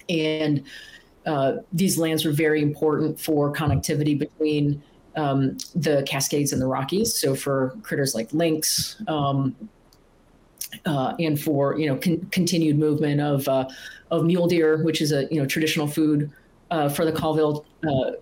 And 0.09 0.65
uh, 1.27 1.59
these 1.73 1.99
lands 1.99 2.25
were 2.25 2.33
very 2.33 2.63
important 2.63 3.21
for 3.21 3.53
connectivity 3.53 4.19
between 4.19 4.83
um, 5.17 5.57
the 5.75 6.05
Cascades 6.07 6.53
and 6.53 6.63
the 6.63 6.67
Rockies. 6.67 7.15
So 7.15 7.35
for 7.35 7.77
critters 7.83 8.15
like 8.15 8.33
lynx, 8.33 9.03
um, 9.09 9.55
uh, 10.85 11.15
and 11.19 11.41
for 11.41 11.79
you 11.79 11.89
know 11.89 11.97
con- 11.97 12.27
continued 12.31 12.79
movement 12.79 13.21
of 13.21 13.49
uh, 13.49 13.69
of 14.11 14.25
mule 14.25 14.47
deer, 14.47 14.83
which 14.83 15.01
is 15.01 15.13
a 15.13 15.27
you 15.31 15.41
know 15.41 15.47
traditional 15.47 15.87
food 15.87 16.31
uh, 16.71 16.89
for 16.89 17.05
the 17.05 17.13
Colville 17.13 17.65
uh, 17.89 18.13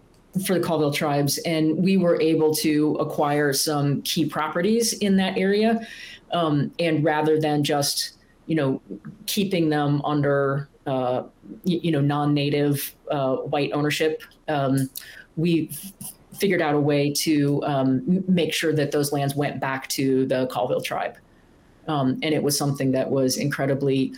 for 0.46 0.54
the 0.54 0.60
Colville 0.60 0.92
tribes, 0.92 1.38
and 1.38 1.76
we 1.76 1.96
were 1.96 2.20
able 2.20 2.54
to 2.56 2.96
acquire 2.96 3.52
some 3.52 4.02
key 4.02 4.26
properties 4.26 4.92
in 4.94 5.16
that 5.16 5.38
area 5.38 5.86
um, 6.34 6.72
and 6.78 7.02
rather 7.02 7.40
than 7.40 7.64
just 7.64 8.18
you 8.46 8.54
know 8.54 8.82
keeping 9.26 9.70
them 9.70 10.02
under 10.04 10.68
uh, 10.86 11.22
you, 11.62 11.80
you, 11.84 11.90
know 11.90 12.00
non-native 12.00 12.94
uh, 13.10 13.36
white 13.36 13.70
ownership, 13.72 14.22
um, 14.48 14.90
we 15.36 15.70
figured 16.38 16.60
out 16.60 16.74
a 16.74 16.80
way 16.80 17.10
to 17.10 17.62
um, 17.64 18.24
make 18.28 18.52
sure 18.52 18.74
that 18.74 18.90
those 18.90 19.12
lands 19.12 19.34
went 19.34 19.60
back 19.60 19.88
to 19.88 20.26
the 20.26 20.46
Colville 20.48 20.82
tribe, 20.82 21.16
um, 21.88 22.18
and 22.22 22.34
it 22.34 22.42
was 22.42 22.58
something 22.58 22.92
that 22.92 23.10
was 23.10 23.38
incredibly. 23.38 24.12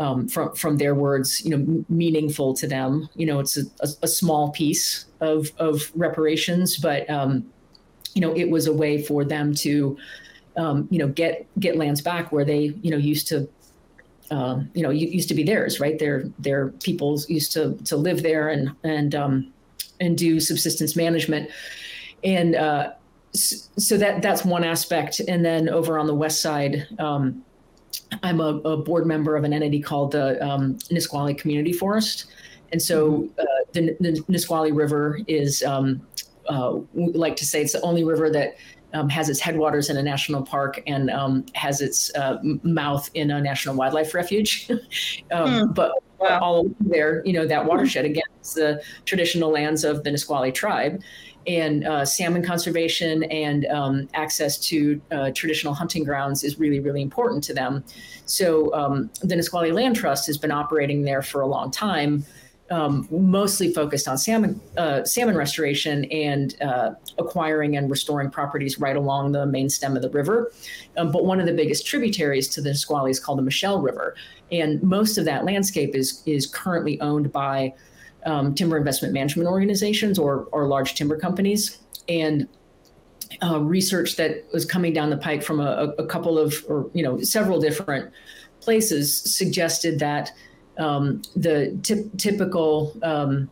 Um, 0.00 0.26
from 0.28 0.54
from 0.54 0.78
their 0.78 0.94
words, 0.94 1.44
you 1.44 1.50
know, 1.54 1.84
meaningful 1.90 2.54
to 2.54 2.66
them. 2.66 3.08
You 3.16 3.26
know, 3.26 3.38
it's 3.38 3.58
a, 3.58 3.64
a, 3.80 3.88
a 4.02 4.08
small 4.08 4.50
piece 4.50 5.04
of 5.20 5.50
of 5.58 5.92
reparations, 5.94 6.78
but 6.78 7.08
um, 7.10 7.44
you 8.14 8.22
know, 8.22 8.34
it 8.34 8.48
was 8.48 8.66
a 8.66 8.72
way 8.72 9.02
for 9.02 9.24
them 9.24 9.54
to 9.56 9.98
um, 10.56 10.88
you 10.90 10.98
know, 10.98 11.08
get 11.08 11.46
get 11.58 11.76
lands 11.76 12.00
back 12.00 12.32
where 12.32 12.44
they, 12.44 12.74
you 12.82 12.90
know, 12.90 12.96
used 12.96 13.28
to, 13.28 13.48
um, 14.30 14.70
you 14.74 14.82
know, 14.82 14.90
used 14.90 15.28
to 15.28 15.34
be 15.34 15.42
theirs, 15.42 15.80
right? 15.80 15.98
Their 15.98 16.24
their 16.38 16.68
peoples 16.68 17.28
used 17.28 17.52
to 17.52 17.74
to 17.84 17.96
live 17.96 18.22
there 18.22 18.48
and 18.48 18.70
and 18.84 19.14
um, 19.14 19.52
and 20.00 20.16
do 20.16 20.40
subsistence 20.40 20.96
management, 20.96 21.50
and 22.24 22.54
uh, 22.54 22.92
so 23.32 23.96
that 23.96 24.22
that's 24.22 24.44
one 24.44 24.64
aspect. 24.64 25.20
And 25.20 25.44
then 25.44 25.68
over 25.68 25.98
on 25.98 26.06
the 26.06 26.14
west 26.14 26.42
side. 26.42 26.86
Um, 26.98 27.44
I'm 28.22 28.40
a, 28.40 28.56
a, 28.58 28.76
board 28.76 29.06
member 29.06 29.36
of 29.36 29.44
an 29.44 29.52
entity 29.52 29.80
called 29.80 30.12
the 30.12 30.44
um, 30.44 30.78
Nisqually 30.90 31.34
Community 31.34 31.72
Forest, 31.72 32.26
and 32.72 32.80
so 32.80 33.12
mm-hmm. 33.12 33.40
uh, 33.40 33.44
the, 33.72 33.96
the, 34.00 34.24
Nisqually 34.28 34.72
River 34.72 35.20
is, 35.26 35.62
um, 35.62 36.06
uh, 36.48 36.78
we 36.92 37.12
like 37.12 37.36
to 37.36 37.46
say, 37.46 37.62
it's 37.62 37.72
the 37.72 37.80
only 37.82 38.04
river 38.04 38.30
that 38.30 38.56
um, 38.92 39.08
has 39.08 39.28
its 39.28 39.40
headwaters 39.40 39.90
in 39.90 39.96
a 39.96 40.02
national 40.02 40.42
park 40.42 40.82
and 40.86 41.10
um, 41.10 41.44
has 41.54 41.80
its 41.80 42.12
uh, 42.16 42.38
mouth 42.62 43.08
in 43.14 43.30
a 43.30 43.40
national 43.40 43.76
wildlife 43.76 44.14
refuge. 44.14 44.68
um, 44.70 44.78
mm. 45.68 45.74
But 45.74 45.92
wow. 46.18 46.40
all 46.40 46.70
there, 46.80 47.22
you 47.24 47.32
know, 47.32 47.46
that 47.46 47.64
watershed 47.64 48.04
again, 48.04 48.24
it's 48.38 48.54
the 48.54 48.82
traditional 49.04 49.50
lands 49.50 49.84
of 49.84 50.02
the 50.02 50.10
Nisqually 50.10 50.52
tribe 50.52 51.02
and 51.46 51.86
uh, 51.86 52.04
salmon 52.04 52.44
conservation 52.44 53.24
and 53.24 53.66
um, 53.66 54.08
access 54.14 54.58
to 54.58 55.00
uh, 55.10 55.30
traditional 55.34 55.74
hunting 55.74 56.04
grounds 56.04 56.44
is 56.44 56.58
really, 56.58 56.80
really 56.80 57.02
important 57.02 57.42
to 57.44 57.54
them. 57.54 57.84
So 58.26 58.72
um, 58.74 59.10
the 59.22 59.36
Nisqually 59.36 59.72
Land 59.72 59.96
Trust 59.96 60.26
has 60.26 60.38
been 60.38 60.52
operating 60.52 61.02
there 61.02 61.22
for 61.22 61.40
a 61.40 61.46
long 61.46 61.70
time, 61.70 62.24
um, 62.70 63.08
mostly 63.10 63.72
focused 63.72 64.06
on 64.06 64.16
salmon 64.16 64.60
uh, 64.76 65.02
salmon 65.04 65.36
restoration 65.36 66.04
and 66.04 66.54
uh, 66.62 66.92
acquiring 67.18 67.76
and 67.76 67.90
restoring 67.90 68.30
properties 68.30 68.78
right 68.78 68.96
along 68.96 69.32
the 69.32 69.44
main 69.46 69.68
stem 69.68 69.96
of 69.96 70.02
the 70.02 70.10
river. 70.10 70.52
Um, 70.96 71.10
but 71.10 71.24
one 71.24 71.40
of 71.40 71.46
the 71.46 71.52
biggest 71.52 71.84
tributaries 71.86 72.46
to 72.48 72.60
the 72.60 72.70
Nisqually 72.70 73.10
is 73.10 73.18
called 73.18 73.38
the 73.38 73.42
Mashel 73.42 73.82
River, 73.82 74.14
and 74.52 74.80
most 74.82 75.18
of 75.18 75.24
that 75.24 75.44
landscape 75.44 75.96
is 75.96 76.22
is 76.26 76.46
currently 76.46 77.00
owned 77.00 77.32
by 77.32 77.74
um, 78.26 78.54
timber 78.54 78.76
investment 78.76 79.14
management 79.14 79.48
organizations 79.48 80.18
or, 80.18 80.48
or 80.52 80.66
large 80.66 80.94
timber 80.94 81.16
companies. 81.16 81.78
And 82.08 82.48
uh, 83.42 83.60
research 83.60 84.16
that 84.16 84.44
was 84.52 84.64
coming 84.64 84.92
down 84.92 85.10
the 85.10 85.16
pike 85.16 85.42
from 85.42 85.60
a, 85.60 85.94
a, 85.98 86.06
couple 86.06 86.38
of, 86.38 86.64
or 86.68 86.90
you 86.92 87.02
know, 87.02 87.20
several 87.20 87.60
different 87.60 88.12
places 88.60 89.20
suggested 89.22 89.98
that 90.00 90.32
um, 90.78 91.22
the 91.36 91.78
typical 92.16 92.96
um, 93.02 93.50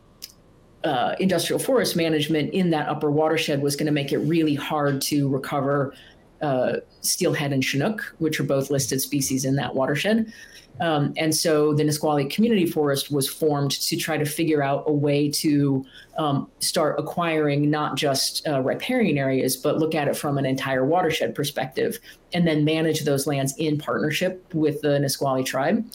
uh, 0.83 1.15
industrial 1.19 1.59
forest 1.59 1.95
management 1.95 2.53
in 2.53 2.69
that 2.69 2.87
upper 2.87 3.11
watershed 3.11 3.61
was 3.61 3.75
going 3.75 3.85
to 3.85 3.91
make 3.91 4.11
it 4.11 4.19
really 4.19 4.55
hard 4.55 5.01
to 5.01 5.29
recover 5.29 5.93
uh, 6.41 6.77
steelhead 7.01 7.51
and 7.51 7.63
chinook, 7.63 8.15
which 8.19 8.39
are 8.39 8.43
both 8.43 8.69
listed 8.69 9.01
species 9.01 9.45
in 9.45 9.55
that 9.55 9.75
watershed. 9.75 10.31
Um, 10.79 11.13
and 11.17 11.35
so 11.35 11.73
the 11.73 11.83
Nisqually 11.83 12.25
Community 12.25 12.65
Forest 12.65 13.11
was 13.11 13.27
formed 13.27 13.71
to 13.71 13.97
try 13.97 14.17
to 14.17 14.25
figure 14.25 14.63
out 14.63 14.83
a 14.87 14.93
way 14.93 15.29
to 15.31 15.85
um, 16.17 16.49
start 16.59 16.99
acquiring 16.99 17.69
not 17.69 17.97
just 17.97 18.47
uh, 18.47 18.61
riparian 18.61 19.17
areas, 19.17 19.57
but 19.57 19.77
look 19.77 19.95
at 19.95 20.07
it 20.07 20.15
from 20.15 20.37
an 20.37 20.45
entire 20.45 20.85
watershed 20.85 21.35
perspective, 21.35 21.99
and 22.33 22.47
then 22.47 22.63
manage 22.63 23.03
those 23.03 23.27
lands 23.27 23.53
in 23.57 23.77
partnership 23.77 24.53
with 24.53 24.81
the 24.81 24.99
Nisqually 24.99 25.43
tribe. 25.43 25.85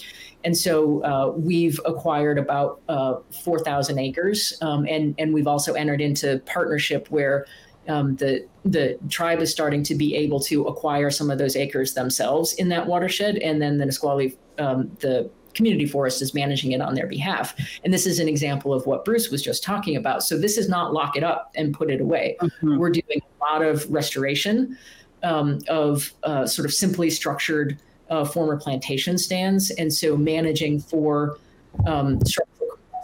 And 0.45 0.57
so 0.57 1.03
uh, 1.05 1.33
we've 1.35 1.81
acquired 1.87 2.39
about 2.39 2.81
uh, 2.89 3.17
4,000 3.45 3.99
acres, 3.99 4.59
um, 4.61 4.87
and 4.89 5.15
and 5.19 5.33
we've 5.33 5.47
also 5.47 5.73
entered 5.73 6.03
into 6.03 6.41
partnership 6.45 7.09
where 7.11 7.47
um, 7.89 8.17
the 8.17 8.47
the 8.65 8.99
tribe 9.09 9.41
is 9.41 9.51
starting 9.51 9.83
to 9.85 9.95
be 9.95 10.15
able 10.15 10.41
to 10.41 10.65
acquire 10.65 11.11
some 11.11 11.31
of 11.31 11.39
those 11.39 11.57
acres 11.57 11.95
themselves 11.95 12.55
in 12.55 12.69
that 12.69 12.87
watershed, 12.87 13.37
and 13.39 13.61
then 13.61 13.79
the 13.79 13.87
Nisqually, 13.87 14.37
um, 14.59 14.91
the 15.01 15.31
community 15.55 15.87
forest 15.87 16.21
is 16.21 16.35
managing 16.35 16.73
it 16.73 16.81
on 16.81 16.95
their 16.95 17.07
behalf. 17.07 17.55
And 17.85 17.95
this 17.95 18.07
is 18.07 18.19
an 18.19 18.29
example 18.29 18.75
of 18.75 18.87
what 18.87 19.05
Bruce 19.05 19.31
was 19.31 19.43
just 19.43 19.63
talking 19.63 19.97
about. 19.97 20.23
So 20.23 20.37
this 20.37 20.59
is 20.59 20.69
not 20.69 20.93
lock 20.93 21.17
it 21.17 21.23
up 21.23 21.53
and 21.55 21.73
put 21.73 21.91
it 21.91 22.01
away. 22.01 22.37
Mm-hmm. 22.43 22.77
We're 22.77 22.91
doing 22.91 23.21
a 23.23 23.45
lot 23.45 23.63
of 23.63 23.89
restoration 23.91 24.77
um, 25.23 25.61
of 25.69 26.13
uh, 26.25 26.47
sort 26.47 26.67
of 26.67 26.75
simply 26.75 27.09
structured 27.09 27.79
uh, 28.11 28.25
former 28.25 28.59
plantation 28.59 29.17
stands, 29.17 29.71
and 29.73 29.93
so 29.93 30.17
managing 30.17 30.81
for 30.81 31.39
um, 31.87 32.19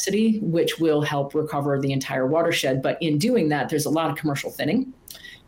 complexity, 0.01 0.41
which 0.41 0.79
will 0.79 1.03
help 1.03 1.35
recover 1.35 1.81
the 1.81 1.93
entire 1.93 2.27
watershed. 2.27 2.83
But 2.83 2.99
in 3.03 3.19
doing 3.19 3.49
that, 3.51 3.69
there's 3.69 3.87
a 3.87 3.91
lot 3.91 4.11
of 4.11 4.17
commercial 4.17 4.51
thinning. 4.51 4.93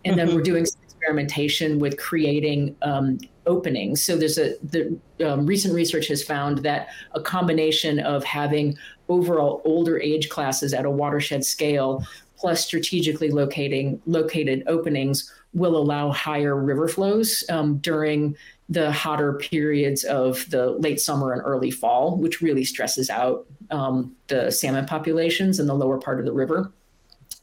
And 0.04 0.16
mm-hmm. 0.16 0.26
then 0.26 0.36
we're 0.36 0.42
doing 0.42 0.66
experimentation 1.02 1.80
with 1.80 1.98
creating 1.98 2.76
um, 2.82 3.18
openings. 3.46 4.02
So 4.02 4.16
there's 4.16 4.38
a 4.38 4.54
the 4.62 4.96
um, 5.26 5.46
recent 5.46 5.74
research 5.74 6.06
has 6.08 6.22
found 6.22 6.58
that 6.58 6.88
a 7.12 7.20
combination 7.20 7.98
of 8.00 8.22
having 8.22 8.78
overall 9.08 9.62
older 9.64 10.00
age 10.00 10.28
classes 10.28 10.72
at 10.72 10.84
a 10.84 10.90
watershed 10.90 11.44
scale 11.44 12.06
plus 12.36 12.64
strategically 12.64 13.30
locating 13.30 14.00
located 14.06 14.62
openings 14.68 15.32
will 15.54 15.76
allow 15.76 16.10
higher 16.12 16.56
river 16.56 16.88
flows 16.88 17.44
um, 17.50 17.78
during 17.78 18.36
the 18.68 18.90
hotter 18.92 19.34
periods 19.34 20.04
of 20.04 20.48
the 20.50 20.70
late 20.70 21.00
summer 21.00 21.32
and 21.32 21.42
early 21.44 21.70
fall, 21.70 22.16
which 22.16 22.40
really 22.40 22.64
stresses 22.64 23.10
out 23.10 23.44
um, 23.70 24.14
the 24.28 24.50
salmon 24.50 24.86
populations 24.86 25.58
in 25.58 25.66
the 25.66 25.74
lower 25.74 25.98
part 25.98 26.20
of 26.20 26.24
the 26.24 26.32
river. 26.32 26.72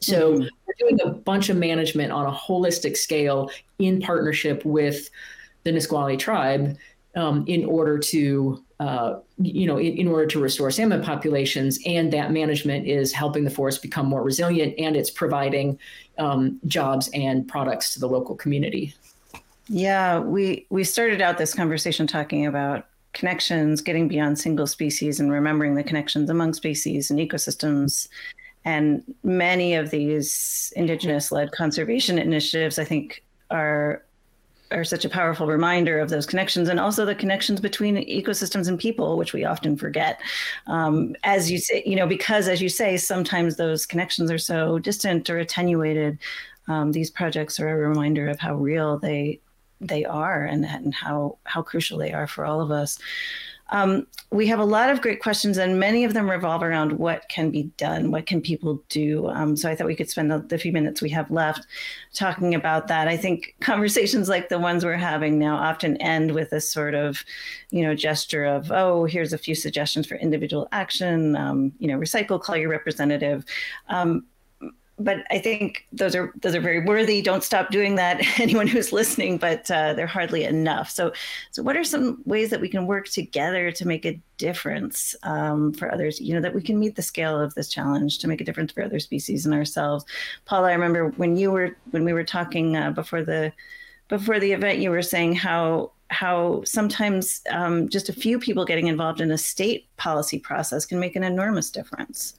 So 0.02 0.34
mm-hmm. 0.34 0.41
we're 0.41 0.74
doing 0.89 1.00
a 1.04 1.10
bunch 1.10 1.50
of 1.50 1.58
management 1.58 2.12
on 2.12 2.26
a 2.26 2.32
holistic 2.32 2.95
scale 2.97 3.52
in 3.80 4.02
partnership 4.02 4.64
with 4.66 5.10
the 5.64 5.72
Nisqually 5.72 6.18
tribe 6.18 6.78
um, 7.16 7.43
in 7.47 7.66
order 7.66 7.97
to, 7.97 8.64
uh, 8.80 9.20
you 9.38 9.68
know, 9.68 9.78
in, 9.78 9.97
in, 9.97 10.08
order 10.08 10.26
to 10.28 10.39
restore 10.39 10.72
salmon 10.72 11.02
populations. 11.02 11.80
And 11.86 12.14
that 12.14 12.32
management 12.32 12.88
is 12.88 13.12
helping 13.12 13.43
the 13.43 13.50
forest 13.50 13.82
become 13.82 14.06
more 14.06 14.24
resilient 14.24 14.76
and 14.78 14.95
it's 14.95 15.10
providing 15.10 15.78
um, 16.18 16.60
jobs 16.66 17.10
and 17.14 17.47
products 17.47 17.93
to 17.93 18.00
the 18.00 18.08
local 18.08 18.36
community. 18.36 18.93
Yeah, 19.68 20.20
we 20.20 20.66
we 20.70 20.84
started 20.84 21.22
out 21.22 21.38
this 21.38 21.54
conversation 21.54 22.08
talking 22.08 22.45
about 22.45 22.88
connections, 23.14 23.82
getting 23.82 24.08
beyond 24.08 24.39
single 24.39 24.68
species 24.68 25.20
and 25.20 25.32
remembering 25.32 25.76
the 25.76 25.84
connections 25.84 26.30
among 26.30 26.54
species 26.54 27.12
and 27.12 27.20
ecosystems. 27.20 28.08
And 28.66 29.03
many 29.24 29.76
of 29.76 29.89
these 29.89 30.74
indigenous 30.76 31.32
led 31.32 31.51
conservation 31.51 32.20
initiatives, 32.20 32.78
I 32.78 32.84
think, 32.84 33.24
are 33.49 34.03
are 34.72 34.84
such 34.84 35.05
a 35.05 35.10
powerful 35.10 35.47
reminder 35.47 35.99
of 35.99 36.10
those 36.10 36.26
connections 36.26 36.70
and 36.70 36.80
also 36.80 37.05
the 37.05 37.16
connections 37.16 37.60
between 37.60 37.95
ecosystems 37.95 38.68
and 38.68 38.78
people, 38.78 39.18
which 39.18 39.34
we 39.34 39.43
often 39.43 39.76
forget. 39.76 40.22
Um, 40.68 41.16
as 41.24 41.49
you 41.49 41.57
say, 41.57 41.82
you 41.86 41.95
know, 41.95 42.05
because 42.05 42.47
as 42.47 42.62
you 42.62 42.70
say, 42.70 42.97
sometimes 42.97 43.55
those 43.55 43.86
connections 43.86 44.30
are 44.30 44.38
so 44.38 44.80
distant 44.80 45.30
or 45.30 45.39
attenuated. 45.39 46.20
Um, 46.68 46.91
these 46.91 47.10
projects 47.10 47.60
are 47.60 47.70
a 47.70 47.88
reminder 47.88 48.30
of 48.30 48.39
how 48.39 48.55
real 48.55 48.99
they 48.99 49.39
they 49.82 50.03
are 50.03 50.43
and, 50.43 50.66
and 50.66 50.93
how 50.93 51.38
how 51.45 51.62
crucial 51.62 51.97
they 51.97 52.14
are 52.14 52.28
for 52.28 52.45
all 52.45 52.62
of 52.62 52.70
us. 52.70 52.99
Um, 53.72 54.07
we 54.32 54.45
have 54.47 54.59
a 54.59 54.65
lot 54.65 54.89
of 54.89 55.01
great 55.01 55.22
questions, 55.22 55.57
and 55.57 55.80
many 55.80 56.03
of 56.03 56.13
them 56.13 56.30
revolve 56.30 56.61
around 56.61 56.93
what 56.93 57.28
can 57.30 57.49
be 57.49 57.63
done, 57.78 58.11
what 58.11 58.28
can 58.28 58.41
people 58.41 58.84
do. 58.89 59.28
Um, 59.28 59.55
so 59.55 59.70
I 59.70 59.76
thought 59.76 59.88
we 59.88 59.95
could 59.95 60.09
spend 60.09 60.32
the, 60.32 60.39
the, 60.39 60.57
few 60.57 60.72
minutes 60.72 61.01
we 61.01 61.09
have 61.11 61.32
left 61.32 61.65
talking 62.13 62.53
about 62.53 62.88
that. 62.88 63.07
I 63.07 63.17
think 63.17 63.55
conversations 63.61 64.30
like 64.30 64.49
the 64.49 64.59
ones 64.59 64.86
we're 64.86 64.93
having 64.95 65.39
now 65.39 65.55
often 65.55 65.97
end 65.97 66.34
with 66.34 66.51
this 66.51 66.70
sort 66.70 66.93
of, 66.93 67.24
you 67.72 67.82
know, 67.82 67.95
gesture 67.95 68.45
of, 68.45 68.72
oh, 68.72 69.05
here's 69.05 69.34
a 69.34 69.38
few 69.38 69.55
suggestions 69.55 70.05
for 70.05 70.15
individual 70.15 70.67
action. 70.72 71.36
Um, 71.36 71.72
you 71.80 71.88
know, 71.88 71.97
recycle, 71.97 72.41
call 72.41 72.57
your 72.57 72.70
representative. 72.70 73.45
But 75.00 75.26
I 75.32 75.39
think 75.39 75.88
those 75.93 76.14
are 76.14 76.34
those 76.41 76.56
are 76.56 76.62
very 76.62 76.84
worthy. 76.84 77.22
Don't 77.22 77.43
stop 77.43 77.72
doing 77.72 77.95
that. 77.95 78.22
Anyone 78.39 78.68
who's 78.68 78.91
listening, 78.91 79.38
but 79.38 79.70
uh, 79.72 79.93
they're 79.93 80.08
hardly 80.08 80.43
enough. 80.43 80.89
So, 80.89 81.14
so 81.52 81.64
what 81.64 81.78
are 81.78 81.84
some 81.84 82.22
ways 82.26 82.50
that 82.50 82.60
we 82.60 82.68
can 82.68 82.86
work 82.86 83.08
together 83.08 83.72
to 83.72 83.88
make 83.88 84.06
a 84.06 84.20
difference 84.38 85.16
um, 85.24 85.74
for 85.74 85.91
others? 85.91 86.20
You 86.20 86.36
know, 86.36 86.41
that 86.41 86.54
we 86.54 86.62
can 86.62 86.78
meet 86.80 86.95
the 86.95 87.02
scale 87.02 87.39
of 87.39 87.56
this 87.56 87.70
challenge 87.70 88.18
to 88.20 88.28
make 88.28 88.41
a 88.41 88.43
difference 88.43 88.74
for 88.74 88.84
other 88.84 89.00
species 89.00 89.45
and 89.45 89.56
ourselves. 89.56 90.04
Paula, 90.45 90.70
I 90.70 90.74
remember 90.74 91.10
when 91.12 91.38
you 91.38 91.52
were 91.52 91.78
when 91.91 92.04
we 92.04 92.14
were 92.14 92.26
talking 92.26 92.76
uh, 92.76 92.91
before 92.91 93.24
the 93.24 93.54
before 94.10 94.39
the 94.39 94.52
event, 94.52 94.80
you 94.80 94.89
were 94.89 95.02
saying 95.02 95.36
how 95.36 95.91
how 96.10 96.64
sometimes 96.66 97.41
um, 97.52 97.88
just 97.88 98.10
a 98.10 98.14
few 98.14 98.39
people 98.39 98.66
getting 98.66 98.88
involved 98.88 99.22
in 99.22 99.32
a 99.32 99.38
state 99.38 99.88
policy 99.97 100.39
process 100.39 100.86
can 100.86 101.00
make 101.00 101.16
an 101.16 101.24
enormous 101.24 101.70
difference. 101.70 102.34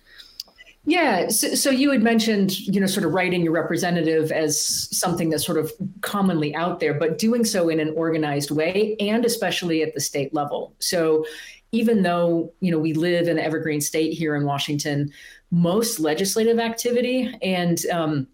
Yeah. 0.91 1.29
So, 1.29 1.55
so, 1.55 1.71
you 1.71 1.93
had 1.93 2.03
mentioned, 2.03 2.59
you 2.67 2.81
know, 2.81 2.89
sort 2.89 3.07
of 3.07 3.13
writing 3.13 3.43
your 3.43 3.53
representative 3.53 4.33
as 4.33 4.61
something 4.91 5.31
that's 5.31 5.47
sort 5.47 5.57
of 5.57 5.73
commonly 6.01 6.53
out 6.53 6.81
there, 6.81 6.95
but 6.95 7.17
doing 7.17 7.45
so 7.45 7.69
in 7.69 7.79
an 7.79 7.95
organized 7.97 8.51
way 8.51 8.97
and 8.99 9.25
especially 9.25 9.85
at 9.85 9.95
the 9.95 10.01
state 10.01 10.35
level. 10.35 10.75
So 10.81 11.25
even 11.71 12.03
though, 12.03 12.53
you 12.59 12.73
know, 12.73 12.79
we 12.81 12.93
live 12.93 13.29
in 13.29 13.39
an 13.39 13.45
evergreen 13.45 13.81
state 13.81 14.15
here 14.15 14.35
in 14.35 14.45
Washington, 14.45 15.13
most 15.53 16.01
legislative 16.01 16.59
activity 16.59 17.33
and 17.41 17.79
um, 17.93 18.27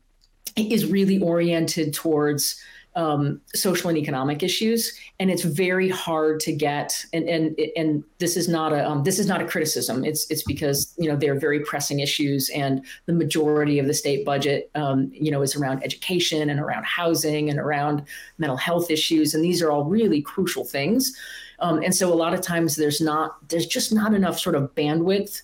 is 0.56 0.86
really 0.86 1.20
oriented 1.20 1.92
towards 1.92 2.58
um, 2.96 3.40
social 3.54 3.90
and 3.90 3.98
economic 3.98 4.42
issues, 4.42 4.98
and 5.20 5.30
it's 5.30 5.42
very 5.42 5.88
hard 5.88 6.40
to 6.40 6.52
get. 6.52 7.04
And 7.12 7.28
and 7.28 7.60
and 7.76 8.02
this 8.18 8.36
is 8.36 8.48
not 8.48 8.72
a 8.72 8.88
um, 8.88 9.04
this 9.04 9.18
is 9.18 9.26
not 9.26 9.42
a 9.42 9.46
criticism. 9.46 10.04
It's 10.04 10.28
it's 10.30 10.42
because 10.42 10.92
you 10.98 11.08
know 11.08 11.16
they're 11.16 11.38
very 11.38 11.60
pressing 11.60 12.00
issues, 12.00 12.48
and 12.50 12.84
the 13.04 13.12
majority 13.12 13.78
of 13.78 13.86
the 13.86 13.94
state 13.94 14.24
budget, 14.24 14.70
um, 14.74 15.10
you 15.12 15.30
know, 15.30 15.42
is 15.42 15.54
around 15.54 15.84
education 15.84 16.48
and 16.48 16.58
around 16.58 16.84
housing 16.86 17.50
and 17.50 17.58
around 17.58 18.02
mental 18.38 18.56
health 18.56 18.90
issues, 18.90 19.34
and 19.34 19.44
these 19.44 19.62
are 19.62 19.70
all 19.70 19.84
really 19.84 20.22
crucial 20.22 20.64
things. 20.64 21.14
Um, 21.58 21.82
and 21.82 21.94
so 21.94 22.12
a 22.12 22.14
lot 22.14 22.34
of 22.34 22.40
times 22.40 22.76
there's 22.76 23.00
not 23.00 23.48
there's 23.50 23.66
just 23.66 23.92
not 23.92 24.14
enough 24.14 24.38
sort 24.38 24.56
of 24.56 24.74
bandwidth 24.74 25.42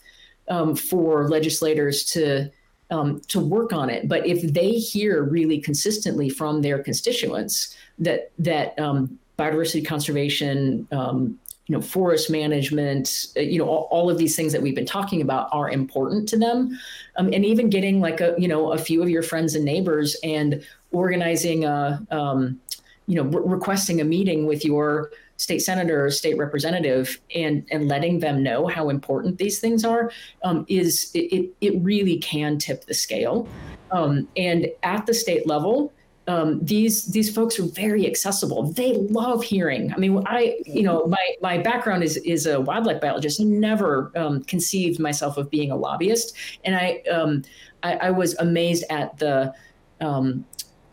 um, 0.49 0.75
for 0.75 1.29
legislators 1.29 2.05
to 2.05 2.51
um, 2.93 3.21
to 3.29 3.41
work 3.41 3.73
on 3.73 3.91
it. 3.91 4.07
But 4.07 4.27
if 4.27 4.43
they 4.53 4.73
hear 4.73 5.25
really 5.25 5.59
consistently 5.59 6.29
from 6.29 6.63
their 6.63 6.83
constituents 6.83 7.75
that 7.99 8.31
that 8.39 8.79
um, 8.79 9.19
biodiversity 9.39 9.85
conservation 9.85 10.87
um, 10.93 11.39
you 11.67 11.77
know 11.77 11.81
forest 11.81 12.29
management 12.31 13.29
uh, 13.37 13.41
you 13.41 13.59
know 13.59 13.67
all, 13.67 13.89
all, 13.91 14.11
of 14.11 14.19
these 14.19 14.37
things 14.37 14.53
that 14.53 14.61
we've 14.61 14.75
been 14.75 14.85
talking 14.85 15.23
about 15.23 15.49
are 15.53 15.71
important 15.71 16.29
to 16.29 16.37
them 16.37 16.79
um, 17.17 17.33
and 17.33 17.45
even 17.45 17.71
getting 17.71 18.01
like 18.01 18.21
a 18.21 18.35
you 18.37 18.49
know 18.49 18.73
a 18.73 18.79
few 18.79 19.03
of 19.03 19.09
your 19.09 19.23
friends 19.23 19.55
and 19.55 19.65
neighbors 19.65 20.17
and 20.23 20.63
organizing 20.91 21.65
a 21.65 22.05
um, 22.11 22.61
you 23.07 23.15
know 23.17 23.23
re- 23.23 23.55
requesting 23.55 24.01
a 24.01 24.05
meeting 24.05 24.45
with 24.45 24.65
your 24.65 25.11
state 25.43 25.61
senator 25.61 26.05
or 26.05 26.11
state 26.11 26.37
representative 26.39 27.21
and 27.35 27.67
and 27.73 27.89
letting 27.89 28.21
them 28.21 28.43
know 28.43 28.67
how 28.67 28.89
important 28.89 29.39
these 29.39 29.59
things 29.59 29.85
are 29.85 30.11
um, 30.45 30.65
is 30.69 31.11
it, 31.15 31.51
it 31.61 31.75
really 31.83 32.19
can 32.19 32.59
tip 32.59 32.87
the 32.87 32.95
scale 32.95 33.49
um, 33.91 34.29
and 34.37 34.69
at 34.83 35.05
the 35.07 35.15
state 35.15 35.47
level 35.47 35.93
um, 36.29 36.65
these 36.65 37.07
these 37.07 37.35
folks 37.35 37.59
are 37.59 37.65
very 37.65 38.07
accessible. 38.07 38.71
They 38.73 38.95
love 38.95 39.43
hearing. 39.43 39.93
I 39.93 39.97
mean, 39.97 40.23
I 40.27 40.57
you 40.65 40.85
know 40.85 41.05
my 41.07 41.27
my 41.41 41.59
background 41.59 42.05
is 42.05 42.17
is 42.19 42.47
a 42.47 42.61
wildlife 42.61 43.01
biologist. 43.01 43.41
I 43.41 43.45
never 43.45 44.13
um, 44.15 44.45
conceived 44.45 45.01
myself 45.01 45.37
of 45.37 45.51
being 45.51 45.73
a 45.73 45.77
lobbyist, 45.77 46.37
and 46.65 46.77
I 46.77 47.03
um, 47.11 47.43
I, 47.83 47.95
I, 47.95 48.11
was 48.11 48.37
amazed 48.39 48.85
at 48.89 49.19
the. 49.19 49.53
Um, 50.01 50.45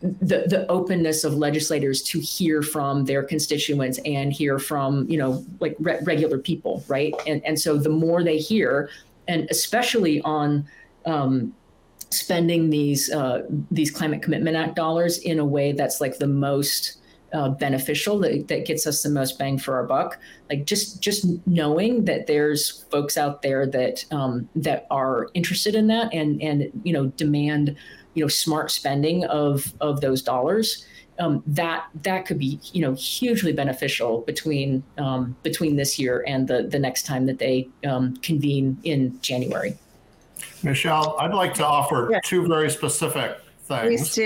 the, 0.02 0.44
the 0.46 0.66
openness 0.70 1.24
of 1.24 1.34
legislators 1.34 2.02
to 2.02 2.20
hear 2.20 2.62
from 2.62 3.04
their 3.04 3.22
constituents 3.22 3.98
and 4.06 4.32
hear 4.32 4.58
from 4.58 5.08
you 5.10 5.18
know 5.18 5.44
like 5.60 5.76
re- 5.78 5.98
regular 6.02 6.38
people 6.38 6.82
right? 6.88 7.14
And 7.26 7.44
and 7.44 7.58
so 7.60 7.76
the 7.76 7.90
more 7.90 8.22
they 8.22 8.38
hear 8.38 8.90
and 9.28 9.46
especially 9.50 10.20
on 10.22 10.66
um, 11.06 11.54
spending 12.10 12.70
these 12.70 13.10
uh, 13.10 13.46
these 13.70 13.90
climate 13.90 14.22
commitment 14.22 14.56
act 14.56 14.76
dollars 14.76 15.18
in 15.18 15.38
a 15.38 15.44
way 15.44 15.72
that's 15.72 16.00
like 16.00 16.18
the 16.18 16.26
most 16.26 16.96
uh, 17.32 17.48
beneficial 17.48 18.18
that, 18.18 18.48
that 18.48 18.66
gets 18.66 18.86
us 18.88 19.02
the 19.02 19.08
most 19.08 19.38
bang 19.38 19.56
for 19.56 19.76
our 19.76 19.84
buck 19.84 20.18
like 20.48 20.64
just 20.64 21.00
just 21.00 21.24
knowing 21.46 22.04
that 22.04 22.26
there's 22.26 22.84
folks 22.90 23.16
out 23.16 23.42
there 23.42 23.66
that 23.66 24.04
um, 24.10 24.48
that 24.56 24.86
are 24.90 25.28
interested 25.34 25.76
in 25.76 25.86
that 25.86 26.12
and 26.12 26.42
and 26.42 26.70
you 26.82 26.92
know 26.92 27.06
demand 27.16 27.76
you 28.14 28.24
know 28.24 28.28
smart 28.28 28.70
spending 28.70 29.24
of 29.24 29.72
of 29.80 30.00
those 30.00 30.22
dollars 30.22 30.86
um, 31.20 31.42
that 31.46 31.86
that 32.02 32.26
could 32.26 32.38
be 32.38 32.58
you 32.72 32.80
know 32.80 32.94
hugely 32.94 33.52
beneficial 33.52 34.22
between 34.22 34.82
um, 34.98 35.36
between 35.42 35.76
this 35.76 35.98
year 35.98 36.24
and 36.26 36.48
the 36.48 36.62
the 36.64 36.78
next 36.78 37.04
time 37.06 37.26
that 37.26 37.38
they 37.38 37.68
um, 37.86 38.16
convene 38.16 38.78
in 38.84 39.20
January. 39.20 39.76
Michelle, 40.62 41.16
I'd 41.18 41.34
like 41.34 41.54
to 41.54 41.66
offer 41.66 42.08
yeah. 42.10 42.20
two 42.24 42.46
very 42.46 42.70
specific 42.70 43.38
things 43.64 44.18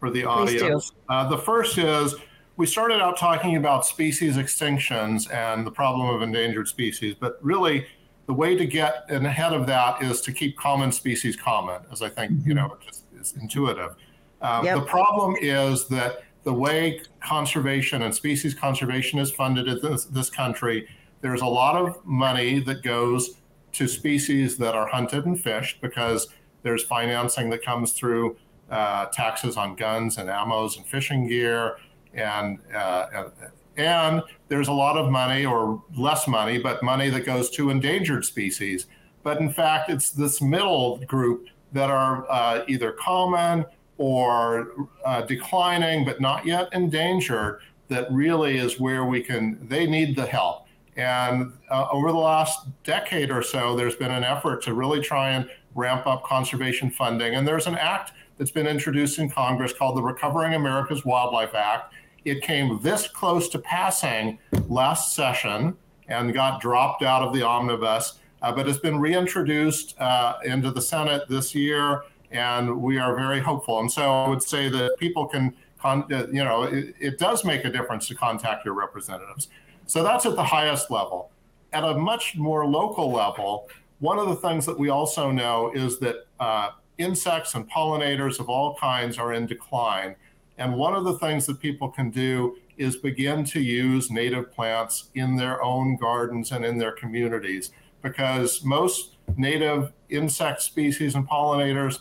for 0.00 0.10
the 0.10 0.24
audience. 0.24 0.92
Uh, 1.08 1.28
the 1.28 1.38
first 1.38 1.78
is 1.78 2.14
we 2.56 2.66
started 2.66 3.00
out 3.00 3.18
talking 3.18 3.56
about 3.56 3.86
species 3.86 4.36
extinctions 4.36 5.32
and 5.32 5.66
the 5.66 5.70
problem 5.70 6.08
of 6.08 6.22
endangered 6.22 6.68
species, 6.68 7.14
but 7.18 7.38
really 7.42 7.86
the 8.26 8.34
way 8.34 8.56
to 8.56 8.66
get 8.66 9.04
ahead 9.08 9.52
of 9.52 9.66
that 9.66 10.02
is 10.02 10.20
to 10.22 10.32
keep 10.32 10.56
common 10.56 10.92
species 10.92 11.36
common, 11.36 11.80
as 11.92 12.02
I 12.02 12.08
think 12.08 12.32
mm-hmm. 12.32 12.48
you 12.48 12.54
know 12.54 12.76
just 12.84 13.04
is 13.26 13.40
intuitive. 13.40 13.96
Um, 14.42 14.64
yep. 14.64 14.78
The 14.80 14.84
problem 14.86 15.36
is 15.40 15.88
that 15.88 16.24
the 16.44 16.52
way 16.52 17.00
conservation 17.20 18.02
and 18.02 18.14
species 18.14 18.54
conservation 18.54 19.18
is 19.18 19.30
funded 19.30 19.66
in 19.68 19.80
this, 19.82 20.04
this 20.04 20.30
country, 20.30 20.86
there's 21.20 21.42
a 21.42 21.46
lot 21.46 21.76
of 21.76 22.04
money 22.04 22.60
that 22.60 22.82
goes 22.82 23.38
to 23.72 23.88
species 23.88 24.56
that 24.58 24.74
are 24.74 24.86
hunted 24.86 25.26
and 25.26 25.40
fished 25.40 25.80
because 25.80 26.28
there's 26.62 26.82
financing 26.82 27.50
that 27.50 27.64
comes 27.64 27.92
through 27.92 28.36
uh, 28.70 29.06
taxes 29.06 29.56
on 29.56 29.74
guns 29.74 30.18
and 30.18 30.28
ammos 30.28 30.76
and 30.76 30.86
fishing 30.86 31.26
gear. 31.26 31.76
And, 32.14 32.58
uh, 32.74 33.30
and 33.76 34.22
there's 34.48 34.68
a 34.68 34.72
lot 34.72 34.96
of 34.96 35.10
money 35.10 35.44
or 35.44 35.82
less 35.96 36.26
money, 36.26 36.58
but 36.58 36.82
money 36.82 37.10
that 37.10 37.26
goes 37.26 37.50
to 37.50 37.70
endangered 37.70 38.24
species. 38.24 38.86
But 39.22 39.40
in 39.40 39.52
fact, 39.52 39.90
it's 39.90 40.10
this 40.10 40.40
middle 40.40 40.98
group 40.98 41.48
that 41.72 41.90
are 41.90 42.30
uh, 42.30 42.64
either 42.68 42.92
common 42.92 43.64
or 43.98 44.72
uh, 45.04 45.22
declining, 45.22 46.04
but 46.04 46.20
not 46.20 46.46
yet 46.46 46.68
endangered, 46.72 47.60
that 47.88 48.10
really 48.10 48.58
is 48.58 48.80
where 48.80 49.04
we 49.04 49.22
can, 49.22 49.58
they 49.68 49.86
need 49.86 50.16
the 50.16 50.26
help. 50.26 50.66
And 50.96 51.52
uh, 51.70 51.88
over 51.90 52.10
the 52.10 52.18
last 52.18 52.66
decade 52.82 53.30
or 53.30 53.42
so, 53.42 53.76
there's 53.76 53.96
been 53.96 54.10
an 54.10 54.24
effort 54.24 54.62
to 54.62 54.74
really 54.74 55.00
try 55.00 55.30
and 55.30 55.48
ramp 55.74 56.06
up 56.06 56.24
conservation 56.24 56.90
funding. 56.90 57.34
And 57.34 57.46
there's 57.46 57.66
an 57.66 57.76
act 57.76 58.12
that's 58.38 58.50
been 58.50 58.66
introduced 58.66 59.18
in 59.18 59.30
Congress 59.30 59.72
called 59.72 59.96
the 59.96 60.02
Recovering 60.02 60.54
America's 60.54 61.04
Wildlife 61.04 61.54
Act. 61.54 61.92
It 62.24 62.42
came 62.42 62.80
this 62.82 63.08
close 63.08 63.48
to 63.50 63.58
passing 63.58 64.38
last 64.68 65.14
session 65.14 65.76
and 66.08 66.32
got 66.32 66.60
dropped 66.60 67.02
out 67.02 67.22
of 67.22 67.32
the 67.34 67.42
omnibus, 67.42 68.20
but 68.52 68.68
it's 68.68 68.78
been 68.78 68.98
reintroduced 68.98 69.98
uh, 70.00 70.34
into 70.44 70.70
the 70.70 70.80
Senate 70.80 71.28
this 71.28 71.54
year, 71.54 72.02
and 72.30 72.80
we 72.82 72.98
are 72.98 73.14
very 73.14 73.40
hopeful. 73.40 73.80
And 73.80 73.90
so 73.90 74.02
I 74.02 74.28
would 74.28 74.42
say 74.42 74.68
that 74.68 74.96
people 74.98 75.26
can, 75.26 75.54
con- 75.78 76.12
uh, 76.12 76.26
you 76.28 76.44
know, 76.44 76.64
it, 76.64 76.94
it 76.98 77.18
does 77.18 77.44
make 77.44 77.64
a 77.64 77.70
difference 77.70 78.08
to 78.08 78.14
contact 78.14 78.64
your 78.64 78.74
representatives. 78.74 79.48
So 79.86 80.02
that's 80.02 80.26
at 80.26 80.36
the 80.36 80.44
highest 80.44 80.90
level. 80.90 81.30
At 81.72 81.84
a 81.84 81.94
much 81.94 82.36
more 82.36 82.66
local 82.66 83.12
level, 83.12 83.68
one 84.00 84.18
of 84.18 84.28
the 84.28 84.36
things 84.36 84.66
that 84.66 84.78
we 84.78 84.88
also 84.88 85.30
know 85.30 85.72
is 85.74 85.98
that 86.00 86.26
uh, 86.40 86.70
insects 86.98 87.54
and 87.54 87.70
pollinators 87.70 88.40
of 88.40 88.48
all 88.48 88.74
kinds 88.76 89.18
are 89.18 89.32
in 89.32 89.46
decline. 89.46 90.16
And 90.58 90.74
one 90.74 90.94
of 90.94 91.04
the 91.04 91.18
things 91.18 91.46
that 91.46 91.60
people 91.60 91.88
can 91.88 92.10
do 92.10 92.56
is 92.76 92.96
begin 92.96 93.44
to 93.44 93.60
use 93.60 94.10
native 94.10 94.52
plants 94.52 95.10
in 95.14 95.36
their 95.36 95.62
own 95.62 95.96
gardens 95.96 96.52
and 96.52 96.64
in 96.64 96.78
their 96.78 96.92
communities 96.92 97.70
because 98.08 98.64
most 98.64 99.16
native 99.36 99.92
insect 100.08 100.62
species 100.62 101.14
and 101.14 101.28
pollinators 101.28 102.00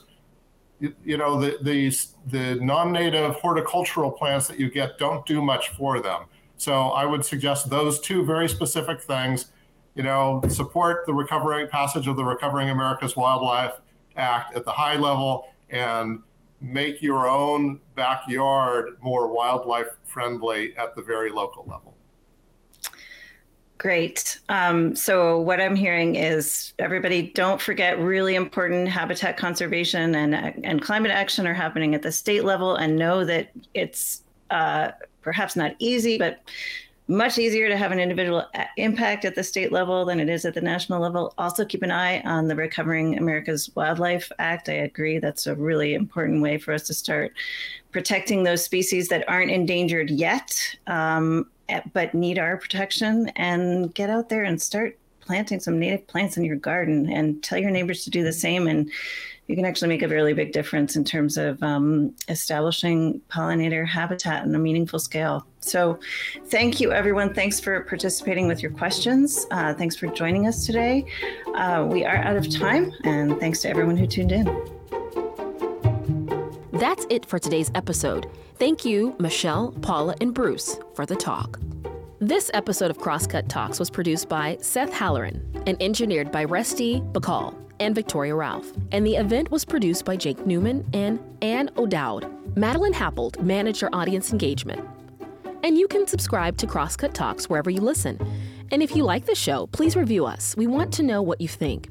you, 0.80 0.94
you 1.04 1.18
know 1.18 1.40
the, 1.40 1.58
the, 1.62 1.96
the 2.28 2.64
non-native 2.64 3.36
horticultural 3.36 4.12
plants 4.12 4.48
that 4.48 4.60
you 4.60 4.70
get 4.70 4.98
don't 4.98 5.26
do 5.26 5.42
much 5.42 5.70
for 5.70 6.02
them 6.02 6.26
so 6.58 6.90
I 6.90 7.06
would 7.06 7.26
suggest 7.26 7.70
those 7.70 8.00
two 8.00 8.26
very 8.26 8.48
specific 8.48 9.02
things. 9.02 9.52
You 9.96 10.04
know, 10.04 10.42
support 10.50 11.06
the 11.06 11.14
recovery 11.14 11.68
passage 11.68 12.08
of 12.08 12.18
the 12.18 12.24
Recovering 12.24 12.70
America's 12.70 13.16
Wildlife 13.16 13.74
Act 14.18 14.56
at 14.56 14.66
the 14.66 14.72
high 14.72 14.98
level 14.98 15.48
and 15.70 16.22
make 16.62 17.02
your 17.02 17.28
own 17.28 17.80
backyard 17.96 18.98
more 19.02 19.32
wildlife 19.32 19.88
friendly 20.06 20.76
at 20.78 20.96
the 20.96 21.02
very 21.02 21.30
local 21.32 21.64
level. 21.68 21.95
Great. 23.78 24.40
Um, 24.48 24.96
so 24.96 25.40
what 25.40 25.60
I'm 25.60 25.76
hearing 25.76 26.16
is 26.16 26.74
everybody 26.80 27.32
don't 27.34 27.60
forget 27.60 28.00
really 28.00 28.36
important 28.36 28.88
habitat 28.88 29.36
conservation 29.36 30.16
and 30.16 30.34
and 30.64 30.82
climate 30.82 31.12
action 31.12 31.46
are 31.46 31.54
happening 31.54 31.94
at 31.94 32.02
the 32.02 32.12
state 32.12 32.46
level 32.46 32.78
and 32.78 32.96
know 32.96 33.26
that 33.26 33.50
it's 33.74 34.24
uh, 34.50 34.92
perhaps 35.22 35.58
not 35.58 35.76
easy, 35.80 36.18
but 36.18 36.40
much 37.08 37.38
easier 37.38 37.70
to 37.70 37.78
have 37.78 37.92
an 37.92 38.00
individual 38.00 38.44
impact 38.78 39.26
at 39.26 39.36
the 39.36 39.44
state 39.44 39.72
level 39.72 40.06
than 40.06 40.20
it 40.20 40.28
is 40.28 40.44
at 40.44 40.56
the 40.56 40.62
national 40.62 41.00
level. 41.00 41.34
Also, 41.38 41.64
keep 41.64 41.84
an 41.84 41.92
eye 41.92 42.20
on 42.22 42.48
the 42.48 42.56
Recovering 42.56 43.18
America's 43.18 43.70
Wildlife 43.76 44.32
Act. 44.40 44.70
I 44.70 44.74
agree 44.74 45.20
that's 45.20 45.46
a 45.46 45.56
really 45.56 45.94
important 45.94 46.42
way 46.42 46.58
for 46.58 46.74
us 46.74 46.84
to 46.88 46.94
start 46.94 47.34
protecting 47.92 48.44
those 48.44 48.64
species 48.64 49.08
that 49.10 49.28
aren't 49.30 49.52
endangered 49.52 50.10
yet, 50.10 50.60
um, 50.88 51.48
but 51.94 52.14
need 52.14 52.40
our 52.40 52.58
protection, 52.58 53.30
and 53.36 53.94
get 53.94 54.10
out 54.10 54.30
there 54.30 54.44
and 54.44 54.62
start 54.62 54.98
planting 55.22 55.60
some 55.60 55.80
native 55.80 56.06
plants 56.08 56.38
in 56.38 56.46
your 56.46 56.56
garden 56.56 57.12
and 57.12 57.44
tell 57.44 57.58
your 57.58 57.72
neighbors 57.72 58.04
to 58.04 58.10
do 58.10 58.24
the 58.24 58.34
same 58.34 58.68
and 58.68 58.92
you 59.48 59.56
can 59.56 59.66
actually 59.66 59.90
make 59.90 60.02
a 60.02 60.08
really 60.08 60.34
big 60.34 60.52
difference 60.52 60.96
in 60.96 61.04
terms 61.04 61.38
of 61.38 61.62
um, 61.62 62.16
establishing 62.30 63.22
pollinator 63.30 63.88
habitat 63.88 64.44
on 64.44 64.56
a 64.56 64.60
meaningful 64.60 65.00
scale. 65.00 65.46
So, 65.60 66.00
thank 66.46 66.80
you, 66.80 66.92
everyone. 66.92 67.34
Thanks 67.34 67.60
for 67.60 67.82
participating 67.82 68.48
with 68.48 68.62
your 68.62 68.72
questions. 68.72 69.46
Uh, 69.52 69.74
thanks 69.74 69.96
for 69.96 70.08
joining 70.08 70.48
us 70.48 70.66
today. 70.66 71.06
Uh, 71.56 71.88
we 71.90 72.06
are 72.06 72.18
out 72.18 72.36
of 72.36 72.50
time, 72.50 72.92
and 73.04 73.40
thanks 73.40 73.62
to 73.62 73.70
everyone 73.70 73.98
who 73.98 74.08
tuned 74.08 74.32
in. 74.32 74.46
That's 76.74 77.06
it 77.10 77.26
for 77.26 77.40
today's 77.40 77.72
episode. 77.74 78.30
Thank 78.58 78.86
you, 78.86 79.16
Michelle, 79.20 79.72
Paula, 79.82 80.16
and 80.22 80.34
Bruce, 80.34 80.78
for 80.94 81.06
the 81.06 81.16
talk. 81.16 81.60
This 82.20 82.50
episode 82.54 82.90
of 82.90 82.98
Crosscut 82.98 83.48
Talks 83.50 83.80
was 83.80 83.90
produced 83.90 84.30
by 84.30 84.58
Seth 84.62 84.94
Halleran 84.94 85.64
and 85.68 85.82
engineered 85.82 86.32
by 86.32 86.46
Resti 86.46 87.02
Bagcal 87.12 87.65
and 87.80 87.96
Viktoria 87.96 88.38
Ralph. 88.38 88.72
And 88.92 89.06
the 89.06 89.16
event 89.16 89.52
was 89.52 89.66
produced 89.66 90.06
by 90.06 90.16
Jake 90.16 90.46
Newman 90.46 90.88
and 90.94 91.20
Anne 91.42 91.70
O'Dowd. 91.78 92.32
Madeline 92.58 92.94
Happold 92.94 93.42
managed 93.44 93.84
our 93.84 93.90
audience 93.94 94.32
engagement. 94.32 94.88
And 95.64 95.78
you 95.78 95.88
can 95.88 96.08
subscribe 96.08 96.58
to 96.58 96.68
Crosscut 96.68 97.14
Talks 97.14 97.50
wherever 97.50 97.70
you 97.70 97.82
listen. 97.82 98.20
And 98.72 98.82
if 98.84 98.96
you 98.96 99.04
like 99.04 99.26
the 99.26 99.36
show, 99.36 99.68
please 99.68 99.96
review 99.96 100.26
us. 100.26 100.56
We 100.56 100.68
want 100.68 100.94
to 100.94 101.04
know 101.04 101.22
what 101.22 101.42
you 101.42 101.48
think. 101.48 101.90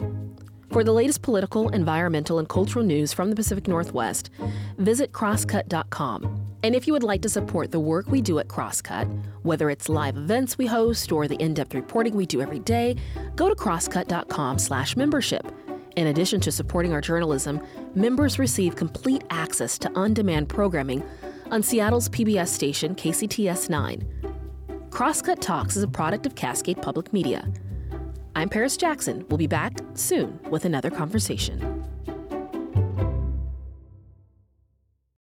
For 0.70 0.82
the 0.82 0.92
latest 0.92 1.22
political, 1.22 1.68
environmental, 1.68 2.40
and 2.40 2.48
cultural 2.48 2.84
news 2.84 3.12
from 3.12 3.30
the 3.30 3.36
Pacific 3.36 3.68
Northwest, 3.68 4.30
visit 4.78 5.12
crosscut.com. 5.12 6.40
And 6.64 6.74
if 6.74 6.86
you 6.86 6.92
would 6.94 7.02
like 7.02 7.22
to 7.22 7.28
support 7.28 7.70
the 7.70 7.78
work 7.78 8.08
we 8.08 8.20
do 8.20 8.38
at 8.38 8.48
Crosscut, 8.48 9.06
whether 9.42 9.70
it's 9.70 9.88
live 9.88 10.16
events 10.16 10.58
we 10.58 10.66
host 10.66 11.12
or 11.12 11.28
the 11.28 11.36
in-depth 11.36 11.74
reporting 11.74 12.16
we 12.16 12.26
do 12.26 12.40
every 12.40 12.58
day, 12.58 12.96
go 13.36 13.48
to 13.48 13.54
crosscut.com/membership. 13.54 15.52
In 15.96 16.08
addition 16.08 16.40
to 16.40 16.50
supporting 16.50 16.92
our 16.92 17.00
journalism, 17.00 17.64
members 17.94 18.38
receive 18.38 18.74
complete 18.74 19.22
access 19.30 19.78
to 19.78 19.92
on-demand 19.94 20.48
programming 20.48 21.04
on 21.52 21.62
Seattle's 21.62 22.08
PBS 22.08 22.48
station 22.48 22.96
KCTS 22.96 23.70
9. 23.70 24.04
Crosscut 24.90 25.40
Talks 25.40 25.76
is 25.76 25.84
a 25.84 25.88
product 25.88 26.26
of 26.26 26.34
Cascade 26.34 26.82
Public 26.82 27.12
Media. 27.12 27.48
I'm 28.34 28.48
Paris 28.48 28.76
Jackson. 28.76 29.24
We'll 29.28 29.38
be 29.38 29.46
back 29.46 29.78
soon 29.94 30.40
with 30.50 30.64
another 30.64 30.90
conversation. 30.90 31.84